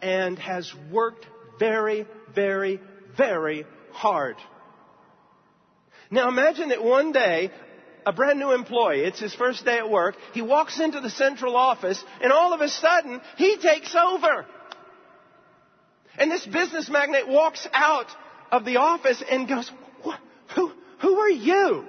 and 0.00 0.38
has 0.38 0.72
worked 0.90 1.26
very, 1.58 2.06
very, 2.34 2.80
very 3.16 3.66
hard. 3.92 4.36
Now 6.10 6.28
imagine 6.28 6.68
that 6.68 6.82
one 6.82 7.12
day 7.12 7.50
a 8.06 8.12
brand 8.12 8.38
new 8.38 8.52
employee. 8.52 9.00
It's 9.00 9.20
his 9.20 9.34
first 9.34 9.64
day 9.64 9.78
at 9.78 9.90
work. 9.90 10.16
He 10.32 10.42
walks 10.42 10.80
into 10.80 11.00
the 11.00 11.10
central 11.10 11.56
office 11.56 12.02
and 12.22 12.32
all 12.32 12.52
of 12.52 12.60
a 12.60 12.68
sudden 12.68 13.20
he 13.36 13.56
takes 13.56 13.94
over. 13.94 14.46
And 16.16 16.30
this 16.30 16.46
business 16.46 16.88
magnate 16.88 17.28
walks 17.28 17.66
out 17.72 18.06
of 18.52 18.64
the 18.64 18.76
office 18.76 19.22
and 19.28 19.48
goes, 19.48 19.70
who, 20.54 20.70
who 21.00 21.18
are 21.18 21.30
you? 21.30 21.84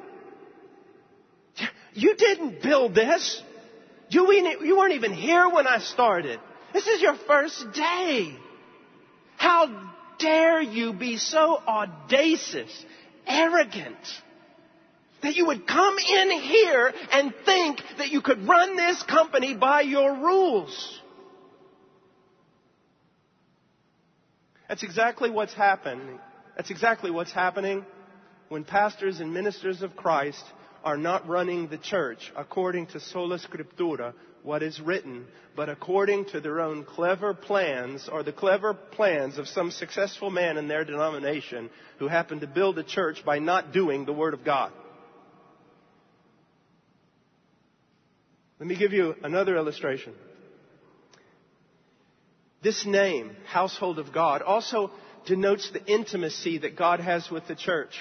You 1.93 2.15
didn't 2.15 2.62
build 2.62 2.93
this. 2.95 3.41
You, 4.10 4.32
you 4.32 4.78
weren't 4.78 4.93
even 4.93 5.13
here 5.13 5.47
when 5.49 5.67
I 5.67 5.80
started. 5.80 6.39
This 6.73 6.88
is 6.88 7.01
your 7.01 7.15
first 7.28 7.71
day. 7.73 8.36
How 9.38 9.91
dare 10.19 10.62
you 10.62 10.93
be 10.93 11.17
so 11.17 11.62
audacious, 11.67 12.71
arrogant, 13.25 13.97
that 15.26 15.36
you 15.36 15.48
would 15.48 15.68
come 15.68 15.98
in 15.98 16.32
here 16.42 16.94
and 17.12 17.34
think 17.46 17.82
that 17.98 18.10
you 18.10 18.22
could 18.22 18.48
run 18.48 18.76
this 18.76 19.02
company 19.04 19.56
by 19.56 19.82
your 19.82 20.16
rules? 20.16 21.02
That's 24.68 24.84
exactly 24.84 25.30
what's 25.30 25.54
happening. 25.54 26.20
That's 26.56 26.72
exactly 26.72 27.12
what's 27.12 27.32
happening 27.32 27.86
when 28.50 28.64
pastors 28.64 29.20
and 29.20 29.34
ministers 29.34 29.82
of 29.82 29.96
Christ 29.96 30.44
are 30.84 30.98
not 30.98 31.28
running 31.28 31.68
the 31.68 31.78
church 31.78 32.32
according 32.36 32.88
to 32.88 33.00
sola 33.00 33.40
scriptura, 33.40 34.14
what 34.44 34.62
is 34.62 34.80
written, 34.80 35.26
but 35.56 35.70
according 35.70 36.26
to 36.26 36.40
their 36.40 36.62
own 36.62 36.84
clever 36.84 37.34
plans 37.34 38.08
or 38.12 38.22
the 38.22 38.32
clever 38.32 38.74
plans 38.74 39.40
of 39.40 39.48
some 39.48 39.72
successful 39.72 40.30
man 40.30 40.58
in 40.58 40.68
their 40.68 40.86
denomination 40.86 41.70
who 41.98 42.08
happened 42.08 42.42
to 42.42 42.48
build 42.48 42.78
a 42.78 42.84
church 42.84 43.26
by 43.26 43.40
not 43.40 43.74
doing 43.74 44.06
the 44.06 44.14
Word 44.14 44.36
of 44.36 44.46
God. 44.46 44.72
Let 48.60 48.68
me 48.68 48.76
give 48.78 48.94
you 48.94 49.15
another 49.24 49.58
illustration. 49.58 50.13
This 52.63 52.86
name, 52.86 53.36
household 53.46 54.00
of 54.00 54.13
God, 54.13 54.41
also 54.41 54.91
denotes 55.26 55.70
the 55.72 55.86
intimacy 55.86 56.60
that 56.60 56.78
God 56.78 57.00
has 57.00 57.30
with 57.30 57.48
the 57.48 57.56
church 57.56 57.94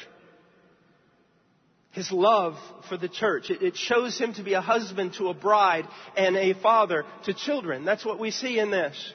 his 1.95 2.11
love 2.11 2.57
for 2.89 2.97
the 2.97 3.09
church. 3.09 3.51
It, 3.51 3.77
shows 3.77 4.19
him 4.19 4.35
to 4.35 4.43
be 4.43 4.55
a 4.55 4.61
husband 4.61 5.15
to 5.15 5.29
a 5.29 5.35
bride 5.35 5.87
and 6.17 6.37
a 6.37 6.55
father 6.55 7.05
to 7.25 7.35
children. 7.35 7.85
That's 7.85 8.05
what 8.05 8.19
we 8.19 8.33
see 8.33 8.59
in 8.59 8.71
this. 8.71 9.15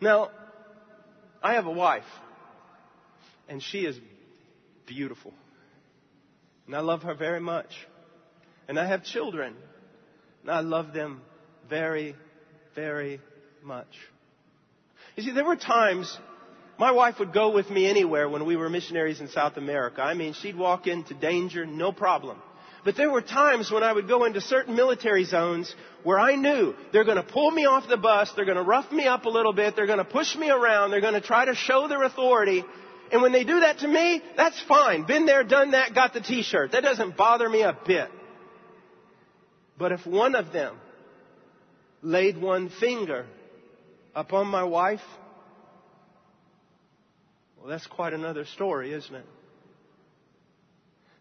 Now, 0.00 0.30
I 1.42 1.54
have 1.54 1.66
a 1.66 1.70
wife, 1.70 2.02
and 3.48 3.62
she 3.62 3.86
is 3.86 3.98
beautiful. 4.84 5.32
And 6.66 6.74
I 6.74 6.80
love 6.80 7.02
her 7.04 7.14
very 7.14 7.40
much. 7.40 7.70
And 8.68 8.78
I 8.78 8.86
have 8.86 9.04
children, 9.04 9.54
and 10.42 10.50
I 10.50 10.60
love 10.60 10.92
them 10.92 11.22
very, 11.68 12.16
very 12.74 13.20
much. 13.62 13.86
You 15.16 15.22
see, 15.22 15.32
there 15.32 15.44
were 15.44 15.56
times 15.56 16.16
my 16.78 16.90
wife 16.90 17.18
would 17.18 17.32
go 17.32 17.52
with 17.52 17.70
me 17.70 17.86
anywhere 17.86 18.28
when 18.28 18.44
we 18.44 18.56
were 18.56 18.68
missionaries 18.68 19.20
in 19.20 19.28
South 19.28 19.56
America. 19.56 20.02
I 20.02 20.14
mean, 20.14 20.34
she'd 20.34 20.56
walk 20.56 20.86
into 20.86 21.14
danger, 21.14 21.64
no 21.64 21.92
problem. 21.92 22.38
But 22.84 22.96
there 22.96 23.10
were 23.10 23.22
times 23.22 23.70
when 23.70 23.82
I 23.82 23.92
would 23.92 24.06
go 24.06 24.24
into 24.24 24.40
certain 24.40 24.76
military 24.76 25.24
zones 25.24 25.74
where 26.04 26.20
I 26.20 26.36
knew 26.36 26.74
they're 26.92 27.04
going 27.04 27.16
to 27.16 27.22
pull 27.22 27.50
me 27.50 27.66
off 27.66 27.88
the 27.88 27.96
bus, 27.96 28.30
they're 28.36 28.44
going 28.44 28.58
to 28.58 28.62
rough 28.62 28.92
me 28.92 29.06
up 29.06 29.24
a 29.24 29.28
little 29.28 29.52
bit, 29.52 29.74
they're 29.74 29.88
going 29.88 29.98
to 29.98 30.04
push 30.04 30.36
me 30.36 30.50
around, 30.50 30.90
they're 30.90 31.00
going 31.00 31.14
to 31.14 31.20
try 31.20 31.46
to 31.46 31.54
show 31.54 31.88
their 31.88 32.04
authority. 32.04 32.64
And 33.10 33.22
when 33.22 33.32
they 33.32 33.42
do 33.42 33.60
that 33.60 33.78
to 33.78 33.88
me, 33.88 34.22
that's 34.36 34.60
fine. 34.68 35.04
Been 35.04 35.26
there, 35.26 35.42
done 35.42 35.72
that, 35.72 35.94
got 35.94 36.12
the 36.12 36.20
t-shirt. 36.20 36.72
That 36.72 36.84
doesn't 36.84 37.16
bother 37.16 37.48
me 37.48 37.62
a 37.62 37.76
bit. 37.86 38.08
But 39.78 39.92
if 39.92 40.06
one 40.06 40.34
of 40.34 40.52
them 40.52 40.76
laid 42.02 42.40
one 42.40 42.70
finger 42.70 43.26
upon 44.14 44.46
my 44.46 44.64
wife, 44.64 45.02
well, 47.58 47.68
that's 47.68 47.86
quite 47.86 48.12
another 48.12 48.44
story, 48.44 48.92
isn't 48.92 49.14
it? 49.14 49.26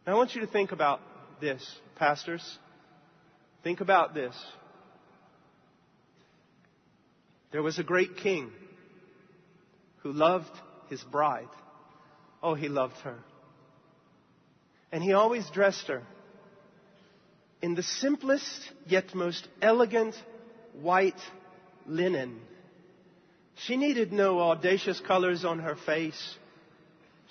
Now, 0.05 0.13
I 0.13 0.15
want 0.15 0.35
you 0.35 0.41
to 0.41 0.47
think 0.47 0.71
about 0.71 1.01
this, 1.41 1.63
pastors. 1.95 2.59
Think 3.63 3.81
about 3.81 4.13
this. 4.13 4.35
There 7.51 7.63
was 7.63 7.79
a 7.79 7.83
great 7.83 8.17
king 8.17 8.51
who 9.97 10.11
loved 10.11 10.51
his 10.89 11.01
bride. 11.03 11.49
Oh, 12.43 12.53
he 12.53 12.69
loved 12.69 12.97
her. 12.97 13.17
And 14.91 15.01
he 15.01 15.13
always 15.13 15.49
dressed 15.49 15.87
her 15.87 16.03
in 17.65 17.75
the 17.75 17.83
simplest 17.83 18.71
yet 18.87 19.13
most 19.15 19.47
elegant 19.61 20.15
white 20.89 21.21
linen 21.85 22.39
she 23.55 23.77
needed 23.77 24.11
no 24.11 24.39
audacious 24.41 24.99
colors 24.99 25.45
on 25.45 25.59
her 25.59 25.75
face. 25.75 26.35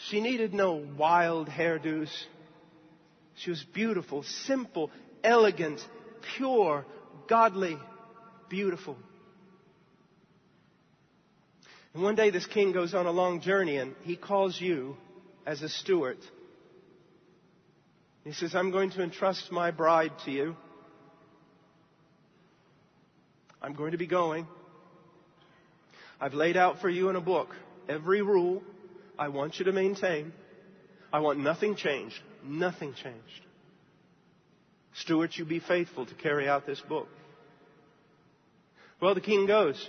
She 0.08 0.20
needed 0.20 0.54
no 0.54 0.84
wild 0.98 1.48
hairdos. 1.48 2.10
She 3.36 3.50
was 3.50 3.62
beautiful, 3.74 4.22
simple, 4.22 4.90
elegant, 5.22 5.80
pure, 6.36 6.86
godly, 7.28 7.76
beautiful. 8.48 8.96
And 11.92 12.02
one 12.02 12.14
day 12.14 12.30
this 12.30 12.46
king 12.46 12.72
goes 12.72 12.94
on 12.94 13.06
a 13.06 13.12
long 13.12 13.40
journey 13.40 13.76
and 13.76 13.94
he 14.02 14.16
calls 14.16 14.60
you 14.60 14.96
as 15.46 15.62
a 15.62 15.68
steward. 15.68 16.18
He 18.24 18.32
says, 18.32 18.54
I'm 18.54 18.70
going 18.70 18.90
to 18.90 19.02
entrust 19.02 19.52
my 19.52 19.70
bride 19.70 20.12
to 20.24 20.30
you. 20.30 20.56
I'm 23.60 23.74
going 23.74 23.92
to 23.92 23.98
be 23.98 24.06
going. 24.06 24.46
I've 26.20 26.34
laid 26.34 26.56
out 26.56 26.80
for 26.80 26.88
you 26.88 27.10
in 27.10 27.16
a 27.16 27.20
book 27.20 27.54
every 27.88 28.22
rule 28.22 28.62
I 29.18 29.28
want 29.28 29.58
you 29.58 29.66
to 29.66 29.72
maintain. 29.72 30.32
I 31.12 31.20
want 31.20 31.38
nothing 31.38 31.76
changed. 31.76 32.18
Nothing 32.42 32.94
changed. 32.94 33.46
Stewards, 34.94 35.36
you 35.36 35.44
be 35.44 35.60
faithful 35.60 36.06
to 36.06 36.14
carry 36.14 36.48
out 36.48 36.66
this 36.66 36.80
book. 36.80 37.08
Well, 39.00 39.14
the 39.14 39.20
king 39.20 39.46
goes, 39.46 39.88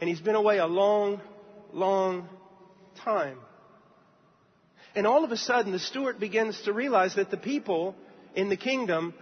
and 0.00 0.08
he's 0.08 0.20
been 0.20 0.34
away 0.34 0.58
a 0.58 0.66
long, 0.66 1.20
long 1.72 2.28
time. 3.04 3.38
And 4.96 5.06
all 5.06 5.24
of 5.24 5.30
a 5.30 5.36
sudden, 5.36 5.72
the 5.72 5.78
steward 5.78 6.18
begins 6.18 6.58
to 6.62 6.72
realize 6.72 7.16
that 7.16 7.30
the 7.30 7.36
people 7.36 7.94
in 8.34 8.48
the 8.48 8.56
kingdom 8.56 9.12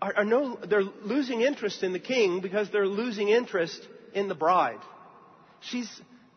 are, 0.00 0.12
are 0.18 0.24
no, 0.24 0.58
they're 0.68 0.82
losing 0.82 1.40
interest 1.40 1.82
in 1.82 1.94
the 1.94 1.98
king 1.98 2.40
because 2.42 2.70
they're 2.70 2.86
losing 2.86 3.30
interest 3.30 3.80
in 4.12 4.28
the 4.28 4.34
bride. 4.34 4.78
She's 5.60 5.90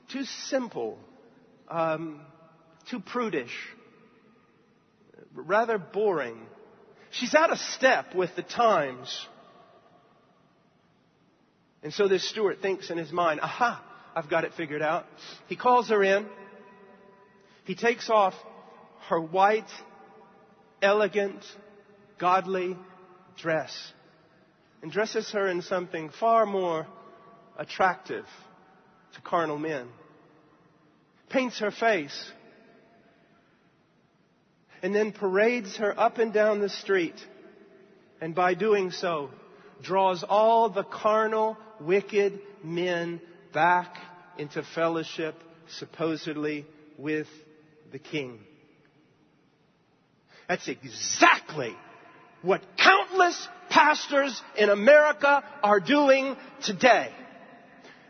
too 0.09 0.23
simple, 0.23 0.97
um, 1.67 2.21
too 2.89 3.01
prudish, 3.01 3.51
rather 5.33 5.77
boring. 5.77 6.39
She's 7.11 7.35
out 7.35 7.51
of 7.51 7.57
step 7.57 8.15
with 8.15 8.33
the 8.37 8.43
times. 8.43 9.27
And 11.83 11.93
so 11.93 12.07
this 12.07 12.27
steward 12.29 12.61
thinks 12.61 12.89
in 12.89 12.97
his 12.97 13.11
mind, 13.11 13.41
aha, 13.41 13.83
I've 14.15 14.29
got 14.29 14.45
it 14.45 14.53
figured 14.53 14.81
out. 14.81 15.05
He 15.47 15.57
calls 15.57 15.89
her 15.89 16.01
in. 16.01 16.27
He 17.65 17.75
takes 17.75 18.09
off 18.09 18.33
her 19.09 19.19
white, 19.19 19.69
elegant, 20.81 21.43
godly 22.19 22.77
dress 23.37 23.93
and 24.81 24.91
dresses 24.91 25.31
her 25.31 25.47
in 25.47 25.61
something 25.61 26.09
far 26.19 26.45
more 26.45 26.87
attractive 27.57 28.25
to 29.13 29.21
carnal 29.21 29.57
men. 29.57 29.87
Paints 31.29 31.59
her 31.59 31.71
face. 31.71 32.31
And 34.81 34.95
then 34.95 35.11
parades 35.11 35.75
her 35.77 35.99
up 35.99 36.17
and 36.19 36.31
down 36.31 36.59
the 36.59 36.69
street. 36.69 37.19
And 38.21 38.33
by 38.33 38.53
doing 38.53 38.91
so, 38.91 39.29
draws 39.81 40.23
all 40.23 40.69
the 40.69 40.83
carnal, 40.83 41.57
wicked 41.81 42.39
men 42.63 43.19
back 43.53 43.97
into 44.37 44.63
fellowship, 44.63 45.35
supposedly, 45.67 46.65
with 46.97 47.27
the 47.91 47.99
king. 47.99 48.39
That's 50.49 50.67
exactly 50.67 51.75
what 52.41 52.63
countless 52.75 53.47
pastors 53.69 54.41
in 54.57 54.69
America 54.69 55.43
are 55.61 55.79
doing 55.79 56.35
today. 56.63 57.11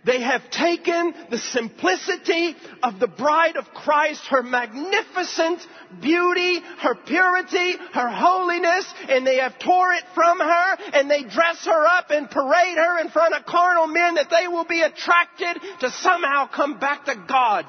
They 0.05 0.21
have 0.21 0.49
taken 0.49 1.13
the 1.29 1.37
simplicity 1.37 2.55
of 2.81 3.01
the 3.01 3.07
bride 3.07 3.57
of 3.57 3.65
Christ, 3.73 4.25
her 4.29 4.41
magnificent 4.41 5.59
beauty, 6.01 6.61
her 6.79 6.95
purity, 6.95 7.73
her 7.91 8.09
holiness, 8.09 8.85
and 9.09 9.27
they 9.27 9.39
have 9.39 9.59
tore 9.59 9.91
it 9.91 10.05
from 10.15 10.39
her 10.39 10.77
and 10.93 11.11
they 11.11 11.23
dress 11.23 11.65
her 11.65 11.85
up 11.87 12.09
and 12.11 12.31
parade 12.31 12.77
her 12.77 13.01
in 13.01 13.09
front 13.09 13.35
of 13.35 13.45
carnal 13.45 13.87
men 13.87 14.15
that 14.15 14.29
they 14.29 14.47
will 14.47 14.63
be 14.63 14.81
attracted 14.81 15.57
to 15.81 15.91
somehow 15.91 16.47
come 16.47 16.79
back 16.79 17.03
to 17.03 17.15
God. 17.27 17.65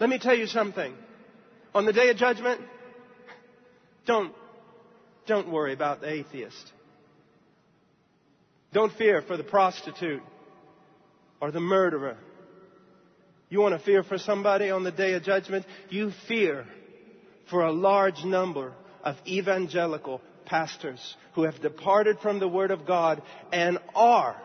Let 0.00 0.10
me 0.10 0.18
tell 0.18 0.36
you 0.36 0.48
something. 0.48 0.92
On 1.72 1.84
the 1.84 1.92
day 1.92 2.10
of 2.10 2.16
judgment, 2.16 2.60
don't, 4.10 4.34
don't 5.26 5.52
worry 5.52 5.72
about 5.72 6.00
the 6.00 6.10
atheist. 6.10 6.72
Don't 8.72 8.92
fear 8.94 9.22
for 9.22 9.36
the 9.36 9.44
prostitute 9.44 10.22
or 11.40 11.52
the 11.52 11.60
murderer 11.60 12.16
You 13.50 13.60
want 13.60 13.78
to 13.78 13.84
fear 13.84 14.02
for 14.02 14.18
somebody 14.18 14.70
on 14.70 14.82
the 14.82 14.90
day 14.90 15.14
of 15.14 15.22
judgment? 15.22 15.64
You 15.90 16.12
fear 16.26 16.66
for 17.50 17.62
a 17.62 17.72
large 17.72 18.24
number 18.24 18.72
of 19.04 19.14
evangelical 19.26 20.20
pastors 20.44 21.16
who 21.34 21.44
have 21.44 21.60
departed 21.60 22.18
from 22.18 22.40
the 22.40 22.48
Word 22.48 22.72
of 22.72 22.86
God 22.86 23.22
and 23.52 23.78
are 23.94 24.40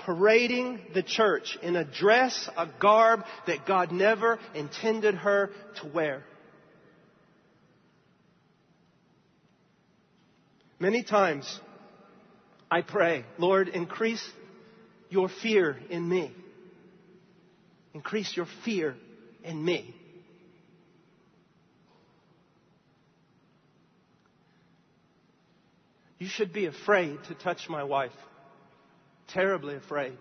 parading 0.00 0.80
the 0.94 1.02
church 1.02 1.58
in 1.62 1.76
a 1.76 1.84
dress, 1.84 2.48
a 2.56 2.68
garb 2.80 3.24
that 3.46 3.66
God 3.66 3.92
never 3.92 4.38
intended 4.54 5.14
her 5.14 5.50
to 5.80 5.88
wear. 5.88 6.22
Many 10.84 11.02
times 11.02 11.60
I 12.70 12.82
pray, 12.82 13.24
Lord, 13.38 13.68
increase 13.68 14.22
your 15.08 15.30
fear 15.30 15.78
in 15.88 16.06
me. 16.06 16.30
Increase 17.94 18.36
your 18.36 18.44
fear 18.66 18.94
in 19.42 19.64
me. 19.64 19.96
You 26.18 26.28
should 26.28 26.52
be 26.52 26.66
afraid 26.66 27.18
to 27.28 27.34
touch 27.34 27.66
my 27.70 27.84
wife. 27.84 28.12
Terribly 29.28 29.76
afraid. 29.76 30.18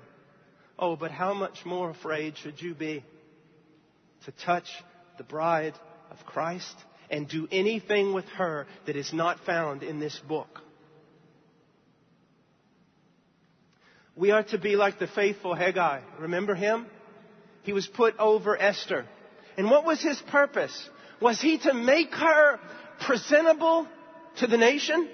Oh, 0.80 0.96
but 0.96 1.12
how 1.12 1.34
much 1.34 1.66
more 1.66 1.90
afraid 1.90 2.38
should 2.38 2.62
you 2.62 2.74
be 2.74 3.04
to 4.24 4.32
touch 4.32 4.70
the 5.18 5.26
bride 5.26 5.74
of 6.10 6.26
Christ 6.26 6.78
and 7.14 7.28
do 7.28 7.48
anything 7.52 8.12
with 8.12 8.26
her 8.26 8.66
that 8.88 8.96
is 8.96 9.14
not 9.14 9.40
found 9.46 9.84
in 9.84 10.00
this 10.00 10.20
book? 10.28 10.62
We 14.16 14.32
are 14.32 14.42
to 14.46 14.58
be 14.58 14.76
like 14.76 14.98
the 14.98 15.06
faithful 15.06 15.56
Hegai. 15.56 16.02
Remember 16.20 16.56
him? 16.56 16.88
He 17.62 17.72
was 17.72 17.86
put 17.86 18.18
over 18.18 18.60
Esther. 18.60 19.06
And 19.58 19.70
what 19.70 19.86
was 19.86 20.02
his 20.02 20.20
purpose? 20.32 20.90
Was 21.22 21.40
he 21.40 21.60
to 21.60 21.76
make 21.76 22.12
her 22.16 22.60
presentable 23.06 23.88
to 24.38 24.48
the 24.48 24.58
nation? 24.58 25.08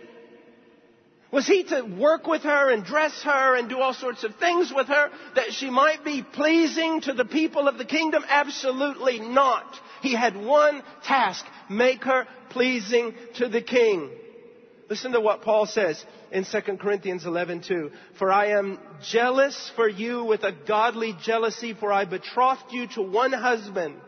Was 1.31 1.45
he 1.45 1.63
to 1.63 1.83
work 1.83 2.25
with 2.25 2.41
her 2.41 2.71
and 2.71 2.83
dress 2.83 3.21
her 3.21 3.55
and 3.55 3.69
do 3.69 3.79
all 3.79 3.93
sorts 3.93 4.23
of 4.23 4.35
things 4.35 4.73
with 4.75 4.87
her 4.87 5.11
that 5.35 5.53
she 5.53 5.69
might 5.69 6.03
be 6.03 6.23
pleasing 6.23 7.01
to 7.01 7.13
the 7.13 7.25
people 7.25 7.67
of 7.67 7.77
the 7.77 7.85
kingdom? 7.85 8.25
Absolutely 8.27 9.19
not. 9.19 9.79
He 10.01 10.15
had 10.15 10.35
one 10.35 10.81
task, 11.03 11.45
make 11.69 12.03
her 12.03 12.25
pleasing 12.49 13.13
to 13.35 13.47
the 13.47 13.61
king. 13.61 14.09
Listen 14.89 15.11
to 15.11 15.21
what 15.21 15.43
Paul 15.43 15.67
says 15.67 16.03
in 16.31 16.45
2 16.45 16.61
Corinthians 16.79 17.23
11:2. 17.23 17.91
For 18.17 18.31
I 18.31 18.47
am 18.47 18.79
jealous 19.03 19.71
for 19.75 19.87
you 19.87 20.23
with 20.23 20.43
a 20.43 20.51
godly 20.51 21.15
jealousy, 21.21 21.75
for 21.75 21.93
I 21.93 22.05
betrothed 22.05 22.71
you 22.71 22.87
to 22.95 23.03
one 23.03 23.33
husband, 23.33 24.01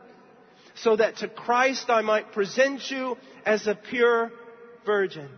so 0.74 0.96
that 0.96 1.18
to 1.18 1.28
Christ 1.28 1.92
I 1.92 2.02
might 2.02 2.32
present 2.32 2.90
you 2.90 3.16
as 3.46 3.68
a 3.68 3.76
pure 3.76 4.32
virgin. 4.88 5.30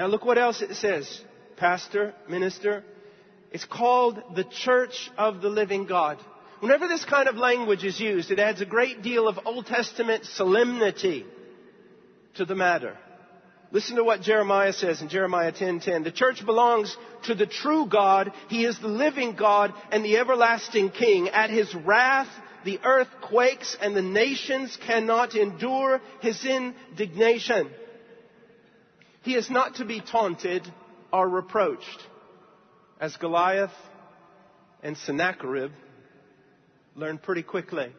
Now 0.00 0.06
look 0.06 0.24
what 0.24 0.38
else 0.38 0.62
it 0.62 0.76
says, 0.76 1.20
pastor, 1.58 2.14
minister. 2.26 2.82
It's 3.52 3.66
called 3.66 4.18
the 4.34 4.44
church 4.44 5.10
of 5.18 5.42
the 5.42 5.50
living 5.50 5.84
God. 5.84 6.16
Whenever 6.60 6.88
this 6.88 7.04
kind 7.04 7.28
of 7.28 7.36
language 7.36 7.84
is 7.84 8.00
used, 8.00 8.30
it 8.30 8.38
adds 8.38 8.62
a 8.62 8.64
great 8.64 9.02
deal 9.02 9.28
of 9.28 9.38
Old 9.44 9.66
Testament 9.66 10.24
solemnity 10.24 11.26
to 12.36 12.46
the 12.46 12.54
matter. 12.54 12.96
Listen 13.72 13.96
to 13.96 14.02
what 14.02 14.22
Jeremiah 14.22 14.72
says 14.72 15.02
in 15.02 15.10
Jeremiah 15.10 15.52
10:10. 15.52 16.04
The 16.04 16.10
church 16.10 16.46
belongs 16.46 16.96
to 17.24 17.34
the 17.34 17.44
true 17.44 17.84
God. 17.84 18.32
He 18.48 18.64
is 18.64 18.78
the 18.78 18.88
living 18.88 19.34
God 19.36 19.74
and 19.92 20.02
the 20.02 20.16
everlasting 20.16 20.92
King. 20.92 21.28
At 21.28 21.50
his 21.50 21.74
wrath, 21.74 22.30
the 22.64 22.80
earth 22.84 23.10
quakes 23.20 23.76
and 23.82 23.94
the 23.94 24.00
nations 24.00 24.78
cannot 24.86 25.34
endure 25.34 26.00
his 26.22 26.42
indignation. 26.46 27.68
He 29.22 29.34
is 29.34 29.50
not 29.50 29.76
to 29.76 29.84
be 29.84 30.00
taunted 30.00 30.66
or 31.12 31.28
reproached, 31.28 32.06
as 32.98 33.16
Goliath 33.16 33.74
and 34.82 34.96
Sennacherib 34.96 35.72
learned 36.96 37.22
pretty 37.22 37.42
quickly. 37.42 37.92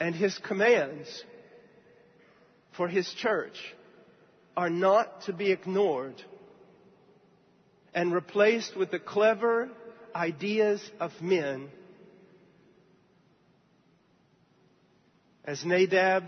And 0.00 0.14
his 0.14 0.36
commands 0.38 1.24
for 2.76 2.88
his 2.88 3.12
church 3.14 3.56
are 4.56 4.70
not 4.70 5.22
to 5.22 5.32
be 5.32 5.52
ignored 5.52 6.20
and 7.94 8.12
replaced 8.12 8.76
with 8.76 8.90
the 8.90 8.98
clever 8.98 9.70
ideas 10.14 10.82
of 11.00 11.12
men 11.22 11.70
as 15.46 15.64
Nadab 15.64 16.24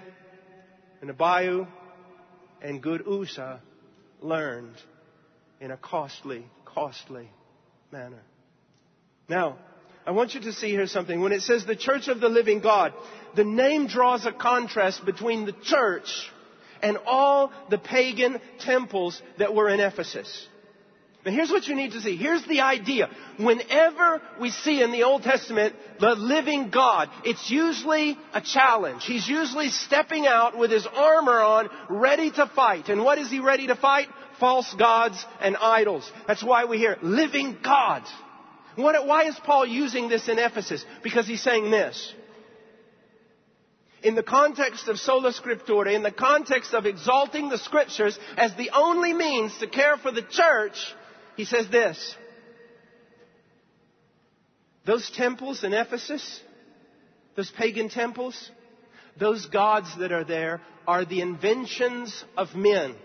and 1.01 1.11
Abihu 1.11 1.67
and 2.63 2.83
good 2.83 3.07
Uzzah 3.07 3.61
learned 4.21 4.77
in 5.61 5.71
a 5.71 5.77
costly, 5.77 6.47
costly 6.65 7.31
manner. 7.91 8.23
Now, 9.29 9.59
I 10.07 10.13
want 10.13 10.35
you 10.35 10.41
to 10.43 10.53
see 10.53 10.71
here 10.71 10.87
something. 10.87 11.21
When 11.21 11.33
it 11.33 11.43
says 11.43 11.67
the 11.67 11.77
church 11.77 12.09
of 12.09 12.21
the 12.21 12.29
living 12.29 12.61
God, 12.61 12.95
the 13.37 13.45
name 13.45 13.89
draws 13.89 14.25
a 14.25 14.33
contrast 14.33 15.05
between 15.05 15.45
the 15.45 15.53
church 15.53 16.09
and 16.83 16.97
all 17.07 17.53
the 17.71 17.79
pagan 17.79 18.41
temples 18.61 19.21
that 19.39 19.55
were 19.55 19.69
in 19.69 19.81
Ephesus. 19.81 20.49
Now 21.29 21.35
here's 21.35 21.51
what 21.51 21.67
you 21.67 21.75
need 21.75 21.93
to 21.93 22.01
see. 22.01 22.17
Here's 22.17 22.47
the 22.47 22.61
idea. 22.61 23.11
Whenever 23.37 24.23
we 24.41 24.49
see 24.49 24.83
in 24.83 24.93
the 24.93 25.03
Old 25.03 25.25
Testament 25.25 25.75
the 26.01 26.15
living 26.15 26.71
God, 26.71 27.11
it's 27.23 27.51
usually 27.51 28.17
a 28.33 28.41
challenge. 28.41 29.05
He's 29.05 29.29
usually 29.29 29.69
stepping 29.69 30.27
out 30.27 30.57
with 30.57 30.71
his 30.71 30.87
armor 30.87 31.39
on, 31.39 31.69
ready 31.91 32.31
to 32.31 32.51
fight. 32.57 32.89
And 32.89 33.05
what 33.05 33.19
is 33.19 33.31
he 33.31 33.41
ready 33.41 33.67
to 33.67 33.77
fight? 33.77 34.09
False 34.41 34.73
gods 34.79 35.23
and 35.39 35.55
idols. 35.59 36.11
That's 36.27 36.43
why 36.43 36.65
we 36.65 36.79
hear 36.79 36.97
living 37.03 37.59
God. 37.63 38.05
What, 38.77 39.07
why 39.07 39.25
is 39.25 39.39
Paul 39.45 39.67
using 39.67 40.09
this 40.09 40.31
in 40.31 40.39
Ephesus? 40.39 40.83
Because 41.03 41.27
he's 41.27 41.43
saying 41.43 41.71
this 41.71 42.15
in 44.03 44.15
the 44.15 44.23
context 44.23 44.89
of 44.89 44.99
sola 44.99 45.33
scriptura, 45.33 45.95
in 45.95 46.03
the 46.03 46.13
context 46.13 46.73
of 46.73 46.87
exalting 46.87 47.49
the 47.49 47.59
scriptures 47.59 48.19
as 48.37 48.55
the 48.55 48.71
only 48.71 49.13
means 49.13 49.59
to 49.59 49.67
care 49.67 49.97
for 49.97 50.13
the 50.13 50.23
church, 50.23 50.79
he 51.39 51.45
says 51.45 51.69
this. 51.71 52.17
Those 54.85 55.09
temples 55.09 55.63
in 55.63 55.73
Ephesus, 55.73 56.41
those 57.37 57.49
pagan 57.53 57.89
temples, 57.89 58.51
those 59.21 59.47
gods 59.47 59.89
that 59.99 60.11
are 60.11 60.25
there 60.25 60.61
are 60.85 61.05
the 61.05 61.21
inventions 61.21 62.25
of 62.37 62.57
men. 62.57 62.97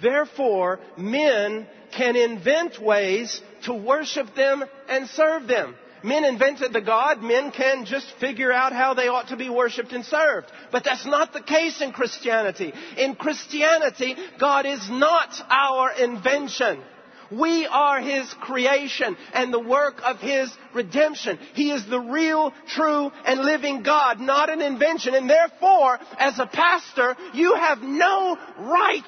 Therefore, 0.00 0.78
men 0.96 1.66
can 1.90 2.14
invent 2.14 2.80
ways 2.80 3.42
to 3.64 3.74
worship 3.74 4.36
them 4.36 4.62
and 4.88 5.08
serve 5.08 5.48
them. 5.48 5.74
Men 6.04 6.24
invented 6.24 6.72
the 6.72 6.80
God. 6.80 7.20
Men 7.20 7.50
can 7.50 7.84
just 7.84 8.06
figure 8.20 8.52
out 8.52 8.72
how 8.72 8.94
they 8.94 9.08
ought 9.08 9.28
to 9.28 9.36
be 9.36 9.50
worshiped 9.50 9.90
and 9.90 10.04
served. 10.04 10.46
But 10.70 10.84
that's 10.84 11.04
not 11.04 11.32
the 11.32 11.42
case 11.42 11.80
in 11.80 11.90
Christianity. 11.90 12.72
In 12.96 13.16
Christianity, 13.16 14.14
God 14.38 14.66
is 14.66 14.88
not 14.88 15.34
our 15.50 15.90
invention. 15.90 16.80
We 17.30 17.66
are 17.66 18.00
His 18.00 18.32
creation 18.40 19.16
and 19.32 19.52
the 19.52 19.60
work 19.60 20.00
of 20.04 20.18
His 20.18 20.50
redemption. 20.74 21.38
He 21.54 21.70
is 21.70 21.86
the 21.86 22.00
real, 22.00 22.52
true, 22.68 23.10
and 23.24 23.40
living 23.40 23.82
God, 23.82 24.20
not 24.20 24.50
an 24.50 24.62
invention. 24.62 25.14
And 25.14 25.28
therefore, 25.28 25.98
as 26.18 26.38
a 26.38 26.46
pastor, 26.46 27.16
you 27.34 27.54
have 27.54 27.80
no 27.82 28.38
right 28.58 29.02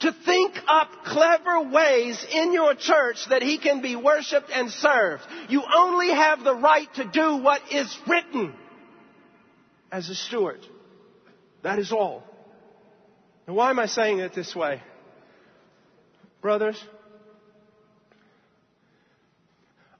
to 0.00 0.12
think 0.24 0.54
up 0.68 0.88
clever 1.04 1.70
ways 1.70 2.24
in 2.30 2.52
your 2.52 2.74
church 2.74 3.16
that 3.30 3.42
he 3.42 3.58
can 3.58 3.82
be 3.82 3.96
worshiped 3.96 4.50
and 4.50 4.70
served. 4.70 5.22
You 5.48 5.62
only 5.74 6.10
have 6.10 6.44
the 6.44 6.54
right 6.54 6.92
to 6.94 7.04
do 7.04 7.36
what 7.38 7.62
is 7.72 7.98
written 8.06 8.54
as 9.90 10.08
a 10.08 10.14
steward. 10.14 10.60
That 11.62 11.78
is 11.78 11.90
all. 11.90 12.22
And 13.46 13.56
why 13.56 13.70
am 13.70 13.78
I 13.78 13.86
saying 13.86 14.20
it 14.20 14.34
this 14.34 14.54
way? 14.54 14.82
Brothers, 16.40 16.82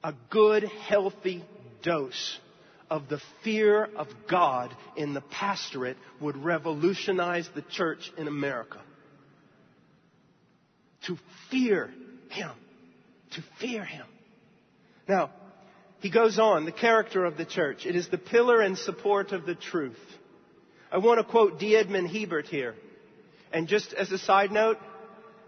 a 0.04 0.14
good, 0.30 0.64
healthy 0.64 1.44
dose 1.82 2.38
of 2.90 3.08
the 3.08 3.20
fear 3.42 3.84
of 3.84 4.06
God 4.30 4.74
in 4.96 5.14
the 5.14 5.20
pastorate 5.20 5.96
would 6.20 6.36
revolutionize 6.36 7.48
the 7.54 7.62
church 7.62 8.10
in 8.16 8.28
America 8.28 8.80
to 11.06 11.16
fear 11.50 11.90
Him. 12.30 12.50
To 13.32 13.42
fear 13.60 13.84
Him. 13.84 14.06
Now, 15.08 15.30
he 16.00 16.10
goes 16.10 16.38
on, 16.38 16.64
the 16.64 16.72
character 16.72 17.24
of 17.24 17.36
the 17.36 17.44
church. 17.44 17.84
It 17.84 17.96
is 17.96 18.08
the 18.08 18.18
pillar 18.18 18.60
and 18.60 18.78
support 18.78 19.32
of 19.32 19.46
the 19.46 19.54
truth. 19.54 19.98
I 20.92 20.98
want 20.98 21.18
to 21.18 21.24
quote 21.24 21.58
D. 21.58 21.76
Edmond 21.76 22.08
Hiebert 22.08 22.46
here. 22.46 22.74
And 23.52 23.66
just 23.66 23.92
as 23.94 24.12
a 24.12 24.18
side 24.18 24.52
note, 24.52 24.78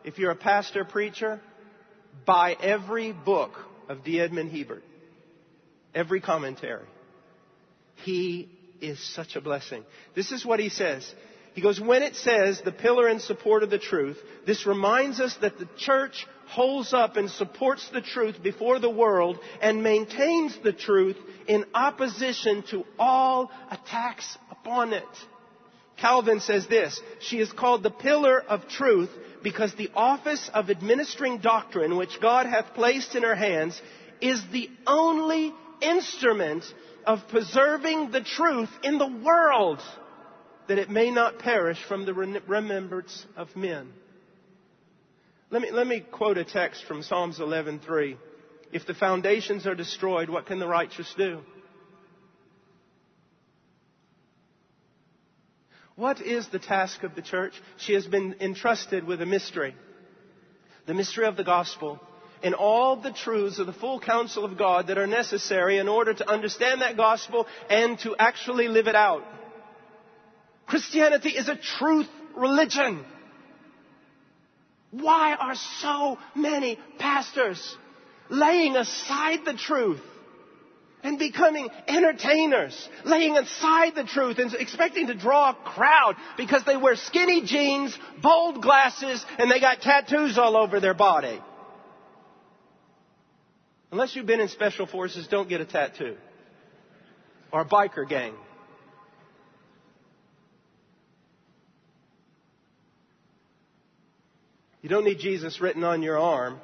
if 0.05 0.19
you're 0.19 0.31
a 0.31 0.37
pastor 0.37 0.85
preacher, 0.85 1.41
buy 2.27 2.57
every 2.61 3.13
book 3.13 3.53
of 3.89 4.05
D. 4.05 4.21
Edmond 4.21 4.51
Hiebert, 4.51 4.83
every 5.95 6.21
commentary. 6.21 6.87
He 8.05 8.49
is 8.81 8.99
such 9.15 9.37
a 9.37 9.41
blessing. 9.41 9.85
This 10.15 10.33
is 10.33 10.45
what 10.45 10.61
he 10.61 10.69
says. 10.69 11.13
He 11.55 11.61
goes, 11.61 11.81
when 11.81 12.03
it 12.03 12.17
says 12.17 12.63
the 12.65 12.73
pillar 12.73 13.09
and 13.09 13.21
support 13.21 13.63
of 13.63 13.71
the 13.71 13.79
truth, 13.79 14.17
this 14.47 14.67
reminds 14.67 15.21
us 15.21 15.37
that 15.41 15.59
the 15.59 15.69
church 15.77 16.27
holds 16.47 16.93
up 16.93 17.17
and 17.17 17.31
supports 17.31 17.89
the 17.91 18.01
truth 18.01 18.43
before 18.43 18.79
the 18.79 18.91
world 18.91 19.39
and 19.61 19.83
maintains 19.83 20.57
the 20.63 20.73
truth 20.73 21.17
in 21.49 21.65
opposition 21.75 22.63
to 22.71 22.85
all 22.99 23.51
attacks 23.71 24.39
upon 24.51 24.93
it. 24.93 25.05
Calvin 26.01 26.41
says 26.41 26.67
this, 26.67 27.01
she 27.21 27.39
is 27.39 27.53
called 27.53 27.83
the 27.83 27.91
pillar 27.91 28.41
of 28.41 28.69
truth 28.69 29.11
because 29.43 29.75
the 29.75 29.91
office 29.95 30.51
of 30.55 30.71
administering 30.71 31.39
doctrine 31.39 31.97
which 31.97 32.21
God 32.21 32.47
hath 32.47 32.75
placed 32.75 33.15
in 33.15 33.23
her 33.23 33.35
hands 33.35 33.81
is 34.21 34.43
the 34.53 34.71
only 34.87 35.53
instrument 35.81 36.65
of 37.07 37.21
preserving 37.29 38.11
the 38.11 38.23
truth 38.23 38.71
in 38.83 38.99
the 38.99 39.07
world 39.07 39.81
that 40.69 40.79
it 40.79 40.91
may 40.91 41.11
not 41.11 41.39
perish 41.39 41.79
from 41.89 42.07
the 42.07 42.15
remembrance 42.15 43.27
of 43.37 43.55
men. 43.57 43.93
Let 45.51 45.63
me, 45.63 45.71
let 45.73 45.87
me 45.87 46.01
quote 46.01 46.39
a 46.39 46.45
text 46.45 46.85
from 46.87 47.03
Psalms 47.03 47.39
11:3. 47.39 48.17
If 48.73 48.87
the 48.87 48.95
foundations 48.95 49.67
are 49.67 49.75
destroyed, 49.75 50.31
what 50.31 50.47
can 50.47 50.61
the 50.61 50.69
righteous 50.69 51.13
do? 51.17 51.41
What 56.01 56.23
is 56.23 56.49
the 56.49 56.59
task 56.59 57.03
of 57.03 57.15
the 57.15 57.21
church? 57.21 57.53
She 57.77 57.93
has 57.93 58.07
been 58.07 58.37
entrusted 58.41 59.05
with 59.05 59.21
a 59.21 59.27
mystery. 59.27 59.75
The 60.87 60.95
mystery 60.95 61.27
of 61.27 61.37
the 61.37 61.45
gospel 61.45 62.01
and 62.43 62.55
all 62.55 62.97
the 62.97 63.13
truths 63.13 63.59
of 63.59 63.67
the 63.67 63.75
full 63.75 64.01
counsel 64.01 64.47
of 64.47 64.57
God 64.57 64.87
that 64.87 64.97
are 64.97 65.07
necessary 65.07 65.77
in 65.77 65.89
order 65.89 66.15
to 66.15 66.27
understand 66.27 66.81
that 66.81 66.97
gospel 66.97 67.47
and 67.69 67.99
to 67.99 68.17
actually 68.19 68.67
live 68.69 68.89
it 68.89 68.95
out. 68.95 69.25
Christianity 70.67 71.37
is 71.37 71.51
a 71.51 71.57
truth 71.57 72.09
religion. 72.35 73.05
Why 74.93 75.35
are 75.35 75.55
so 75.83 76.17
many 76.35 76.79
pastors 76.99 77.77
laying 78.31 78.75
aside 78.75 79.41
the 79.45 79.53
truth 79.53 80.01
and 81.03 81.19
becoming 81.19 81.69
entertainers, 81.89 82.89
laying 83.05 83.37
aside 83.37 83.95
the 83.95 84.05
truth 84.05 84.39
and 84.39 84.53
expecting 84.55 85.07
to 85.07 85.15
draw 85.15 85.51
a 85.51 85.55
crowd 85.55 86.17
because 86.37 86.65
they 86.65 86.77
wear 86.77 86.97
skinny 86.97 87.43
jeans, 87.45 87.97
bold 88.23 88.63
glasses, 88.63 89.25
and 89.39 89.51
they 89.51 89.61
got 89.61 89.81
tattoos 89.81 90.39
all 90.39 90.57
over 90.57 90.81
their 90.81 90.95
body. 90.95 91.41
Unless 93.93 94.15
you've 94.15 94.27
been 94.27 94.41
in 94.41 94.49
special 94.49 94.87
forces, 94.87 95.27
don't 95.27 95.49
get 95.49 95.61
a 95.61 95.65
tattoo. 95.65 96.17
Or 97.53 97.63
a 97.63 97.65
biker 97.65 98.09
gang. 98.09 98.35
You 104.83 104.89
don't 104.89 105.05
need 105.05 105.19
Jesus 105.19 105.61
written 105.61 105.85
on 105.85 106.03
your 106.03 106.19
arm. 106.19 106.61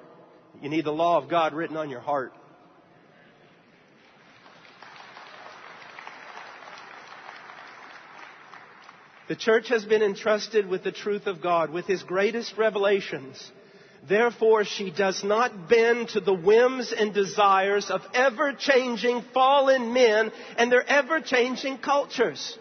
You 0.62 0.70
need 0.70 0.84
the 0.84 0.92
law 0.92 1.18
of 1.18 1.28
God 1.28 1.52
written 1.52 1.76
on 1.76 1.90
your 1.90 2.00
heart. 2.00 2.32
The 9.28 9.36
church 9.36 9.68
has 9.68 9.84
been 9.84 10.02
entrusted 10.02 10.68
with 10.68 10.84
the 10.84 10.92
truth 10.92 11.26
of 11.26 11.42
God, 11.42 11.70
with 11.70 11.86
His 11.86 12.02
greatest 12.02 12.56
revelations. 12.56 13.50
Therefore, 14.08 14.64
she 14.64 14.92
does 14.92 15.24
not 15.24 15.68
bend 15.68 16.10
to 16.10 16.20
the 16.20 16.34
whims 16.34 16.92
and 16.92 17.12
desires 17.12 17.90
of 17.90 18.02
ever 18.14 18.52
changing 18.52 19.22
fallen 19.34 19.92
men 19.92 20.30
and 20.56 20.70
their 20.70 20.88
ever 20.88 21.20
changing 21.20 21.78
cultures. 21.78 22.56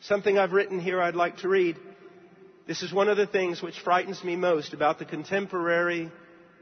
Something 0.00 0.38
I've 0.38 0.52
written 0.52 0.78
here 0.78 1.00
I'd 1.00 1.14
like 1.16 1.38
to 1.38 1.48
read. 1.48 1.76
This 2.66 2.82
is 2.82 2.92
one 2.92 3.08
of 3.08 3.16
the 3.16 3.26
things 3.26 3.62
which 3.62 3.80
frightens 3.80 4.22
me 4.22 4.36
most 4.36 4.74
about 4.74 4.98
the 4.98 5.04
contemporary 5.04 6.10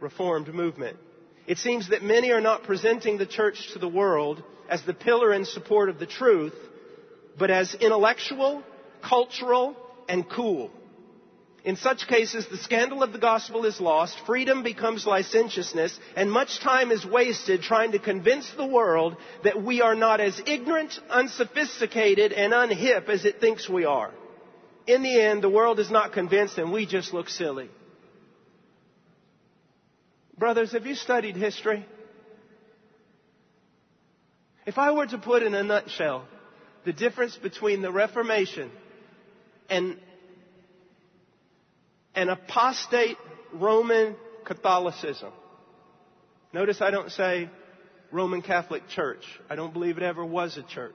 Reformed 0.00 0.52
movement. 0.52 0.96
It 1.46 1.58
seems 1.58 1.90
that 1.90 2.02
many 2.02 2.32
are 2.32 2.40
not 2.40 2.64
presenting 2.64 3.16
the 3.16 3.26
church 3.26 3.72
to 3.72 3.78
the 3.78 3.88
world 3.88 4.42
as 4.68 4.82
the 4.82 4.94
pillar 4.94 5.30
and 5.30 5.46
support 5.46 5.88
of 5.88 5.98
the 5.98 6.06
truth, 6.06 6.54
but 7.38 7.50
as 7.50 7.74
intellectual, 7.74 8.62
cultural, 9.02 9.76
and 10.08 10.28
cool. 10.28 10.70
In 11.64 11.76
such 11.76 12.06
cases, 12.08 12.46
the 12.46 12.58
scandal 12.58 13.02
of 13.02 13.14
the 13.14 13.18
gospel 13.18 13.64
is 13.64 13.80
lost, 13.80 14.18
freedom 14.26 14.62
becomes 14.62 15.06
licentiousness, 15.06 15.98
and 16.14 16.30
much 16.30 16.60
time 16.60 16.90
is 16.90 17.06
wasted 17.06 17.62
trying 17.62 17.92
to 17.92 17.98
convince 17.98 18.50
the 18.50 18.66
world 18.66 19.16
that 19.44 19.62
we 19.62 19.80
are 19.80 19.94
not 19.94 20.20
as 20.20 20.38
ignorant, 20.46 20.98
unsophisticated, 21.08 22.32
and 22.32 22.52
unhip 22.52 23.08
as 23.08 23.24
it 23.24 23.40
thinks 23.40 23.66
we 23.66 23.86
are. 23.86 24.12
In 24.86 25.02
the 25.02 25.18
end, 25.18 25.42
the 25.42 25.48
world 25.48 25.80
is 25.80 25.90
not 25.90 26.12
convinced 26.12 26.58
and 26.58 26.70
we 26.70 26.84
just 26.84 27.14
look 27.14 27.30
silly. 27.30 27.70
Brothers, 30.36 30.72
have 30.72 30.84
you 30.84 30.94
studied 30.94 31.36
history? 31.36 31.86
If 34.66 34.76
I 34.76 34.90
were 34.90 35.06
to 35.06 35.16
put 35.16 35.42
in 35.42 35.54
a 35.54 35.62
nutshell 35.62 36.26
the 36.84 36.92
difference 36.92 37.36
between 37.36 37.82
the 37.82 37.90
Reformation 37.90 38.70
and 39.68 39.96
an 42.14 42.28
apostate 42.28 43.16
Roman 43.52 44.16
Catholicism. 44.44 45.32
Notice 46.52 46.80
I 46.80 46.90
don't 46.90 47.10
say 47.10 47.48
Roman 48.12 48.42
Catholic 48.42 48.88
Church. 48.88 49.24
I 49.50 49.56
don't 49.56 49.72
believe 49.72 49.96
it 49.96 50.02
ever 50.02 50.24
was 50.24 50.56
a 50.56 50.62
church. 50.62 50.94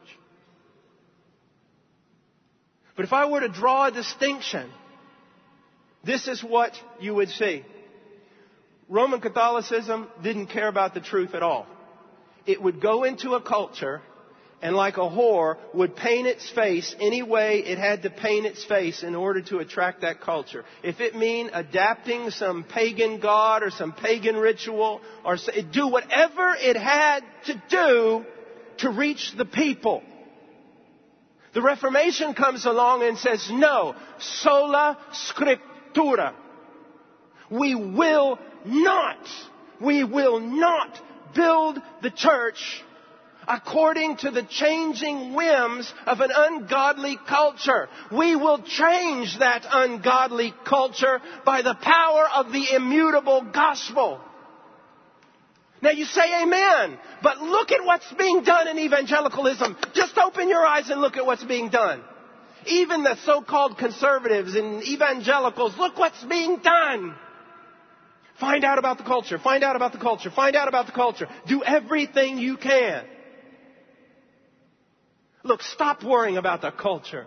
But 2.96 3.06
if 3.06 3.14
I 3.14 3.26
were 3.26 3.40
to 3.40 3.50
draw 3.50 3.88
a 3.88 3.92
distinction, 3.92 4.70
this 6.04 6.28
is 6.28 6.44
what 6.44 6.74
you 7.00 7.16
would 7.16 7.30
see. 7.30 7.66
Roman 8.88 9.22
Catholicism 9.22 10.08
didn't 10.24 10.48
care 10.48 10.68
about 10.68 10.94
the 10.94 11.02
truth 11.02 11.34
at 11.34 11.44
all. 11.44 11.68
It 12.46 12.62
would 12.62 12.82
go 12.82 13.04
into 13.04 13.34
a 13.34 13.42
culture 13.42 14.02
and 14.62 14.76
like 14.76 14.98
a 14.98 15.02
whore 15.02 15.58
would 15.74 15.96
paint 15.96 16.28
its 16.28 16.50
face 16.52 16.96
any 17.00 17.24
way 17.24 17.60
it 17.60 17.78
had 17.78 18.04
to 18.04 18.10
paint 18.10 18.46
its 18.46 18.64
face 18.66 19.04
in 19.04 19.16
order 19.16 19.42
to 19.42 19.60
attract 19.60 20.02
that 20.02 20.22
culture. 20.22 20.66
If 20.84 21.00
it 21.00 21.16
mean 21.16 21.50
adapting 21.54 22.30
some 22.32 22.64
pagan 22.64 23.20
god 23.20 23.64
or 23.64 23.70
some 23.70 23.94
pagan 23.94 24.36
ritual 24.36 25.02
or 25.24 25.38
do 25.72 25.88
whatever 25.88 26.56
it 26.58 26.76
had 26.76 27.24
to 27.46 27.64
do 27.70 28.26
to 28.80 28.90
reach 28.90 29.34
the 29.38 29.46
people. 29.46 30.04
The 31.54 31.62
Reformation 31.62 32.34
comes 32.34 32.66
along 32.66 33.04
and 33.04 33.18
says, 33.18 33.50
no, 33.52 33.96
sola 34.20 34.98
scriptura. 35.12 36.34
We 37.50 37.74
will 37.74 38.38
not, 38.66 39.18
we 39.82 40.04
will 40.04 40.40
not 40.40 41.02
build 41.34 41.80
the 42.02 42.12
church 42.12 42.84
according 43.50 44.18
to 44.18 44.30
the 44.30 44.44
changing 44.44 45.34
whims 45.34 45.92
of 46.06 46.22
an 46.22 46.30
ungodly 46.34 47.18
culture. 47.28 47.90
We 48.12 48.36
will 48.36 48.62
change 48.62 49.40
that 49.40 49.66
ungodly 49.70 50.54
culture 50.66 51.20
by 51.44 51.64
the 51.64 51.74
power 51.74 52.28
of 52.36 52.52
the 52.54 52.76
immutable 52.76 53.42
gospel. 53.52 54.22
Now 55.82 55.92
you 55.92 56.06
say 56.06 56.44
amen, 56.44 57.00
but 57.24 57.42
look 57.42 57.72
at 57.72 57.84
what's 57.84 58.12
being 58.14 58.44
done 58.44 58.68
in 58.68 58.78
evangelicalism. 58.78 59.78
Just 59.94 60.18
open 60.18 60.48
your 60.50 60.66
eyes 60.66 60.90
and 60.90 61.02
look 61.02 61.18
at 61.18 61.26
what's 61.26 61.44
being 61.44 61.70
done. 61.70 62.04
Even 62.68 63.04
the 63.04 63.16
so-called 63.26 63.78
conservatives 63.78 64.56
and 64.56 64.84
evangelicals, 64.84 65.78
look 65.78 65.98
what's 65.98 66.24
being 66.26 66.58
done. 66.58 67.16
Find 68.40 68.64
out 68.64 68.78
about 68.78 68.98
the 68.98 69.06
culture. 69.06 69.40
Find 69.40 69.64
out 69.64 69.76
about 69.76 69.94
the 69.94 69.98
culture. 69.98 70.30
Find 70.30 70.56
out 70.56 70.68
about 70.68 70.86
the 70.86 70.92
culture. 70.92 71.28
Do 71.48 71.64
everything 71.64 72.38
you 72.38 72.58
can. 72.58 73.06
Look, 75.44 75.62
stop 75.62 76.04
worrying 76.04 76.38
about 76.38 76.62
the 76.62 76.72
culture. 76.72 77.26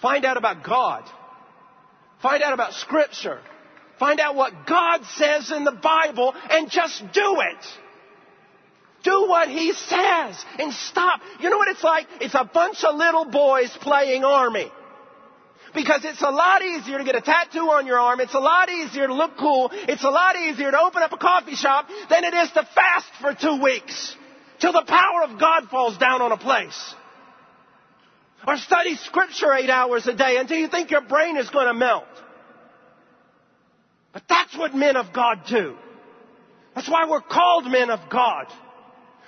Find 0.00 0.24
out 0.24 0.36
about 0.36 0.64
God. 0.64 1.04
Find 2.22 2.42
out 2.42 2.52
about 2.52 2.72
Scripture. 2.74 3.40
Find 3.98 4.20
out 4.20 4.34
what 4.34 4.66
God 4.66 5.04
says 5.16 5.50
in 5.50 5.64
the 5.64 5.72
Bible 5.72 6.34
and 6.50 6.70
just 6.70 7.00
do 7.12 7.40
it. 7.40 7.64
Do 9.02 9.26
what 9.28 9.48
He 9.48 9.72
says 9.72 10.44
and 10.58 10.72
stop. 10.72 11.20
You 11.40 11.50
know 11.50 11.58
what 11.58 11.68
it's 11.68 11.84
like? 11.84 12.06
It's 12.20 12.34
a 12.34 12.44
bunch 12.44 12.84
of 12.84 12.96
little 12.96 13.24
boys 13.26 13.76
playing 13.80 14.24
army. 14.24 14.70
Because 15.74 16.04
it's 16.04 16.22
a 16.22 16.30
lot 16.30 16.62
easier 16.62 16.98
to 16.98 17.04
get 17.04 17.14
a 17.14 17.20
tattoo 17.20 17.70
on 17.70 17.86
your 17.86 17.98
arm. 17.98 18.20
It's 18.20 18.34
a 18.34 18.40
lot 18.40 18.70
easier 18.70 19.06
to 19.06 19.14
look 19.14 19.36
cool. 19.36 19.70
It's 19.72 20.02
a 20.02 20.08
lot 20.08 20.36
easier 20.36 20.70
to 20.70 20.80
open 20.80 21.02
up 21.02 21.12
a 21.12 21.18
coffee 21.18 21.54
shop 21.54 21.86
than 22.08 22.24
it 22.24 22.32
is 22.32 22.50
to 22.52 22.66
fast 22.74 23.10
for 23.20 23.34
two 23.34 23.62
weeks 23.62 24.16
till 24.60 24.72
the 24.72 24.84
power 24.86 25.22
of 25.24 25.38
God 25.38 25.68
falls 25.70 25.96
down 25.98 26.22
on 26.22 26.32
a 26.32 26.36
place. 26.36 26.94
or 28.46 28.56
study 28.56 28.96
scripture 28.96 29.52
eight 29.52 29.70
hours 29.70 30.06
a 30.06 30.14
day 30.14 30.36
until 30.38 30.56
you 30.56 30.68
think 30.68 30.90
your 30.90 31.00
brain 31.02 31.36
is 31.36 31.50
going 31.50 31.66
to 31.66 31.74
melt. 31.74 32.04
But 34.12 34.22
that's 34.28 34.56
what 34.56 34.74
men 34.74 34.96
of 34.96 35.12
God 35.12 35.40
do. 35.48 35.76
That's 36.74 36.88
why 36.88 37.08
we're 37.08 37.20
called 37.20 37.66
men 37.66 37.90
of 37.90 38.08
God. 38.08 38.46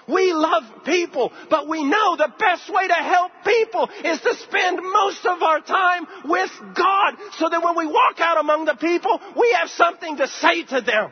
We 0.08 0.32
love 0.32 0.84
people, 0.84 1.32
but 1.50 1.68
we 1.68 1.84
know 1.84 2.16
the 2.16 2.32
best 2.38 2.72
way 2.72 2.88
to 2.88 2.94
help 2.94 3.32
people 3.44 3.88
is 4.04 4.20
to 4.20 4.34
spend 4.34 4.80
most 4.82 5.24
of 5.26 5.42
our 5.42 5.60
time 5.60 6.06
with 6.24 6.50
God 6.74 7.14
so 7.38 7.48
that 7.48 7.62
when 7.62 7.76
we 7.76 7.86
walk 7.86 8.18
out 8.18 8.40
among 8.40 8.64
the 8.64 8.74
people, 8.74 9.20
we 9.38 9.56
have 9.60 9.68
something 9.70 10.16
to 10.16 10.26
say 10.26 10.64
to 10.64 10.80
them. 10.80 11.10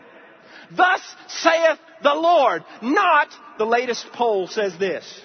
Thus 0.71 1.01
saith 1.29 1.79
the 2.03 2.15
Lord, 2.15 2.65
not 2.83 3.29
the 3.59 3.65
latest 3.65 4.07
poll 4.13 4.47
says 4.47 4.77
this. 4.79 5.23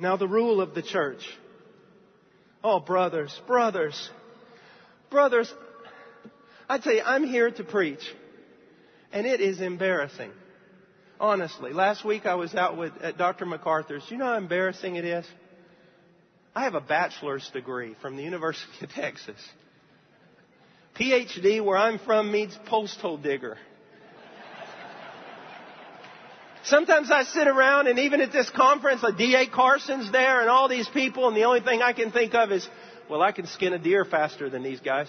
Now 0.00 0.16
the 0.16 0.28
rule 0.28 0.60
of 0.60 0.74
the 0.74 0.82
church 0.82 1.22
Oh, 2.62 2.80
brothers, 2.80 3.40
brothers, 3.46 4.10
brothers, 5.10 5.52
I 6.68 6.78
tell 6.78 6.92
you, 6.92 7.02
I'm 7.04 7.24
here 7.24 7.50
to 7.50 7.64
preach, 7.64 8.02
and 9.12 9.26
it 9.26 9.40
is 9.40 9.60
embarrassing. 9.60 10.32
Honestly, 11.20 11.72
last 11.72 12.04
week 12.04 12.26
I 12.26 12.36
was 12.36 12.54
out 12.54 12.76
with 12.76 12.92
at 13.02 13.18
Dr. 13.18 13.44
MacArthur's. 13.44 14.04
You 14.08 14.18
know 14.18 14.26
how 14.26 14.36
embarrassing 14.36 14.94
it 14.96 15.04
is? 15.04 15.26
I 16.54 16.64
have 16.64 16.74
a 16.74 16.80
bachelor's 16.80 17.48
degree 17.52 17.96
from 18.00 18.16
the 18.16 18.22
University 18.22 18.70
of 18.82 18.90
Texas. 18.94 19.40
PhD, 20.98 21.64
where 21.64 21.76
I'm 21.76 21.98
from, 21.98 22.30
means 22.30 22.56
posthole 22.68 23.20
digger. 23.22 23.56
Sometimes 26.64 27.10
I 27.10 27.22
sit 27.22 27.48
around 27.48 27.86
and 27.86 27.98
even 28.00 28.20
at 28.20 28.30
this 28.30 28.50
conference, 28.50 29.02
like 29.02 29.16
D.A. 29.16 29.48
Carson's 29.48 30.12
there 30.12 30.40
and 30.40 30.50
all 30.50 30.68
these 30.68 30.88
people 30.88 31.26
and 31.26 31.36
the 31.36 31.44
only 31.44 31.60
thing 31.60 31.82
I 31.82 31.92
can 31.92 32.12
think 32.12 32.34
of 32.34 32.52
is, 32.52 32.68
well, 33.08 33.22
I 33.22 33.32
can 33.32 33.46
skin 33.46 33.72
a 33.72 33.78
deer 33.78 34.04
faster 34.04 34.50
than 34.50 34.62
these 34.62 34.80
guys. 34.80 35.08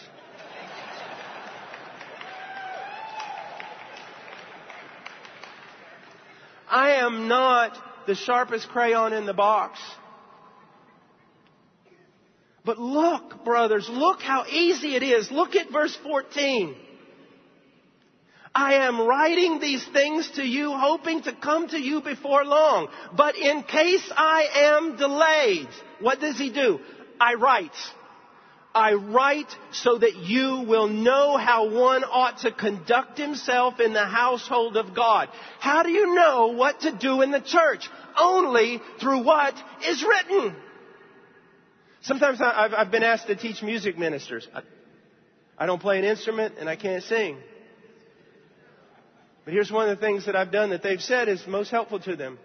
I 6.70 6.98
am 6.98 7.28
not 7.28 7.78
the 8.08 8.16
sharpest 8.16 8.70
crayon 8.70 9.14
in 9.14 9.26
the 9.26 9.34
box. 9.34 9.80
But 12.66 12.78
look, 12.78 13.44
brothers, 13.44 13.90
look 13.90 14.22
how 14.22 14.46
easy 14.46 14.96
it 14.96 15.04
is. 15.04 15.32
Look 15.32 15.56
at 15.56 15.72
verse 15.72 15.98
14. 16.04 16.76
I 18.54 18.74
am 18.86 19.02
writing 19.02 19.60
these 19.60 19.86
things 19.94 20.30
to 20.32 20.44
you 20.44 20.74
hoping 20.74 21.24
to 21.24 21.34
come 21.34 21.70
to 21.70 21.80
you 21.80 22.02
before 22.02 22.44
long. 22.46 22.90
But 23.16 23.38
in 23.38 23.64
case 23.64 24.12
I 24.16 24.48
am 24.76 24.98
delayed, 24.98 25.70
what 26.00 26.20
does 26.20 26.38
he 26.38 26.52
do? 26.52 26.80
I 27.20 27.36
write. 27.36 27.72
I 28.80 28.94
write 28.94 29.54
so 29.74 29.98
that 29.98 30.16
you 30.16 30.64
will 30.68 30.88
know 30.88 31.38
how 31.38 31.70
one 31.70 32.04
ought 32.06 32.40
to 32.40 32.52
conduct 32.52 33.18
himself 33.18 33.80
in 33.80 33.92
the 33.92 34.06
household 34.06 34.78
of 34.78 34.96
God. 34.96 35.28
How 35.60 35.84
do 35.84 35.90
you 35.90 36.16
know 36.16 36.54
what 36.56 36.80
to 36.82 36.96
do 36.96 37.22
in 37.22 37.32
the 37.32 37.42
church? 37.42 37.90
Only 38.18 38.82
through 39.02 39.24
what 39.24 39.54
is 39.86 40.04
written. 40.04 40.56
Sometimes 42.02 42.40
I've 42.42 42.92
been 42.92 43.04
asked 43.04 43.28
to 43.28 43.36
teach 43.36 43.62
music 43.62 43.98
ministers. 43.98 44.48
I 45.58 45.66
don't 45.66 45.82
play 45.82 46.00
an 46.00 46.06
instrument 46.06 46.56
and 46.58 46.70
I 46.70 46.78
can't 46.78 47.04
sing. 47.04 47.38
But 49.44 49.54
here's 49.54 49.72
one 49.72 49.90
of 49.90 50.00
the 50.00 50.06
things 50.06 50.26
that 50.26 50.36
I've 50.36 50.52
done 50.52 50.70
that 50.70 50.84
they've 50.84 51.02
said 51.02 51.28
is 51.28 51.46
most 51.46 51.70
helpful 51.70 52.00
to 52.00 52.16
them. 52.16 52.40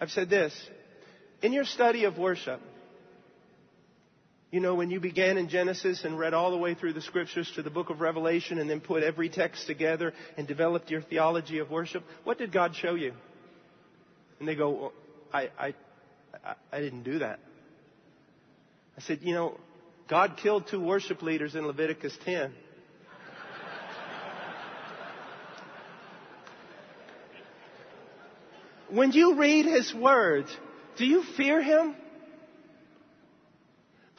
I've 0.00 0.10
said 0.10 0.30
this. 0.30 0.54
In 1.42 1.52
your 1.52 1.64
study 1.64 2.04
of 2.04 2.16
worship, 2.16 2.60
you 4.54 4.60
know, 4.60 4.76
when 4.76 4.88
you 4.88 5.00
began 5.00 5.36
in 5.36 5.48
Genesis 5.48 6.04
and 6.04 6.16
read 6.16 6.32
all 6.32 6.52
the 6.52 6.56
way 6.56 6.74
through 6.74 6.92
the 6.92 7.00
scriptures 7.00 7.50
to 7.56 7.62
the 7.62 7.70
book 7.70 7.90
of 7.90 8.00
Revelation 8.00 8.60
and 8.60 8.70
then 8.70 8.80
put 8.80 9.02
every 9.02 9.28
text 9.28 9.66
together 9.66 10.12
and 10.36 10.46
developed 10.46 10.92
your 10.92 11.02
theology 11.02 11.58
of 11.58 11.72
worship, 11.72 12.04
what 12.22 12.38
did 12.38 12.52
God 12.52 12.76
show 12.76 12.94
you? 12.94 13.14
And 14.38 14.46
they 14.46 14.54
go, 14.54 14.70
well, 14.70 14.92
I, 15.32 15.50
I, 15.58 15.74
I 16.70 16.78
didn't 16.78 17.02
do 17.02 17.18
that. 17.18 17.40
I 18.96 19.00
said, 19.00 19.22
you 19.22 19.34
know, 19.34 19.58
God 20.08 20.36
killed 20.40 20.68
two 20.70 20.78
worship 20.78 21.20
leaders 21.22 21.56
in 21.56 21.66
Leviticus 21.66 22.16
10. 22.24 22.54
When 28.88 29.10
you 29.10 29.34
read 29.36 29.66
His 29.66 29.92
Word, 29.92 30.46
do 30.96 31.04
you 31.04 31.24
fear 31.36 31.60
Him? 31.60 31.96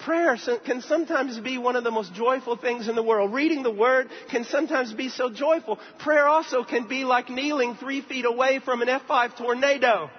Prayer 0.06 0.38
can 0.64 0.82
sometimes 0.82 1.39
be 1.39 1.58
one 1.58 1.76
of 1.76 1.84
the 1.84 1.89
most 1.89 2.14
joyful 2.14 2.56
things 2.56 2.88
in 2.88 2.93
the 2.93 3.01
world. 3.01 3.34
Reading 3.34 3.64
the 3.64 3.72
Word 3.72 4.08
can 4.30 4.43
sometimes 4.43 4.93
be 4.93 5.10
so 5.10 5.32
joyful. 5.32 5.80
Prayer 5.97 6.28
also 6.28 6.64
can 6.64 6.88
be 6.88 7.03
like 7.03 7.28
kneeling 7.28 7.74
three 7.76 8.01
feet 8.01 8.24
away 8.24 8.60
from 8.64 8.84
an 8.84 8.88
F5 8.88 9.36
tornado. 9.36 10.12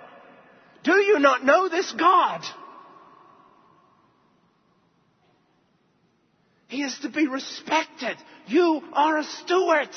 Do 0.82 0.95
you 0.95 1.20
not 1.20 1.45
know 1.45 1.68
this 1.68 1.93
God? 1.93 2.43
He 6.66 6.82
is 6.82 6.99
to 7.03 7.09
be 7.09 7.28
respected. 7.28 8.16
You 8.49 8.82
are 8.93 9.18
a 9.18 9.24
steward. 9.24 9.91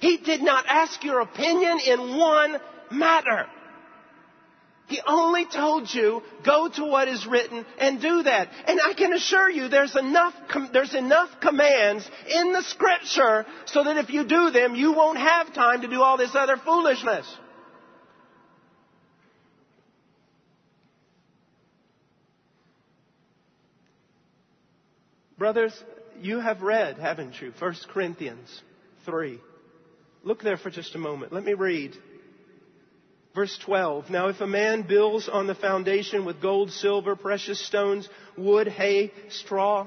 He 0.00 0.18
did 0.18 0.42
not 0.42 0.66
ask 0.68 1.02
your 1.02 1.20
opinion 1.20 1.78
in 1.80 2.18
one 2.18 2.58
matter. 2.90 3.46
He 4.88 5.00
only 5.06 5.44
told 5.44 5.92
you, 5.92 6.22
go 6.46 6.68
to 6.68 6.84
what 6.84 7.08
is 7.08 7.26
written 7.26 7.66
and 7.78 8.00
do 8.00 8.22
that. 8.22 8.48
And 8.66 8.80
I 8.80 8.94
can 8.94 9.12
assure 9.12 9.50
you 9.50 9.68
there's 9.68 9.94
enough, 9.94 10.32
there's 10.72 10.94
enough 10.94 11.28
commands 11.42 12.08
in 12.26 12.52
the 12.52 12.62
scripture 12.62 13.44
so 13.66 13.84
that 13.84 13.98
if 13.98 14.08
you 14.08 14.24
do 14.24 14.50
them, 14.50 14.74
you 14.74 14.94
won't 14.94 15.18
have 15.18 15.52
time 15.52 15.82
to 15.82 15.88
do 15.88 16.02
all 16.02 16.16
this 16.16 16.34
other 16.34 16.56
foolishness. 16.56 17.26
Brothers, 25.36 25.84
you 26.18 26.40
have 26.40 26.62
read, 26.62 26.96
haven't 26.96 27.40
you? 27.42 27.52
1 27.58 27.76
Corinthians 27.92 28.62
3. 29.04 29.38
Look 30.24 30.42
there 30.42 30.56
for 30.56 30.70
just 30.70 30.94
a 30.94 30.98
moment. 30.98 31.32
Let 31.32 31.44
me 31.44 31.52
read 31.52 31.94
Verse 33.34 33.56
12. 33.64 34.10
Now 34.10 34.28
if 34.28 34.40
a 34.40 34.46
man 34.46 34.82
builds 34.82 35.28
on 35.28 35.46
the 35.46 35.54
foundation 35.54 36.24
with 36.24 36.42
gold, 36.42 36.72
silver, 36.72 37.14
precious 37.14 37.64
stones, 37.64 38.08
wood, 38.36 38.68
hay, 38.68 39.12
straw, 39.28 39.86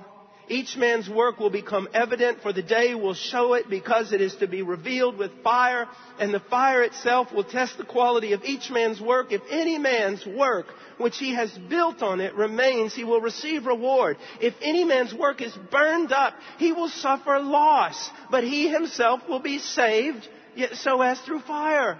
each 0.52 0.76
man's 0.76 1.10
work 1.10 1.40
will 1.40 1.50
become 1.50 1.88
evident 1.94 2.42
for 2.42 2.52
the 2.52 2.62
day 2.62 2.94
will 2.94 3.14
show 3.14 3.54
it 3.54 3.70
because 3.70 4.12
it 4.12 4.20
is 4.20 4.36
to 4.36 4.48
be 4.48 4.62
revealed 4.62 5.18
with 5.18 5.32
fire 5.44 5.88
and 6.20 6.34
the 6.34 6.42
fire 6.42 6.84
itself 6.84 7.32
will 7.32 7.46
test 7.46 7.78
the 7.78 7.86
quality 7.86 8.34
of 8.34 8.44
each 8.44 8.70
man's 8.70 9.00
work. 9.00 9.32
If 9.32 9.42
any 9.50 9.78
man's 9.78 10.26
work 10.26 10.66
which 10.98 11.18
he 11.18 11.34
has 11.36 11.50
built 11.70 12.02
on 12.02 12.20
it 12.20 12.36
remains, 12.36 12.94
he 12.94 13.06
will 13.06 13.22
receive 13.22 13.66
reward. 13.66 14.18
If 14.42 14.54
any 14.62 14.84
man's 14.84 15.14
work 15.14 15.42
is 15.42 15.58
burned 15.72 16.12
up, 16.12 16.34
he 16.58 16.74
will 16.74 16.90
suffer 16.90 17.40
loss, 17.40 18.10
but 18.30 18.44
he 18.44 18.68
himself 18.68 19.22
will 19.30 19.40
be 19.40 19.60
saved, 19.60 20.28
yet 20.56 20.76
so 20.76 21.02
as 21.02 21.20
through 21.22 21.42
fire. 21.42 21.98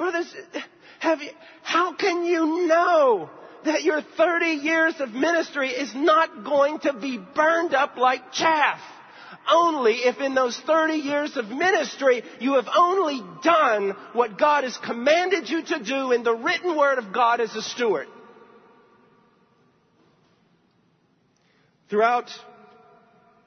Brothers, 0.00 0.34
have 1.00 1.20
you, 1.20 1.28
how 1.62 1.92
can 1.92 2.24
you 2.24 2.66
know 2.66 3.28
that 3.66 3.82
your 3.82 4.00
30 4.00 4.46
years 4.46 4.94
of 4.98 5.10
ministry 5.10 5.68
is 5.68 5.94
not 5.94 6.42
going 6.42 6.78
to 6.80 6.94
be 6.94 7.18
burned 7.18 7.74
up 7.74 7.98
like 7.98 8.32
chaff? 8.32 8.80
Only 9.46 9.92
if 9.96 10.18
in 10.18 10.34
those 10.34 10.58
30 10.66 10.94
years 10.94 11.36
of 11.36 11.50
ministry 11.50 12.22
you 12.40 12.54
have 12.54 12.66
only 12.74 13.20
done 13.42 13.94
what 14.14 14.38
God 14.38 14.64
has 14.64 14.74
commanded 14.78 15.50
you 15.50 15.64
to 15.64 15.84
do 15.84 16.12
in 16.12 16.22
the 16.22 16.34
written 16.34 16.78
word 16.78 16.96
of 16.96 17.12
God 17.12 17.42
as 17.42 17.54
a 17.54 17.60
steward. 17.60 18.08
Throughout, 21.90 22.30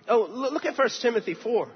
oh, 0.08 0.28
look 0.30 0.66
at 0.66 0.78
1 0.78 0.88
Timothy 1.02 1.34
4. 1.34 1.68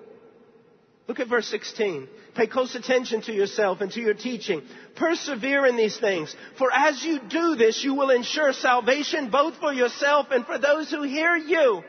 Look 1.07 1.21
at 1.21 1.29
verse 1.29 1.47
16. 1.47 2.07
Pay 2.35 2.47
close 2.47 2.75
attention 2.75 3.21
to 3.23 3.33
yourself 3.33 3.79
and 3.79 3.91
to 3.93 4.01
your 4.01 4.13
teaching. 4.13 4.61
Persevere 4.95 5.65
in 5.65 5.77
these 5.77 5.97
things. 5.97 6.35
For 6.57 6.69
as 6.71 7.03
you 7.03 7.19
do 7.19 7.55
this, 7.55 7.83
you 7.83 7.93
will 7.93 8.09
ensure 8.09 8.51
salvation 8.51 9.29
both 9.29 9.55
for 9.55 9.71
yourself 9.71 10.27
and 10.31 10.45
for 10.45 10.57
those 10.57 10.91
who 10.91 11.03
hear 11.03 11.35
you. 11.35 11.81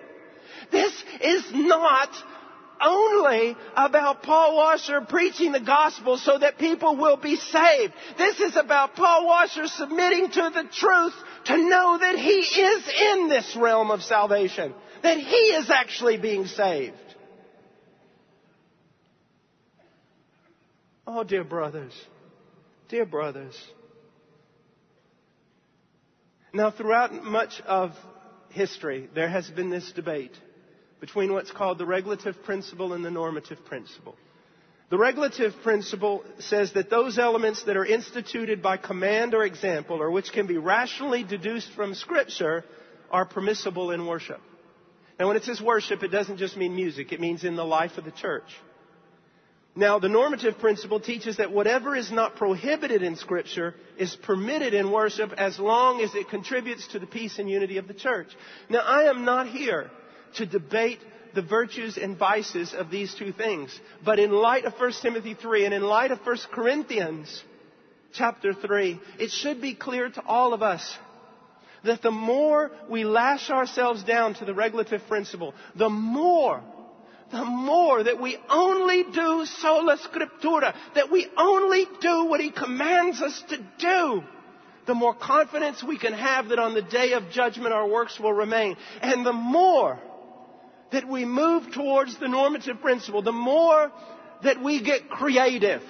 This 0.71 0.93
is 1.21 1.45
not 1.53 2.11
only 2.81 3.57
about 3.75 4.23
Paul 4.23 4.57
Washer 4.57 5.01
preaching 5.01 5.51
the 5.51 5.61
gospel 5.61 6.17
so 6.17 6.39
that 6.39 6.59
people 6.59 6.97
will 6.97 7.17
be 7.17 7.35
saved. 7.35 7.93
This 8.17 8.39
is 8.39 8.57
about 8.57 8.95
Paul 8.95 9.27
Washer 9.27 9.67
submitting 9.67 10.31
to 10.31 10.51
the 10.55 10.69
truth 10.73 11.15
to 11.47 11.57
know 11.57 11.99
that 11.99 12.17
he 12.17 12.31
is 12.31 12.89
in 13.17 13.29
this 13.29 13.57
realm 13.57 13.91
of 13.91 14.03
salvation. 14.03 14.75
That 15.03 15.19
he 15.19 15.37
is 15.37 15.71
actually 15.71 16.19
being 16.19 16.47
saved. 16.47 16.95
Oh, 21.11 21.25
dear 21.25 21.43
brothers, 21.43 21.99
dear 22.91 23.07
brothers. 23.07 23.59
Now, 26.53 26.71
throughout 26.71 27.25
much 27.25 27.63
of 27.63 27.93
history, 28.51 29.09
there 29.15 29.31
has 29.31 29.49
been 29.49 29.71
this 29.71 29.91
debate 29.93 30.37
between 31.01 31.33
what's 31.33 31.51
called 31.51 31.79
the 31.79 31.87
regulative 31.87 32.43
principle 32.43 32.93
and 32.93 33.03
the 33.03 33.11
normative 33.11 33.65
principle. 33.65 34.17
The 34.91 34.99
regulative 34.99 35.55
principle 35.63 36.25
says 36.41 36.75
that 36.75 36.91
those 36.91 37.19
elements 37.19 37.65
that 37.65 37.79
are 37.79 37.87
instituted 37.87 38.63
by 38.63 38.77
command 38.77 39.33
or 39.33 39.45
example, 39.45 40.03
or 40.03 40.11
which 40.11 40.31
can 40.31 40.47
be 40.47 40.59
rationally 40.59 41.25
deduced 41.25 41.73
from 41.75 41.95
Scripture, 41.95 42.67
are 43.11 43.25
permissible 43.25 43.93
in 43.93 44.07
worship. 44.07 44.43
Now, 45.19 45.29
when 45.29 45.39
it 45.39 45.45
says 45.45 45.59
worship, 45.59 46.03
it 46.03 46.09
doesn't 46.09 46.37
just 46.37 46.59
mean 46.59 46.77
music, 46.77 47.13
it 47.13 47.21
means 47.21 47.45
in 47.45 47.57
the 47.57 47.65
life 47.65 47.97
of 47.97 48.05
the 48.05 48.11
church. 48.11 48.51
Now, 49.79 50.01
the 50.01 50.09
normative 50.09 50.59
principle 50.59 50.99
teaches 50.99 51.37
that 51.37 51.53
whatever 51.53 51.95
is 51.95 52.11
not 52.11 52.35
prohibited 52.35 53.01
in 53.05 53.15
Scripture 53.15 53.77
is 53.97 54.17
permitted 54.17 54.75
in 54.75 54.91
worship 54.91 55.33
as 55.39 55.57
long 55.61 56.01
as 56.01 56.13
it 56.17 56.29
contributes 56.29 56.89
to 56.89 56.99
the 56.99 57.07
peace 57.07 57.39
and 57.39 57.49
unity 57.49 57.79
of 57.79 57.87
the 57.87 57.95
church. 57.95 58.27
Now, 58.69 58.81
I 58.81 59.05
am 59.05 59.25
not 59.25 59.47
here 59.47 59.89
to 60.35 60.47
debate 60.47 60.99
the 61.33 61.43
virtues 61.43 61.97
and 61.97 62.19
vices 62.19 62.75
of 62.75 62.91
these 62.91 63.15
two 63.15 63.31
things. 63.31 63.71
But 64.05 64.19
in 64.19 64.33
light 64.33 64.65
of 64.65 64.75
1 64.75 64.93
Timothy 65.01 65.35
3 65.35 65.67
and 65.67 65.75
in 65.75 65.85
light 65.85 66.11
of 66.11 66.27
1 66.27 66.37
Corinthians 66.51 67.45
chapter 68.13 68.53
3, 68.53 69.01
it 69.21 69.31
should 69.31 69.61
be 69.61 69.75
clear 69.75 70.11
to 70.11 70.23
all 70.27 70.55
of 70.55 70.63
us 70.63 70.99
that 71.85 72.03
the 72.03 72.11
more 72.11 72.73
we 72.91 73.05
lash 73.05 73.49
ourselves 73.49 74.03
down 74.03 74.35
to 74.35 74.45
the 74.45 74.55
regulative 74.55 75.03
principle, 75.07 75.55
the 75.77 75.89
more 75.89 76.65
the 77.31 77.45
more 77.45 78.03
that 78.03 78.21
we 78.21 78.39
only 78.49 79.05
do 79.05 79.45
sola 79.47 79.99
scriptura, 79.99 80.75
that 80.95 81.11
we 81.11 81.27
only 81.37 81.87
do 82.01 82.25
what 82.25 82.41
He 82.41 82.51
commands 82.51 83.21
us 83.21 83.43
to 83.51 83.59
do, 83.79 84.23
the 84.87 84.95
more 84.95 85.15
confidence 85.15 85.83
we 85.83 85.99
can 85.99 86.15
have 86.15 86.49
that 86.49 86.59
on 86.59 86.75
the 86.75 86.83
day 86.83 87.13
of 87.13 87.31
judgment 87.31 87.75
our 87.75 87.87
works 87.87 88.19
will 88.19 88.33
remain. 88.33 88.77
And 89.03 89.25
the 89.25 89.33
more 89.35 89.99
that 90.91 91.07
we 91.07 91.27
move 91.27 91.71
towards 91.73 92.19
the 92.19 92.29
normative 92.29 92.81
principle, 92.81 93.21
the 93.21 93.33
more 93.33 93.93
that 94.43 94.63
we 94.63 94.83
get 94.83 95.11
creative, 95.11 95.83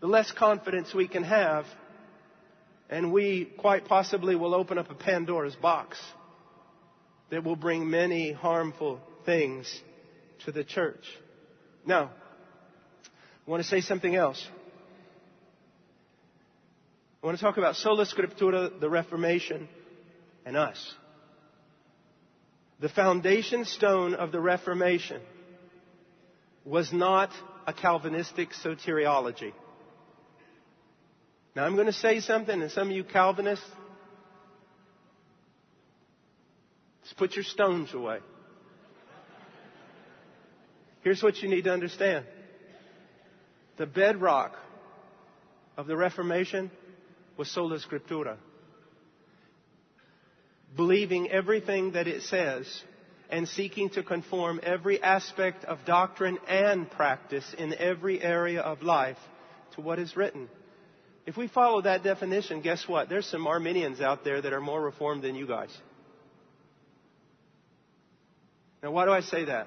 the 0.00 0.06
less 0.06 0.30
confidence 0.32 0.92
we 0.92 1.08
can 1.08 1.22
have, 1.22 1.64
and 2.90 3.12
we 3.12 3.46
quite 3.56 3.86
possibly 3.86 4.36
will 4.36 4.54
open 4.54 4.76
up 4.76 4.90
a 4.90 4.94
Pandora's 4.94 5.56
box 5.56 5.98
that 7.30 7.44
will 7.44 7.56
bring 7.56 7.90
many 7.90 8.32
harmful 8.32 9.00
things 9.24 9.82
to 10.44 10.52
the 10.52 10.64
church. 10.64 11.04
Now, 11.84 12.10
I 13.46 13.50
want 13.50 13.62
to 13.62 13.68
say 13.68 13.80
something 13.80 14.14
else. 14.14 14.44
I 17.22 17.26
want 17.26 17.38
to 17.38 17.44
talk 17.44 17.56
about 17.56 17.76
sola 17.76 18.06
scriptura, 18.06 18.78
the 18.78 18.88
Reformation, 18.88 19.68
and 20.44 20.56
us. 20.56 20.94
The 22.78 22.88
foundation 22.88 23.64
stone 23.64 24.14
of 24.14 24.32
the 24.32 24.40
Reformation 24.40 25.20
was 26.64 26.92
not 26.92 27.30
a 27.66 27.72
Calvinistic 27.72 28.50
soteriology. 28.64 29.52
Now 31.54 31.64
I'm 31.64 31.74
going 31.74 31.86
to 31.86 31.92
say 31.92 32.20
something, 32.20 32.60
and 32.60 32.70
some 32.70 32.90
of 32.90 32.94
you 32.94 33.02
Calvinists, 33.02 33.64
just 37.06 37.16
put 37.16 37.34
your 37.34 37.44
stones 37.44 37.94
away. 37.94 38.18
Here's 41.02 41.22
what 41.22 41.36
you 41.38 41.48
need 41.48 41.62
to 41.64 41.72
understand. 41.72 42.26
The 43.78 43.86
bedrock 43.86 44.56
of 45.76 45.86
the 45.86 45.96
Reformation 45.96 46.70
was 47.36 47.50
sola 47.50 47.78
scriptura 47.78 48.36
believing 50.76 51.30
everything 51.30 51.92
that 51.92 52.06
it 52.06 52.22
says 52.22 52.66
and 53.30 53.48
seeking 53.48 53.88
to 53.90 54.02
conform 54.02 54.60
every 54.62 55.02
aspect 55.02 55.64
of 55.64 55.78
doctrine 55.86 56.38
and 56.46 56.90
practice 56.90 57.54
in 57.56 57.72
every 57.74 58.22
area 58.22 58.60
of 58.60 58.82
life 58.82 59.16
to 59.74 59.80
what 59.80 59.98
is 59.98 60.16
written. 60.16 60.48
If 61.24 61.36
we 61.36 61.48
follow 61.48 61.82
that 61.82 62.04
definition, 62.04 62.60
guess 62.60 62.86
what? 62.86 63.08
There's 63.08 63.26
some 63.26 63.46
Arminians 63.46 64.00
out 64.00 64.22
there 64.22 64.40
that 64.40 64.52
are 64.52 64.60
more 64.60 64.80
reformed 64.80 65.22
than 65.22 65.34
you 65.34 65.46
guys. 65.46 65.76
Now, 68.86 68.92
why 68.92 69.04
do 69.04 69.10
I 69.10 69.20
say 69.20 69.46
that? 69.46 69.66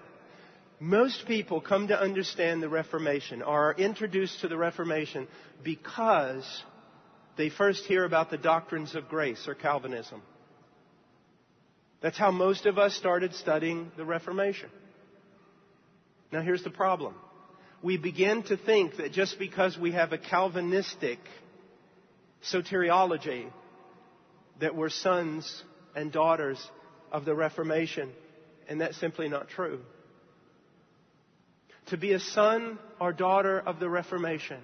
Most 0.80 1.26
people 1.28 1.60
come 1.60 1.90
to 1.90 2.02
understand 2.02 2.64
the 2.64 2.70
Reformation 2.70 3.42
or 3.42 3.72
are 3.72 3.74
introduced 3.74 4.40
to 4.40 4.48
the 4.48 4.56
Reformation 4.56 5.28
because 5.62 6.46
they 7.36 7.50
first 7.50 7.84
hear 7.84 8.06
about 8.06 8.32
the 8.32 8.38
doctrines 8.38 8.96
of 8.96 9.10
grace 9.10 9.46
or 9.46 9.56
Calvinism. 9.56 10.22
That's 12.00 12.18
how 12.18 12.32
most 12.32 12.66
of 12.66 12.78
us 12.78 12.96
started 12.96 13.36
studying 13.36 13.92
the 13.98 14.06
Reformation. 14.06 14.70
Now 16.32 16.42
here's 16.42 16.64
the 16.64 16.70
problem. 16.70 17.14
We 17.84 17.98
begin 17.98 18.44
to 18.44 18.56
think 18.56 18.96
that 18.96 19.12
just 19.12 19.38
because 19.38 19.78
we 19.78 19.92
have 19.92 20.14
a 20.14 20.18
Calvinistic 20.18 21.20
soteriology, 22.50 23.52
that 24.62 24.78
we're 24.78 24.88
sons 24.88 25.62
and 25.94 26.10
daughters 26.10 26.66
of 27.12 27.26
the 27.26 27.36
Reformation, 27.36 28.14
and 28.70 28.80
that's 28.80 28.98
simply 28.98 29.28
not 29.28 29.50
true. 29.50 29.80
To 31.88 31.98
be 31.98 32.14
a 32.14 32.20
son 32.20 32.78
or 33.02 33.12
daughter 33.12 33.60
of 33.60 33.80
the 33.80 33.90
Reformation 33.90 34.62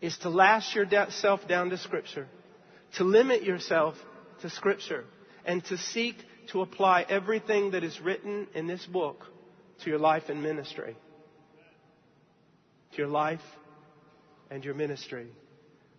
is 0.00 0.16
to 0.18 0.30
lash 0.30 0.74
yourself 0.74 1.46
down 1.46 1.68
to 1.70 1.76
Scripture, 1.78 2.26
to 2.96 3.04
limit 3.04 3.42
yourself 3.42 3.94
to 4.40 4.48
Scripture, 4.48 5.04
and 5.44 5.62
to 5.66 5.76
seek 5.76 6.16
to 6.50 6.62
apply 6.62 7.04
everything 7.08 7.72
that 7.72 7.84
is 7.84 8.00
written 8.00 8.46
in 8.54 8.66
this 8.66 8.84
book 8.86 9.24
to 9.82 9.90
your 9.90 9.98
life 9.98 10.24
and 10.28 10.42
ministry. 10.42 10.96
To 12.92 12.98
your 12.98 13.08
life 13.08 13.40
and 14.50 14.64
your 14.64 14.74
ministry. 14.74 15.26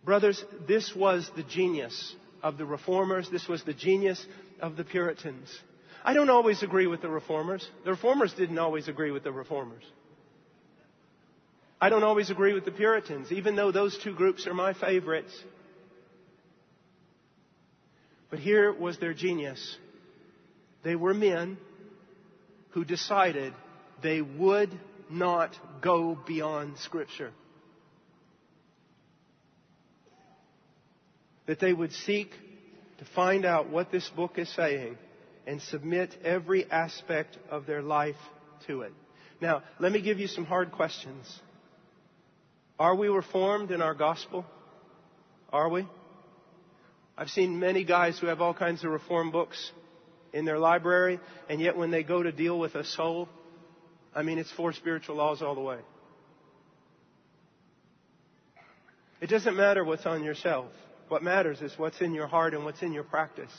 Brothers, 0.03 0.43
this 0.67 0.95
was 0.95 1.30
the 1.36 1.43
genius 1.43 2.15
of 2.41 2.57
the 2.57 2.65
reformers. 2.65 3.30
This 3.30 3.47
was 3.47 3.63
the 3.63 3.73
genius 3.73 4.26
of 4.59 4.76
the 4.76 4.84
Puritans. 4.84 5.55
I 6.08 6.14
don't 6.14 6.30
always 6.30 6.62
agree 6.62 6.86
with 6.86 7.01
the 7.01 7.10
reformers. 7.10 7.68
The 7.84 7.89
reformers 7.89 8.32
didn't 8.34 8.60
always 8.60 8.88
agree 8.88 9.10
with 9.10 9.24
the 9.24 9.32
reformers. 9.32 9.82
I 11.82 11.89
don't 11.89 12.03
always 12.03 12.30
agree 12.30 12.53
with 12.53 12.64
the 12.64 12.72
Puritans, 12.72 13.32
even 13.32 13.56
though 13.56 13.72
those 13.72 13.97
two 13.97 14.14
groups 14.14 14.45
are 14.45 14.53
my 14.53 14.74
favorites. 14.74 15.34
But 18.30 18.38
here 18.38 18.72
was 18.72 18.99
their 18.99 19.16
genius. 19.16 19.78
They 20.84 20.95
were 20.95 21.16
men 21.16 21.58
who 22.70 22.86
decided 22.86 23.56
they 24.03 24.22
would 24.22 24.70
not 25.10 25.58
go 25.82 26.16
beyond 26.28 26.78
Scripture. 26.78 27.32
That 31.47 31.60
they 31.60 31.74
would 31.74 31.93
seek 31.93 32.30
to 32.99 33.06
find 33.16 33.43
out 33.43 33.72
what 33.72 33.91
this 33.91 34.08
book 34.16 34.38
is 34.38 34.53
saying 34.56 34.99
and 35.47 35.61
submit 35.61 36.15
every 36.23 36.69
aspect 36.69 37.37
of 37.49 37.65
their 37.65 37.81
life 37.81 38.15
to 38.67 38.81
it. 38.81 38.93
Now, 39.41 39.63
let 39.79 39.91
me 39.91 40.01
give 40.01 40.19
you 40.19 40.27
some 40.27 40.45
hard 40.45 40.71
questions. 40.71 41.41
Are 42.79 42.95
we 42.95 43.07
reformed 43.07 43.71
in 43.71 43.81
our 43.81 43.93
gospel? 43.93 44.45
Are 45.51 45.69
we? 45.69 45.87
I've 47.17 47.29
seen 47.29 47.59
many 47.59 47.83
guys 47.83 48.19
who 48.19 48.27
have 48.27 48.41
all 48.41 48.53
kinds 48.53 48.83
of 48.83 48.91
reform 48.91 49.31
books 49.31 49.71
in 50.33 50.43
their 50.43 50.59
library, 50.59 51.19
and 51.49 51.61
yet 51.61 51.77
when 51.77 51.91
they 51.91 52.03
go 52.03 52.21
to 52.21 52.31
deal 52.31 52.59
with 52.59 52.75
a 52.75 52.83
soul, 52.83 53.29
I 54.13 54.23
mean, 54.23 54.37
it's 54.37 54.51
four 54.51 54.73
spiritual 54.73 55.15
laws 55.15 55.41
all 55.41 55.55
the 55.55 55.61
way. 55.61 55.79
It 59.21 59.27
doesn't 59.27 59.55
matter 59.55 59.83
what's 59.83 60.05
on 60.05 60.23
yourself. 60.23 60.67
What 61.07 61.23
matters 61.23 61.61
is 61.61 61.73
what's 61.77 62.01
in 62.01 62.13
your 62.13 62.27
heart 62.27 62.53
and 62.53 62.65
what's 62.65 62.81
in 62.81 62.91
your 62.91 63.03
practice. 63.03 63.51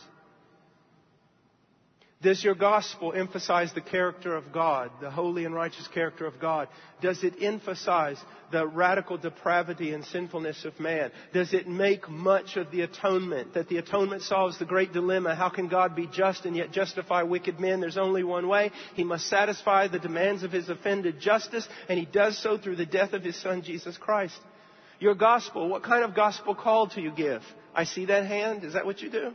Does 2.23 2.43
your 2.43 2.55
gospel 2.55 3.13
emphasize 3.13 3.75
the 3.75 3.83
character 3.83 4.35
of 4.35 4.51
God, 4.51 4.91
the 5.03 5.11
holy 5.11 5.45
and 5.45 5.55
righteous 5.55 5.87
character 5.89 6.27
of 6.27 6.41
God? 6.41 6.67
Does 7.03 7.23
it 7.23 7.35
emphasize 7.43 8.19
the 8.51 8.67
radical 8.67 9.19
depravity 9.19 9.93
and 9.93 10.03
sinfulness 10.03 10.65
of 10.65 10.81
man? 10.81 11.11
Does 11.35 11.53
it 11.53 11.69
make 11.69 12.09
much 12.09 12.57
of 12.57 12.71
the 12.71 12.81
atonement? 12.81 13.53
That 13.53 13.69
the 13.69 13.77
atonement 13.77 14.23
solves 14.23 14.59
the 14.59 14.65
great 14.65 14.95
dilemma. 14.95 15.35
How 15.35 15.51
can 15.51 15.69
God 15.69 15.95
be 15.95 16.07
just 16.07 16.47
and 16.47 16.57
yet 16.57 16.73
justify 16.73 17.23
wicked 17.23 17.61
men? 17.61 17.81
There's 17.81 17.99
only 17.99 18.25
one 18.25 18.49
way. 18.49 18.73
He 18.95 19.05
must 19.05 19.29
satisfy 19.29 19.89
the 19.89 19.99
demands 19.99 20.43
of 20.43 20.53
his 20.53 20.71
offended 20.71 21.21
justice, 21.21 21.69
and 21.87 21.99
he 21.99 22.07
does 22.07 22.39
so 22.43 22.57
through 22.57 22.77
the 22.77 22.87
death 22.87 23.13
of 23.13 23.23
his 23.23 23.37
son, 23.37 23.61
Jesus 23.61 23.99
Christ. 23.99 24.41
Your 25.01 25.15
gospel, 25.15 25.69
what 25.69 25.83
kind 25.83 26.03
of 26.03 26.15
gospel 26.15 26.55
call 26.55 26.87
do 26.87 27.03
you 27.03 27.11
give? 27.11 27.43
I 27.75 27.85
see 27.85 28.07
that 28.07 28.25
hand. 28.25 28.65
Is 28.65 28.73
that 28.73 28.87
what 28.87 29.03
you 29.03 29.11
do? 29.11 29.35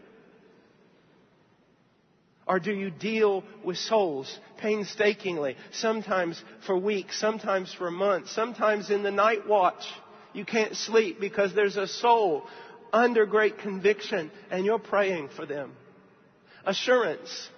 Or 2.52 2.60
do 2.60 2.74
you 2.74 2.92
deal 2.92 3.46
with 3.64 3.78
souls 3.78 4.38
painstakingly, 4.58 5.56
sometimes 5.72 6.44
for 6.68 6.78
weeks, 6.78 7.18
sometimes 7.18 7.74
for 7.74 7.90
months, 7.90 8.36
sometimes 8.36 8.90
in 8.90 9.04
the 9.04 9.10
night 9.10 9.48
watch? 9.48 9.86
You 10.34 10.44
can't 10.44 10.76
sleep 10.76 11.22
because 11.22 11.56
there's 11.56 11.78
a 11.78 11.88
soul 11.88 12.46
under 12.92 13.26
great 13.26 13.60
conviction 13.60 14.32
and 14.50 14.66
you're 14.66 14.80
praying 14.80 15.30
for 15.30 15.46
them. 15.46 15.72
Assurance. 16.66 17.50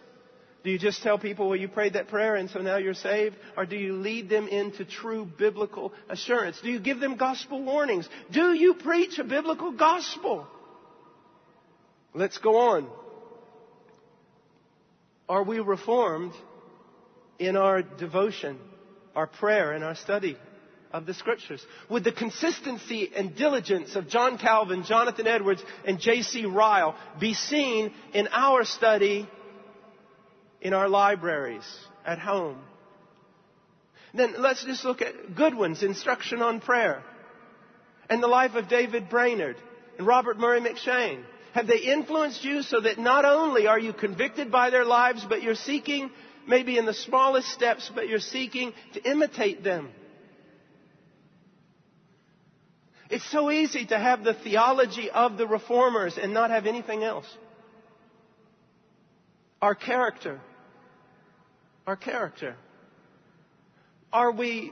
Do 0.64 0.70
you 0.70 0.78
just 0.78 1.02
tell 1.02 1.18
people, 1.18 1.50
well, 1.50 1.60
you 1.60 1.70
prayed 1.70 1.94
that 1.94 2.08
prayer 2.08 2.36
and 2.36 2.48
so 2.48 2.60
now 2.60 2.78
you're 2.78 2.94
saved? 2.94 3.36
Or 3.58 3.66
do 3.66 3.76
you 3.76 3.94
lead 3.94 4.30
them 4.30 4.48
into 4.48 4.86
true 4.86 5.26
biblical 5.26 5.92
assurance? 6.08 6.62
Do 6.62 6.70
you 6.70 6.80
give 6.80 7.00
them 7.00 7.16
gospel 7.16 7.64
warnings? 7.64 8.08
Do 8.30 8.54
you 8.54 8.76
preach 8.76 9.18
a 9.18 9.24
biblical 9.24 9.72
gospel? 9.72 10.46
Let's 12.14 12.38
go 12.38 12.58
on. 12.58 12.88
Are 15.30 15.44
we 15.44 15.60
reformed 15.60 16.34
in 17.40 17.56
our 17.56 17.82
devotion, 17.82 18.60
our 19.16 19.28
prayer, 19.28 19.72
and 19.72 19.84
our 19.84 19.96
study 19.96 20.38
of 20.92 21.06
the 21.06 21.14
scriptures? 21.14 21.66
Would 21.90 22.04
the 22.04 22.12
consistency 22.12 23.10
and 23.16 23.36
diligence 23.36 23.96
of 23.96 24.10
John 24.10 24.38
Calvin, 24.38 24.84
Jonathan 24.84 25.28
Edwards, 25.28 25.64
and 25.86 26.00
J.C. 26.00 26.46
Ryle 26.46 26.96
be 27.20 27.34
seen 27.34 27.94
in 28.14 28.28
our 28.32 28.66
study 28.66 29.28
in 30.62 30.74
our 30.74 30.90
libraries, 30.90 31.66
at 32.06 32.20
home? 32.20 32.60
Then 34.14 34.36
let's 34.38 34.64
just 34.64 34.86
look 34.86 35.02
at 35.02 35.36
Goodwin's 35.36 35.84
instruction 35.84 36.42
on 36.42 36.60
prayer 36.60 37.04
and 38.10 38.22
the 38.22 38.28
life 38.28 38.54
of 38.56 38.68
David 38.68 39.10
Brainerd 39.10 39.58
and 39.98 40.06
Robert 40.06 40.38
Murray 40.38 40.60
M'Cheyne. 40.60 41.24
Have 41.54 41.68
they 41.68 41.78
influenced 41.78 42.44
you 42.44 42.64
so 42.64 42.82
that 42.82 42.98
not 42.98 43.26
only 43.26 43.68
are 43.68 43.78
you 43.80 43.94
convicted 43.94 44.52
by 44.52 44.72
their 44.72 44.86
lives, 44.86 45.24
but 45.28 45.44
you're 45.44 45.54
seeking, 45.54 46.10
maybe 46.48 46.80
in 46.80 46.86
the 46.86 46.96
smallest 46.96 47.48
steps, 47.50 47.92
but 47.94 48.10
you're 48.10 48.20
seeking 48.20 48.74
to 48.94 49.10
imitate 49.10 49.64
them? 49.64 49.90
It's 53.12 53.30
so 53.32 53.52
easy 53.52 53.86
to 53.86 54.00
have 54.00 54.24
the 54.24 54.34
theology 54.34 55.12
of 55.12 55.38
the 55.38 55.46
reformers 55.46 56.18
and 56.20 56.34
not 56.34 56.50
have 56.50 56.66
anything 56.66 57.04
else. 57.04 57.28
Our 59.62 59.76
character. 59.76 60.42
Our 61.86 61.96
character. 61.96 62.56
Are 64.12 64.32
we, 64.32 64.72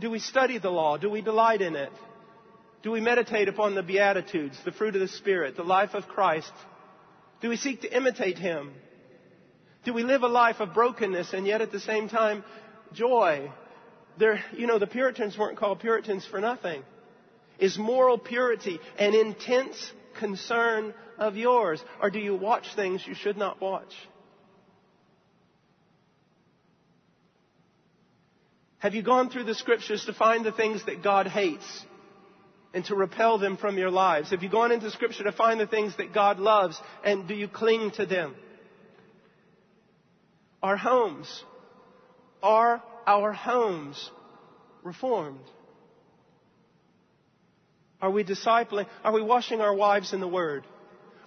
do 0.00 0.08
we 0.08 0.20
study 0.20 0.58
the 0.58 0.70
law? 0.70 0.98
Do 0.98 1.10
we 1.10 1.20
delight 1.20 1.60
in 1.60 1.74
it? 1.74 1.90
Do 2.82 2.90
we 2.90 3.00
meditate 3.00 3.48
upon 3.48 3.74
the 3.74 3.82
Beatitudes, 3.82 4.58
the 4.64 4.72
fruit 4.72 4.96
of 4.96 5.00
the 5.00 5.08
Spirit, 5.08 5.56
the 5.56 5.62
life 5.62 5.94
of 5.94 6.08
Christ? 6.08 6.52
Do 7.40 7.48
we 7.48 7.56
seek 7.56 7.82
to 7.82 7.96
imitate 7.96 8.38
Him? 8.38 8.72
Do 9.84 9.92
we 9.92 10.02
live 10.02 10.22
a 10.22 10.28
life 10.28 10.60
of 10.60 10.74
brokenness 10.74 11.32
and 11.32 11.46
yet 11.46 11.60
at 11.60 11.70
the 11.70 11.80
same 11.80 12.08
time 12.08 12.44
joy? 12.92 13.50
There, 14.18 14.42
you 14.52 14.66
know, 14.66 14.78
the 14.78 14.86
Puritans 14.88 15.38
weren't 15.38 15.58
called 15.58 15.80
Puritans 15.80 16.26
for 16.26 16.40
nothing. 16.40 16.82
Is 17.58 17.78
moral 17.78 18.18
purity 18.18 18.80
an 18.98 19.14
intense 19.14 19.92
concern 20.18 20.92
of 21.18 21.36
yours? 21.36 21.82
Or 22.00 22.10
do 22.10 22.18
you 22.18 22.34
watch 22.34 22.74
things 22.74 23.06
you 23.06 23.14
should 23.14 23.36
not 23.36 23.60
watch? 23.60 23.92
Have 28.78 28.94
you 28.96 29.02
gone 29.02 29.30
through 29.30 29.44
the 29.44 29.54
scriptures 29.54 30.04
to 30.06 30.12
find 30.12 30.44
the 30.44 30.50
things 30.50 30.84
that 30.86 31.04
God 31.04 31.28
hates 31.28 31.86
and 32.74 32.84
to 32.86 32.94
repel 32.94 33.38
them 33.38 33.56
from 33.56 33.78
your 33.78 33.90
lives? 33.90 34.30
Have 34.30 34.42
you 34.42 34.48
gone 34.48 34.72
into 34.72 34.90
Scripture 34.90 35.24
to 35.24 35.32
find 35.32 35.60
the 35.60 35.66
things 35.66 35.96
that 35.96 36.14
God 36.14 36.38
loves 36.38 36.80
and 37.04 37.28
do 37.28 37.34
you 37.34 37.48
cling 37.48 37.90
to 37.92 38.06
them? 38.06 38.34
Our 40.62 40.76
homes. 40.76 41.44
Are 42.42 42.82
our 43.06 43.32
homes 43.32 44.10
reformed? 44.82 45.44
Are 48.00 48.10
we 48.10 48.24
discipling? 48.24 48.86
Are 49.04 49.12
we 49.12 49.22
washing 49.22 49.60
our 49.60 49.74
wives 49.74 50.12
in 50.12 50.20
the 50.20 50.28
Word? 50.28 50.64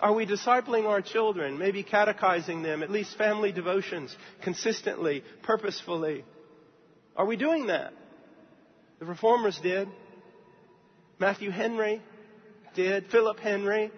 Are 0.02 0.14
we 0.14 0.26
discipling 0.26 0.86
our 0.86 1.02
children, 1.02 1.58
maybe 1.58 1.84
catechizing 1.84 2.64
them, 2.64 2.84
at 2.84 2.92
least 2.92 3.18
family 3.18 3.54
devotions, 3.54 4.16
consistently, 4.44 5.24
purposefully? 5.42 6.26
Are 7.16 7.26
we 7.26 7.38
doing 7.38 7.68
that? 7.68 7.94
The 9.00 9.06
reformers 9.06 9.58
did. 9.64 9.88
Matthew 11.18 11.50
Henry 11.50 12.02
did, 12.76 13.06
Philip 13.08 13.40
Henry. 13.40 13.92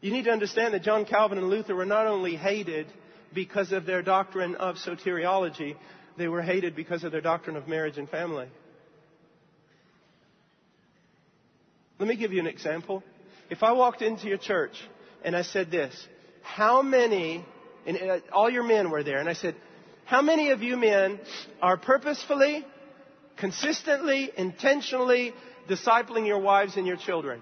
You 0.00 0.10
need 0.10 0.24
to 0.24 0.30
understand 0.30 0.72
that 0.74 0.82
John 0.82 1.04
Calvin 1.04 1.38
and 1.38 1.48
Luther 1.48 1.74
were 1.74 1.84
not 1.84 2.06
only 2.06 2.36
hated 2.36 2.86
because 3.34 3.72
of 3.72 3.84
their 3.84 4.02
doctrine 4.02 4.56
of 4.56 4.76
soteriology, 4.76 5.76
they 6.16 6.28
were 6.28 6.42
hated 6.42 6.74
because 6.74 7.04
of 7.04 7.12
their 7.12 7.20
doctrine 7.20 7.56
of 7.56 7.68
marriage 7.68 7.98
and 7.98 8.08
family. 8.08 8.48
Let 11.98 12.08
me 12.08 12.16
give 12.16 12.32
you 12.32 12.40
an 12.40 12.46
example. 12.46 13.02
If 13.50 13.62
I 13.62 13.72
walked 13.72 14.02
into 14.02 14.26
your 14.26 14.38
church 14.38 14.72
and 15.22 15.36
I 15.36 15.42
said 15.42 15.70
this, 15.70 15.94
how 16.42 16.82
many, 16.82 17.44
and 17.86 17.96
uh, 17.98 18.18
all 18.32 18.50
your 18.50 18.64
men 18.64 18.90
were 18.90 19.04
there, 19.04 19.18
and 19.18 19.28
I 19.28 19.34
said, 19.34 19.54
how 20.04 20.22
many 20.22 20.50
of 20.50 20.62
you 20.62 20.76
men 20.76 21.20
are 21.60 21.76
purposefully 21.76 22.64
consistently, 23.36 24.30
intentionally 24.36 25.32
discipling 25.68 26.26
your 26.26 26.38
wives 26.38 26.76
and 26.76 26.86
your 26.86 26.96
children. 26.96 27.40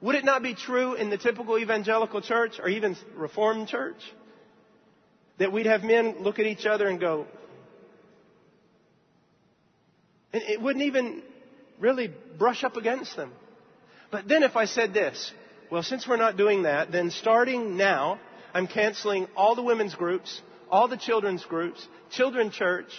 Would 0.00 0.16
it 0.16 0.24
not 0.24 0.42
be 0.42 0.54
true 0.54 0.94
in 0.94 1.10
the 1.10 1.18
typical 1.18 1.58
evangelical 1.58 2.20
church 2.20 2.58
or 2.58 2.68
even 2.68 2.96
reformed 3.14 3.68
church 3.68 4.00
that 5.38 5.52
we'd 5.52 5.66
have 5.66 5.84
men 5.84 6.16
look 6.20 6.38
at 6.38 6.46
each 6.46 6.66
other 6.66 6.88
and 6.88 6.98
go, 6.98 7.26
and 10.32 10.42
it 10.42 10.60
wouldn't 10.60 10.84
even 10.84 11.22
really 11.78 12.10
brush 12.38 12.64
up 12.64 12.76
against 12.76 13.16
them. 13.16 13.32
But 14.10 14.28
then 14.28 14.42
if 14.42 14.56
I 14.56 14.64
said 14.64 14.92
this, 14.92 15.32
well, 15.70 15.82
since 15.82 16.06
we're 16.06 16.16
not 16.16 16.36
doing 16.36 16.64
that, 16.64 16.92
then 16.92 17.10
starting 17.10 17.76
now, 17.76 18.18
I'm 18.52 18.66
canceling 18.66 19.26
all 19.36 19.54
the 19.54 19.62
women's 19.62 19.94
groups, 19.94 20.40
all 20.70 20.88
the 20.88 20.96
children's 20.96 21.44
groups, 21.44 21.86
children 22.10 22.50
church, 22.50 22.90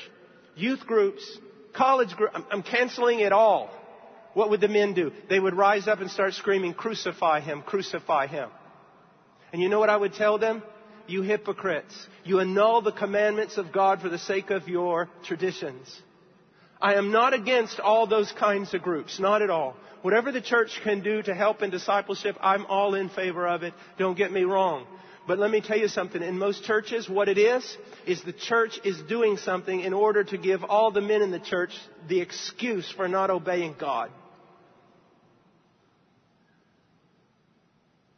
youth 0.56 0.86
groups, 0.88 1.24
college 1.74 2.16
group, 2.16 2.32
I'm, 2.34 2.46
I'm 2.52 2.64
canceling 2.64 3.20
it 3.20 3.32
all. 3.32 3.70
What 4.34 4.50
would 4.50 4.62
the 4.62 4.68
men 4.68 4.94
do? 4.94 5.12
They 5.30 5.40
would 5.40 5.54
rise 5.54 5.88
up 5.88 6.00
and 6.00 6.10
start 6.10 6.34
screaming, 6.34 6.74
crucify 6.74 7.42
him, 7.42 7.62
crucify 7.62 8.28
him. 8.28 8.50
And 9.52 9.62
you 9.62 9.70
know 9.70 9.80
what 9.80 9.90
I 9.90 9.98
would 9.98 10.14
tell 10.14 10.40
them? 10.40 10.64
You 11.06 11.22
hypocrites. 11.22 11.94
You 12.24 12.40
annul 12.40 12.82
the 12.82 12.92
commandments 12.92 13.58
of 13.58 13.72
God 13.72 14.02
for 14.02 14.10
the 14.10 14.18
sake 14.18 14.50
of 14.50 14.68
your 14.68 15.10
traditions. 15.26 16.02
I 16.82 16.96
am 16.96 17.12
not 17.12 17.34
against 17.34 17.80
all 17.80 18.08
those 18.08 18.32
kinds 18.32 18.74
of 18.74 18.82
groups, 18.82 19.20
not 19.20 19.42
at 19.42 19.50
all. 19.50 19.76
Whatever 20.02 20.32
the 20.32 20.42
church 20.42 20.82
can 20.84 21.02
do 21.02 21.22
to 21.22 21.34
help 21.34 21.62
in 21.62 21.70
discipleship, 21.70 22.36
I'm 22.42 22.66
all 22.66 22.96
in 22.96 23.10
favor 23.10 23.48
of 23.48 23.64
it. 23.64 23.74
Don't 23.98 24.18
get 24.18 24.32
me 24.32 24.44
wrong. 24.44 24.86
But 25.26 25.40
let 25.40 25.52
me 25.52 25.62
tell 25.62 25.78
you 25.78 25.88
something. 25.88 26.22
In 26.22 26.38
most 26.38 26.64
churches, 26.64 27.08
what 27.08 27.30
it 27.30 27.38
is, 27.38 27.78
is 28.06 28.22
the 28.24 28.34
church 28.34 28.80
is 28.84 29.02
doing 29.04 29.38
something 29.38 29.80
in 29.80 29.94
order 29.94 30.24
to 30.26 30.38
give 30.38 30.64
all 30.64 30.92
the 30.92 31.02
men 31.02 31.22
in 31.22 31.32
the 31.32 31.40
church 31.40 31.72
the 32.10 32.20
excuse 32.20 32.92
for 32.92 33.08
not 33.08 33.30
obeying 33.30 33.76
God. 33.80 34.12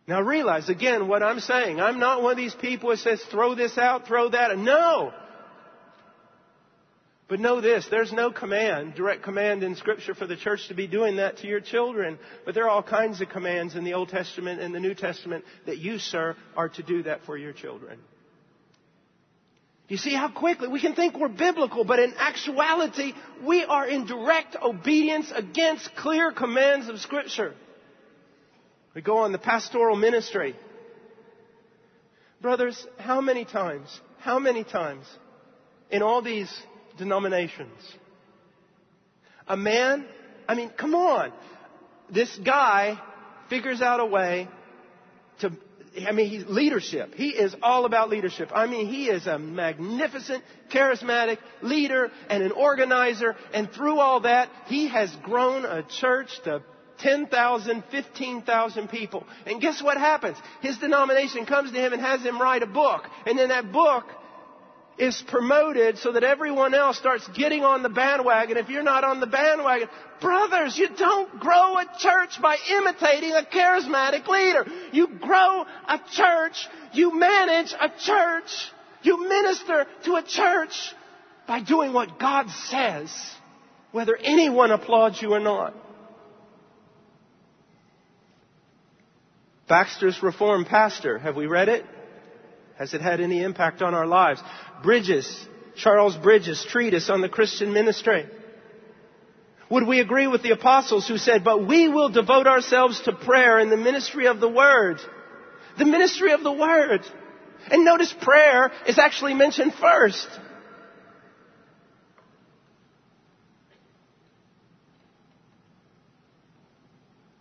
Now 0.07 0.21
realize 0.21 0.69
again 0.69 1.07
what 1.07 1.23
I'm 1.23 1.39
saying. 1.39 1.79
I'm 1.79 1.99
not 1.99 2.21
one 2.21 2.31
of 2.31 2.37
these 2.37 2.55
people 2.55 2.91
who 2.91 2.95
says 2.95 3.21
throw 3.31 3.55
this 3.55 3.77
out, 3.77 4.07
throw 4.07 4.29
that. 4.29 4.57
No! 4.57 5.13
But 7.27 7.39
know 7.39 7.59
this, 7.59 7.87
there's 7.89 8.13
no 8.13 8.31
command, 8.31 8.93
direct 8.93 9.23
command 9.23 9.63
in 9.63 9.75
scripture 9.75 10.13
for 10.13 10.27
the 10.27 10.35
church 10.35 10.67
to 10.67 10.75
be 10.75 10.85
doing 10.85 11.15
that 11.15 11.37
to 11.37 11.47
your 11.47 11.59
children. 11.59 12.19
But 12.45 12.53
there 12.53 12.65
are 12.65 12.69
all 12.69 12.83
kinds 12.83 13.19
of 13.19 13.29
commands 13.29 13.75
in 13.75 13.83
the 13.83 13.95
Old 13.95 14.09
Testament 14.09 14.61
and 14.61 14.75
the 14.75 14.79
New 14.79 14.93
Testament 14.93 15.43
that 15.65 15.79
you, 15.79 15.97
sir, 15.97 16.35
are 16.55 16.69
to 16.69 16.83
do 16.83 17.01
that 17.03 17.25
for 17.25 17.35
your 17.35 17.51
children. 17.51 17.99
You 19.87 19.97
see 19.97 20.13
how 20.13 20.29
quickly 20.29 20.67
we 20.67 20.81
can 20.81 20.95
think 20.95 21.17
we're 21.17 21.27
biblical, 21.27 21.83
but 21.83 21.99
in 21.99 22.13
actuality, 22.17 23.13
we 23.43 23.63
are 23.63 23.87
in 23.87 24.05
direct 24.05 24.55
obedience 24.61 25.31
against 25.33 25.95
clear 25.95 26.31
commands 26.31 26.89
of 26.89 26.99
scripture. 26.99 27.53
We 28.93 29.01
go 29.01 29.17
on 29.19 29.31
the 29.31 29.37
pastoral 29.37 29.95
ministry. 29.95 30.55
Brothers, 32.41 32.85
how 32.97 33.21
many 33.21 33.45
times, 33.45 33.99
how 34.19 34.39
many 34.39 34.63
times 34.63 35.05
in 35.91 36.01
all 36.01 36.21
these 36.21 36.51
denominations. 36.97 37.79
A 39.47 39.57
man, 39.57 40.05
I 40.47 40.55
mean, 40.55 40.69
come 40.69 40.95
on. 40.95 41.31
This 42.11 42.35
guy 42.43 42.99
figures 43.49 43.81
out 43.81 43.99
a 43.99 44.05
way 44.05 44.47
to, 45.39 45.51
I 46.07 46.11
mean, 46.11 46.29
he's 46.29 46.45
leadership. 46.47 47.13
He 47.13 47.29
is 47.29 47.55
all 47.61 47.85
about 47.85 48.09
leadership. 48.09 48.49
I 48.53 48.67
mean, 48.67 48.87
he 48.87 49.07
is 49.07 49.27
a 49.27 49.37
magnificent, 49.37 50.43
charismatic 50.71 51.37
leader 51.61 52.11
and 52.29 52.43
an 52.43 52.51
organizer. 52.51 53.35
And 53.53 53.71
through 53.71 53.99
all 53.99 54.21
that, 54.21 54.49
he 54.67 54.87
has 54.87 55.15
grown 55.23 55.65
a 55.65 55.83
church 55.83 56.29
to 56.45 56.63
10,000, 56.99 57.83
15,000 57.91 58.89
people. 58.89 59.25
And 59.45 59.61
guess 59.61 59.81
what 59.81 59.97
happens? 59.97 60.37
His 60.61 60.77
denomination 60.77 61.45
comes 61.45 61.71
to 61.71 61.77
him 61.77 61.93
and 61.93 62.01
has 62.01 62.21
him 62.21 62.41
write 62.41 62.63
a 62.63 62.67
book. 62.67 63.03
And 63.25 63.37
then 63.37 63.49
that 63.49 63.71
book 63.71 64.05
is 64.97 65.21
promoted 65.27 65.97
so 65.97 66.13
that 66.13 66.23
everyone 66.23 66.73
else 66.73 66.97
starts 66.97 67.27
getting 67.29 67.63
on 67.63 67.83
the 67.83 67.89
bandwagon. 67.89 68.57
If 68.57 68.69
you're 68.69 68.83
not 68.83 69.03
on 69.03 69.19
the 69.19 69.27
bandwagon, 69.27 69.89
brothers, 70.21 70.77
you 70.77 70.87
don't 70.97 71.39
grow 71.39 71.77
a 71.77 71.85
church 71.99 72.41
by 72.41 72.57
imitating 72.69 73.31
a 73.31 73.43
charismatic 73.43 74.27
leader. 74.27 74.65
You 74.93 75.07
grow 75.07 75.65
a 75.87 75.99
church, 76.11 76.67
you 76.93 77.17
manage 77.17 77.73
a 77.73 77.89
church, 77.99 78.71
you 79.03 79.27
minister 79.27 79.85
to 80.05 80.15
a 80.15 80.23
church 80.23 80.93
by 81.47 81.61
doing 81.61 81.91
what 81.91 82.17
God 82.17 82.49
says, 82.69 83.13
whether 83.91 84.15
anyone 84.15 84.71
applauds 84.71 85.21
you 85.21 85.33
or 85.33 85.39
not. 85.39 85.75
Baxter's 89.67 90.21
Reformed 90.21 90.67
Pastor, 90.67 91.17
have 91.17 91.35
we 91.35 91.47
read 91.47 91.69
it? 91.69 91.85
Has 92.77 92.93
it 92.93 93.01
had 93.01 93.21
any 93.21 93.41
impact 93.41 93.81
on 93.81 93.93
our 93.93 94.05
lives? 94.05 94.41
Bridges, 94.83 95.47
Charles 95.75 96.15
Bridges' 96.17 96.65
treatise 96.69 97.09
on 97.09 97.21
the 97.21 97.29
Christian 97.29 97.73
ministry. 97.73 98.25
Would 99.69 99.87
we 99.87 99.99
agree 99.99 100.27
with 100.27 100.43
the 100.43 100.51
apostles 100.51 101.07
who 101.07 101.17
said, 101.17 101.43
but 101.43 101.65
we 101.65 101.87
will 101.87 102.09
devote 102.09 102.47
ourselves 102.47 103.01
to 103.01 103.13
prayer 103.13 103.59
and 103.59 103.71
the 103.71 103.77
ministry 103.77 104.27
of 104.27 104.39
the 104.39 104.49
word? 104.49 104.99
The 105.77 105.85
ministry 105.85 106.33
of 106.33 106.43
the 106.43 106.51
word. 106.51 107.01
And 107.71 107.83
notice 107.83 108.13
prayer 108.21 108.71
is 108.87 108.99
actually 108.99 109.33
mentioned 109.33 109.73
first. 109.73 110.27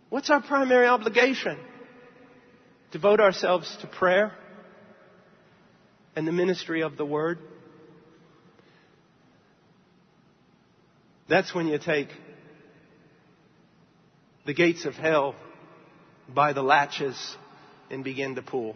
What's 0.09 0.29
our 0.29 0.41
primary 0.41 0.87
obligation? 0.87 1.57
Devote 2.91 3.19
ourselves 3.19 3.75
to 3.81 3.87
prayer 3.87 4.31
and 6.15 6.27
the 6.27 6.31
ministry 6.31 6.81
of 6.81 6.97
the 6.97 7.05
Word. 7.05 7.39
That's 11.27 11.53
when 11.53 11.67
you 11.67 11.79
take 11.79 12.09
the 14.45 14.53
gates 14.53 14.85
of 14.85 14.93
hell 14.93 15.35
by 16.33 16.53
the 16.53 16.61
latches 16.61 17.15
and 17.89 18.03
begin 18.03 18.35
to 18.35 18.41
pull. 18.41 18.75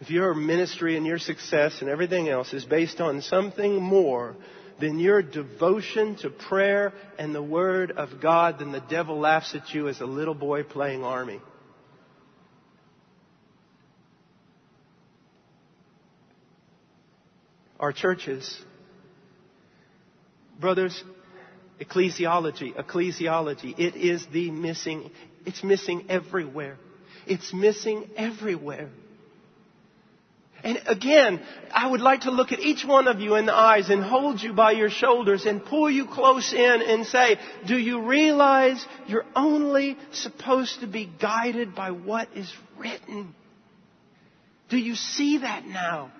If 0.00 0.10
your 0.10 0.34
ministry 0.34 0.96
and 0.96 1.06
your 1.06 1.18
success 1.18 1.78
and 1.80 1.88
everything 1.88 2.28
else 2.28 2.52
is 2.52 2.64
based 2.64 3.00
on 3.00 3.22
something 3.22 3.82
more 3.82 4.36
than 4.80 4.98
your 4.98 5.22
devotion 5.22 6.16
to 6.16 6.30
prayer 6.30 6.92
and 7.18 7.34
the 7.34 7.42
Word 7.42 7.92
of 7.92 8.20
God, 8.20 8.58
then 8.58 8.72
the 8.72 8.82
devil 8.90 9.18
laughs 9.18 9.54
at 9.54 9.72
you 9.72 9.88
as 9.88 10.00
a 10.00 10.06
little 10.06 10.34
boy 10.34 10.64
playing 10.64 11.04
army. 11.04 11.40
Our 17.84 17.92
churches, 17.92 18.58
brothers, 20.58 21.04
ecclesiology, 21.78 22.74
ecclesiology, 22.74 23.78
it 23.78 23.94
is 23.94 24.24
the 24.32 24.50
missing, 24.50 25.10
it's 25.44 25.62
missing 25.62 26.06
everywhere. 26.08 26.78
It's 27.26 27.52
missing 27.52 28.08
everywhere. 28.16 28.88
And 30.62 30.80
again, 30.86 31.42
I 31.70 31.90
would 31.90 32.00
like 32.00 32.22
to 32.22 32.30
look 32.30 32.52
at 32.52 32.60
each 32.60 32.86
one 32.86 33.06
of 33.06 33.20
you 33.20 33.34
in 33.34 33.44
the 33.44 33.52
eyes 33.52 33.90
and 33.90 34.02
hold 34.02 34.40
you 34.40 34.54
by 34.54 34.70
your 34.72 34.88
shoulders 34.88 35.44
and 35.44 35.62
pull 35.62 35.90
you 35.90 36.06
close 36.06 36.54
in 36.54 36.80
and 36.88 37.04
say, 37.04 37.36
do 37.66 37.76
you 37.76 38.06
realize 38.06 38.82
you're 39.08 39.26
only 39.36 39.98
supposed 40.10 40.80
to 40.80 40.86
be 40.86 41.12
guided 41.20 41.74
by 41.74 41.90
what 41.90 42.28
is 42.34 42.50
written? 42.78 43.34
Do 44.70 44.78
you 44.78 44.94
see 44.94 45.36
that 45.36 45.66
now? 45.66 46.12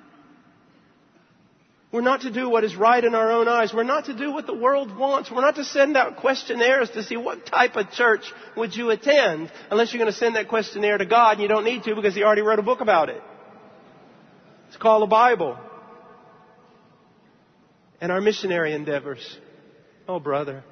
We're 1.95 2.01
not 2.01 2.23
to 2.23 2.33
do 2.33 2.51
what 2.51 2.65
is 2.65 2.75
right 2.75 3.05
in 3.05 3.15
our 3.15 3.31
own 3.31 3.47
eyes. 3.47 3.73
We're 3.73 3.85
not 3.85 4.07
to 4.07 4.15
do 4.15 4.33
what 4.33 4.49
the 4.49 4.53
world 4.53 4.99
wants. 4.99 5.31
We're 5.31 5.43
not 5.43 5.55
to 5.55 5.65
send 5.65 5.97
out 5.97 6.17
questionnaires 6.17 6.91
to 6.91 7.05
see 7.05 7.17
what 7.17 7.47
type 7.47 7.77
of 7.77 7.93
church 7.93 8.25
would 8.57 8.75
you 8.75 8.91
attend 8.91 9.53
unless 9.71 9.93
you're 9.93 10.01
going 10.01 10.11
to 10.11 10.19
send 10.19 10.35
that 10.35 10.49
questionnaire 10.49 10.99
to 10.99 11.07
God 11.07 11.35
and 11.35 11.43
you 11.43 11.47
don't 11.47 11.63
need 11.63 11.85
to 11.85 11.95
because 11.95 12.17
He 12.17 12.25
already 12.25 12.43
wrote 12.43 12.59
a 12.59 12.63
book 12.63 12.81
about 12.81 13.11
it. 13.11 13.23
It's 14.67 14.77
called 14.77 15.03
the 15.03 15.07
Bible. 15.07 15.57
And 18.01 18.11
our 18.11 18.21
missionary 18.21 18.75
endeavors. 18.75 19.39
Oh, 20.09 20.19
brother. 20.19 20.65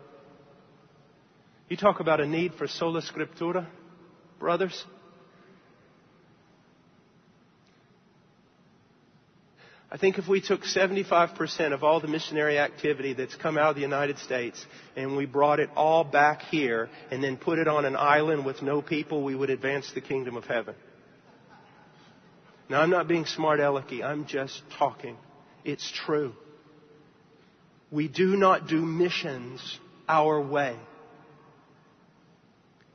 You 1.68 1.76
talk 1.76 2.00
about 2.00 2.20
a 2.20 2.26
need 2.26 2.54
for 2.54 2.66
sola 2.66 3.00
scriptura, 3.00 3.68
brothers. 4.40 4.84
I 9.92 9.98
think 9.98 10.16
if 10.16 10.26
we 10.26 10.40
took 10.40 10.62
75% 10.62 11.74
of 11.74 11.84
all 11.84 12.00
the 12.00 12.08
missionary 12.08 12.58
activity 12.58 13.12
that's 13.12 13.34
come 13.34 13.58
out 13.58 13.68
of 13.68 13.74
the 13.74 13.82
United 13.82 14.18
States 14.20 14.64
and 14.96 15.18
we 15.18 15.26
brought 15.26 15.60
it 15.60 15.68
all 15.76 16.02
back 16.02 16.40
here 16.40 16.88
and 17.10 17.22
then 17.22 17.36
put 17.36 17.58
it 17.58 17.68
on 17.68 17.84
an 17.84 17.94
island 17.94 18.46
with 18.46 18.62
no 18.62 18.80
people, 18.80 19.22
we 19.22 19.34
would 19.34 19.50
advance 19.50 19.92
the 19.92 20.00
kingdom 20.00 20.34
of 20.34 20.44
heaven. 20.46 20.74
Now, 22.70 22.80
I'm 22.80 22.88
not 22.88 23.06
being 23.06 23.26
smart 23.26 23.60
alecky. 23.60 24.02
I'm 24.02 24.24
just 24.24 24.62
talking. 24.78 25.18
It's 25.62 25.92
true. 26.06 26.32
We 27.90 28.08
do 28.08 28.34
not 28.34 28.68
do 28.68 28.80
missions 28.80 29.78
our 30.08 30.40
way. 30.40 30.74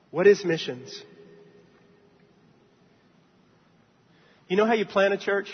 What 0.09 0.25
is 0.25 0.43
missions? 0.43 0.99
You 4.47 4.57
know 4.57 4.65
how 4.65 4.73
you 4.73 4.87
plan 4.87 5.11
a 5.11 5.17
church? 5.17 5.47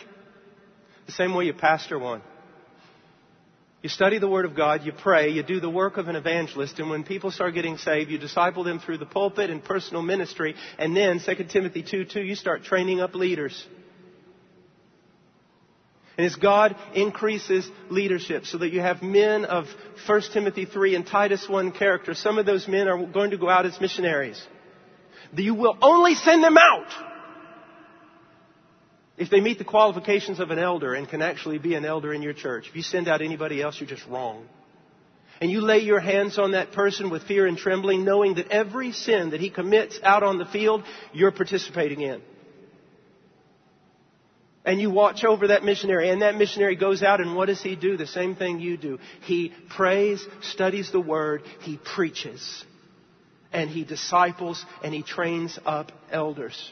The 1.06 1.12
same 1.12 1.34
way 1.34 1.46
you 1.46 1.54
pastor 1.54 2.00
one. 2.00 2.22
You 3.82 3.90
study 3.90 4.18
the 4.18 4.30
Word 4.30 4.46
of 4.46 4.56
God, 4.56 4.86
you 4.86 4.94
pray, 4.94 5.32
you 5.32 5.44
do 5.44 5.60
the 5.60 5.70
work 5.70 5.98
of 5.98 6.08
an 6.08 6.16
evangelist, 6.16 6.80
and 6.80 6.90
when 6.90 7.04
people 7.04 7.32
start 7.32 7.54
getting 7.54 7.78
saved, 7.78 8.10
you 8.10 8.18
disciple 8.18 8.64
them 8.64 8.80
through 8.80 9.00
the 9.00 9.06
pulpit 9.06 9.50
and 9.50 9.62
personal 9.62 10.02
ministry, 10.02 10.56
and 10.78 10.96
then 10.96 11.20
2 11.20 11.44
Timothy 11.52 11.84
2 11.84 12.06
2, 12.06 12.22
you 12.22 12.36
start 12.36 12.64
training 12.64 13.02
up 13.02 13.14
leaders. 13.14 13.68
And 16.18 16.26
as 16.26 16.36
God 16.36 16.78
increases 16.94 17.70
leadership 17.90 18.46
so 18.46 18.60
that 18.60 18.72
you 18.72 18.80
have 18.80 19.02
men 19.02 19.44
of 19.46 19.66
1 20.06 20.22
Timothy 20.32 20.66
3 20.66 20.96
and 20.96 21.06
Titus 21.06 21.50
1 21.50 21.72
character, 21.74 22.14
some 22.14 22.38
of 22.38 22.46
those 22.46 22.68
men 22.68 22.88
are 22.88 23.06
going 23.06 23.32
to 23.32 23.38
go 23.38 23.50
out 23.50 23.66
as 23.66 23.82
missionaries. 23.82 24.42
You 25.36 25.56
will 25.56 25.78
only 25.82 26.16
send 26.16 26.44
them 26.44 26.58
out 26.58 26.88
if 29.18 29.30
they 29.30 29.42
meet 29.42 29.58
the 29.58 29.64
qualifications 29.64 30.40
of 30.40 30.50
an 30.52 30.60
elder 30.60 30.94
and 30.94 31.08
can 31.08 31.22
actually 31.22 31.60
be 31.60 31.76
an 31.76 31.86
elder 31.86 32.14
in 32.14 32.22
your 32.22 32.34
church. 32.34 32.68
If 32.70 32.76
you 32.76 32.82
send 32.82 33.08
out 33.08 33.22
anybody 33.22 33.62
else, 33.62 33.80
you're 33.80 33.90
just 33.90 34.08
wrong. 34.08 34.48
And 35.40 35.52
you 35.52 35.62
lay 35.62 35.80
your 35.80 36.00
hands 36.00 36.40
on 36.40 36.52
that 36.52 36.72
person 36.72 37.10
with 37.10 37.24
fear 37.24 37.46
and 37.46 37.58
trembling, 37.58 38.06
knowing 38.06 38.36
that 38.36 38.48
every 38.50 38.92
sin 38.92 39.32
that 39.32 39.40
he 39.40 39.50
commits 39.50 40.00
out 40.04 40.24
on 40.24 40.38
the 40.38 40.46
field, 40.46 40.84
you're 41.12 41.32
participating 41.32 42.02
in 42.02 42.22
and 44.66 44.80
you 44.80 44.90
watch 44.90 45.24
over 45.24 45.48
that 45.48 45.64
missionary 45.64 46.10
and 46.10 46.22
that 46.22 46.36
missionary 46.36 46.76
goes 46.76 47.04
out 47.04 47.20
and 47.20 47.36
what 47.36 47.48
does 47.48 47.62
he 47.62 47.76
do? 47.76 47.98
The 47.98 48.08
same 48.08 48.36
thing 48.36 48.60
you 48.60 48.78
do. 48.78 49.00
He 49.22 49.54
prays, 49.70 50.26
studies 50.42 50.92
the 50.92 51.02
word, 51.02 51.44
he 51.62 51.78
preaches, 51.78 52.64
and 53.52 53.70
he 53.70 53.84
disciples 53.84 54.64
and 54.84 54.94
he 54.94 55.04
trains 55.04 55.60
up 55.66 55.92
elders 56.12 56.72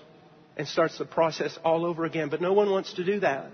and 0.58 0.68
starts 0.68 0.98
the 0.98 1.06
process 1.06 1.58
all 1.64 1.86
over 1.86 2.06
again. 2.06 2.30
But 2.30 2.42
no 2.42 2.54
one 2.54 2.70
wants 2.70 2.94
to 2.94 3.04
do 3.04 3.20
that. 3.22 3.52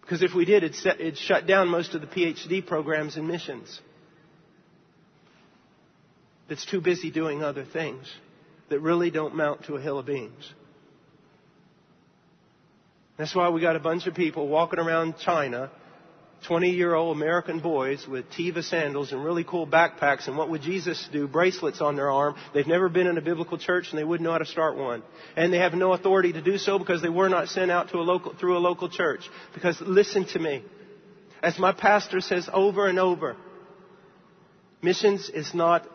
Because 0.00 0.22
if 0.22 0.34
we 0.34 0.44
did, 0.44 0.64
it'd, 0.64 0.76
set, 0.76 1.00
it'd 1.00 1.16
shut 1.16 1.46
down 1.46 1.68
most 1.68 1.94
of 1.94 2.00
the 2.00 2.06
PhD 2.06 2.66
programs 2.66 3.16
in 3.16 3.26
missions. 3.26 3.80
That's 6.48 6.66
too 6.66 6.80
busy 6.80 7.10
doing 7.10 7.42
other 7.42 7.64
things 7.64 8.12
that 8.68 8.80
really 8.80 9.10
don't 9.10 9.36
mount 9.36 9.64
to 9.66 9.76
a 9.76 9.80
hill 9.80 9.98
of 9.98 10.06
beans. 10.06 10.52
That's 13.16 13.34
why 13.34 13.48
we 13.50 13.60
got 13.60 13.76
a 13.76 13.80
bunch 13.80 14.06
of 14.06 14.14
people 14.14 14.48
walking 14.48 14.78
around 14.78 15.16
China, 15.18 15.70
20 16.46 16.70
year 16.70 16.94
old 16.94 17.16
American 17.16 17.60
boys 17.60 18.06
with 18.06 18.28
Teva 18.30 18.64
sandals 18.64 19.12
and 19.12 19.24
really 19.24 19.44
cool 19.44 19.66
backpacks. 19.66 20.26
And 20.26 20.36
what 20.36 20.50
would 20.50 20.62
Jesus 20.62 21.08
do? 21.12 21.28
Bracelets 21.28 21.80
on 21.80 21.96
their 21.96 22.10
arm. 22.10 22.34
They've 22.52 22.66
never 22.66 22.88
been 22.88 23.06
in 23.06 23.16
a 23.16 23.22
biblical 23.22 23.58
church 23.58 23.88
and 23.90 23.98
they 23.98 24.04
wouldn't 24.04 24.24
know 24.24 24.32
how 24.32 24.38
to 24.38 24.46
start 24.46 24.76
one. 24.76 25.02
And 25.36 25.52
they 25.52 25.58
have 25.58 25.74
no 25.74 25.92
authority 25.92 26.32
to 26.32 26.42
do 26.42 26.58
so 26.58 26.78
because 26.78 27.00
they 27.00 27.08
were 27.08 27.28
not 27.28 27.48
sent 27.48 27.70
out 27.70 27.90
to 27.90 27.98
a 27.98 28.02
local, 28.02 28.34
through 28.34 28.56
a 28.56 28.60
local 28.60 28.88
church. 28.88 29.20
Because 29.54 29.80
listen 29.80 30.26
to 30.26 30.38
me. 30.38 30.64
As 31.42 31.58
my 31.58 31.72
pastor 31.72 32.20
says 32.20 32.48
over 32.52 32.86
and 32.86 32.98
over, 32.98 33.36
missions 34.80 35.28
is 35.28 35.52
not 35.54 35.88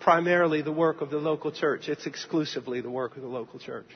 primarily 0.00 0.62
the 0.62 0.72
work 0.72 1.00
of 1.00 1.10
the 1.10 1.18
local 1.18 1.52
church. 1.52 1.88
It's 1.88 2.06
exclusively 2.06 2.80
the 2.80 2.90
work 2.90 3.16
of 3.16 3.22
the 3.22 3.28
local 3.28 3.60
church. 3.60 3.86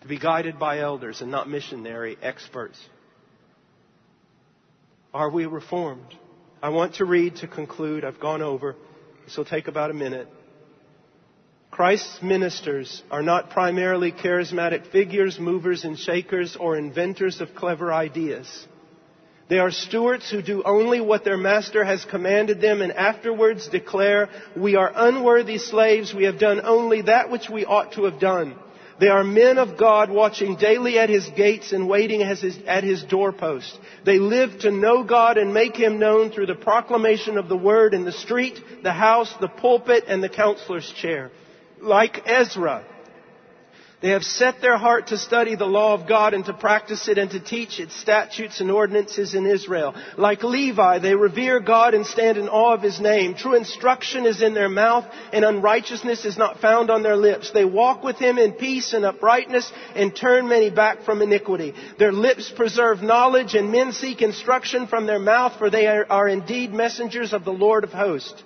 To 0.00 0.08
be 0.08 0.18
guided 0.18 0.58
by 0.58 0.80
elders 0.80 1.20
and 1.20 1.30
not 1.30 1.48
missionary 1.48 2.16
experts. 2.22 2.78
Are 5.12 5.30
we 5.30 5.46
reformed? 5.46 6.14
I 6.62 6.68
want 6.70 6.96
to 6.96 7.04
read 7.04 7.36
to 7.36 7.48
conclude. 7.48 8.04
I've 8.04 8.20
gone 8.20 8.42
over. 8.42 8.76
This 9.24 9.36
will 9.36 9.44
take 9.44 9.68
about 9.68 9.90
a 9.90 9.94
minute. 9.94 10.28
Christ's 11.70 12.20
ministers 12.22 13.02
are 13.10 13.22
not 13.22 13.50
primarily 13.50 14.12
charismatic 14.12 14.90
figures, 14.90 15.38
movers 15.38 15.84
and 15.84 15.98
shakers, 15.98 16.56
or 16.58 16.76
inventors 16.76 17.40
of 17.40 17.54
clever 17.54 17.92
ideas. 17.92 18.66
They 19.48 19.58
are 19.58 19.70
stewards 19.70 20.30
who 20.30 20.42
do 20.42 20.62
only 20.62 21.00
what 21.00 21.24
their 21.24 21.36
master 21.36 21.84
has 21.84 22.04
commanded 22.04 22.60
them 22.60 22.82
and 22.82 22.92
afterwards 22.92 23.68
declare, 23.68 24.28
we 24.56 24.76
are 24.76 24.92
unworthy 24.94 25.58
slaves, 25.58 26.14
we 26.14 26.24
have 26.24 26.38
done 26.38 26.60
only 26.62 27.02
that 27.02 27.30
which 27.30 27.48
we 27.50 27.64
ought 27.64 27.92
to 27.94 28.04
have 28.04 28.20
done. 28.20 28.56
They 29.00 29.08
are 29.08 29.24
men 29.24 29.56
of 29.56 29.78
God 29.78 30.10
watching 30.10 30.56
daily 30.56 30.98
at 30.98 31.08
His 31.08 31.26
gates 31.34 31.72
and 31.72 31.88
waiting 31.88 32.22
at 32.22 32.36
His, 32.36 32.58
at 32.66 32.84
His 32.84 33.02
doorpost. 33.02 33.78
They 34.04 34.18
live 34.18 34.60
to 34.60 34.70
know 34.70 35.04
God 35.04 35.38
and 35.38 35.54
make 35.54 35.74
Him 35.74 35.98
known 35.98 36.30
through 36.30 36.46
the 36.46 36.54
proclamation 36.54 37.38
of 37.38 37.48
the 37.48 37.56
Word 37.56 37.94
in 37.94 38.04
the 38.04 38.12
street, 38.12 38.60
the 38.82 38.92
house, 38.92 39.34
the 39.40 39.48
pulpit, 39.48 40.04
and 40.06 40.22
the 40.22 40.28
counselor's 40.28 40.92
chair. 40.92 41.30
Like 41.80 42.22
Ezra, 42.26 42.84
they 44.00 44.10
have 44.10 44.24
set 44.24 44.62
their 44.62 44.78
heart 44.78 45.08
to 45.08 45.18
study 45.18 45.56
the 45.56 45.66
law 45.66 45.92
of 45.92 46.08
God 46.08 46.32
and 46.32 46.44
to 46.46 46.54
practice 46.54 47.06
it 47.06 47.18
and 47.18 47.30
to 47.32 47.40
teach 47.40 47.78
its 47.78 47.94
statutes 48.00 48.60
and 48.60 48.70
ordinances 48.70 49.34
in 49.34 49.44
Israel. 49.44 49.94
Like 50.16 50.42
Levi, 50.42 51.00
they 51.00 51.14
revere 51.14 51.60
God 51.60 51.92
and 51.92 52.06
stand 52.06 52.38
in 52.38 52.48
awe 52.48 52.72
of 52.72 52.82
His 52.82 52.98
name. 52.98 53.34
True 53.34 53.54
instruction 53.54 54.24
is 54.24 54.40
in 54.40 54.54
their 54.54 54.70
mouth 54.70 55.04
and 55.34 55.44
unrighteousness 55.44 56.24
is 56.24 56.38
not 56.38 56.60
found 56.60 56.88
on 56.88 57.02
their 57.02 57.16
lips. 57.16 57.50
They 57.50 57.66
walk 57.66 58.02
with 58.02 58.16
Him 58.16 58.38
in 58.38 58.52
peace 58.52 58.94
and 58.94 59.04
uprightness 59.04 59.70
and 59.94 60.16
turn 60.16 60.48
many 60.48 60.70
back 60.70 61.02
from 61.02 61.20
iniquity. 61.20 61.74
Their 61.98 62.12
lips 62.12 62.50
preserve 62.50 63.02
knowledge 63.02 63.54
and 63.54 63.70
men 63.70 63.92
seek 63.92 64.22
instruction 64.22 64.86
from 64.86 65.06
their 65.06 65.18
mouth 65.18 65.58
for 65.58 65.68
they 65.68 65.86
are, 65.86 66.28
indeed 66.28 66.72
messengers 66.72 67.34
of 67.34 67.44
the 67.44 67.52
Lord 67.52 67.84
of 67.84 67.92
hosts. 67.92 68.42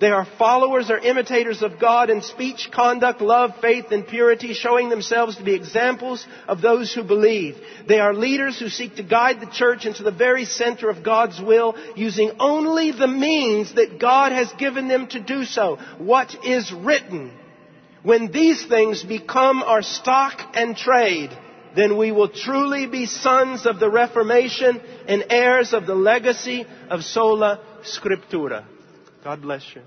They 0.00 0.10
are 0.10 0.26
followers 0.38 0.90
or 0.90 0.98
imitators 0.98 1.60
of 1.60 1.80
God 1.80 2.08
in 2.08 2.22
speech, 2.22 2.68
conduct, 2.72 3.20
love, 3.20 3.50
faith, 3.60 3.86
and 3.90 4.06
purity, 4.06 4.54
showing 4.54 4.90
themselves 4.90 5.36
to 5.36 5.42
be 5.42 5.54
examples 5.54 6.24
of 6.46 6.60
those 6.60 6.94
who 6.94 7.02
believe. 7.02 7.56
They 7.88 7.98
are 7.98 8.14
leaders 8.14 8.60
who 8.60 8.68
seek 8.68 8.94
to 8.96 9.02
guide 9.02 9.40
the 9.40 9.50
church 9.50 9.86
into 9.86 10.04
the 10.04 10.12
very 10.12 10.44
center 10.44 10.88
of 10.88 11.02
God's 11.02 11.40
will, 11.40 11.74
using 11.96 12.30
only 12.38 12.92
the 12.92 13.08
means 13.08 13.74
that 13.74 13.98
God 13.98 14.30
has 14.30 14.52
given 14.52 14.86
them 14.86 15.08
to 15.08 15.20
do 15.20 15.44
so. 15.44 15.78
What 15.98 16.44
is 16.44 16.72
written? 16.72 17.32
When 18.04 18.30
these 18.30 18.64
things 18.66 19.02
become 19.02 19.64
our 19.64 19.82
stock 19.82 20.38
and 20.54 20.76
trade, 20.76 21.36
then 21.74 21.96
we 21.98 22.12
will 22.12 22.28
truly 22.28 22.86
be 22.86 23.06
sons 23.06 23.66
of 23.66 23.80
the 23.80 23.90
Reformation 23.90 24.80
and 25.08 25.24
heirs 25.28 25.72
of 25.72 25.86
the 25.86 25.96
legacy 25.96 26.66
of 26.88 27.02
sola 27.02 27.60
scriptura. 27.82 28.64
God 29.28 29.42
bless 29.42 29.76
you. 29.76 29.82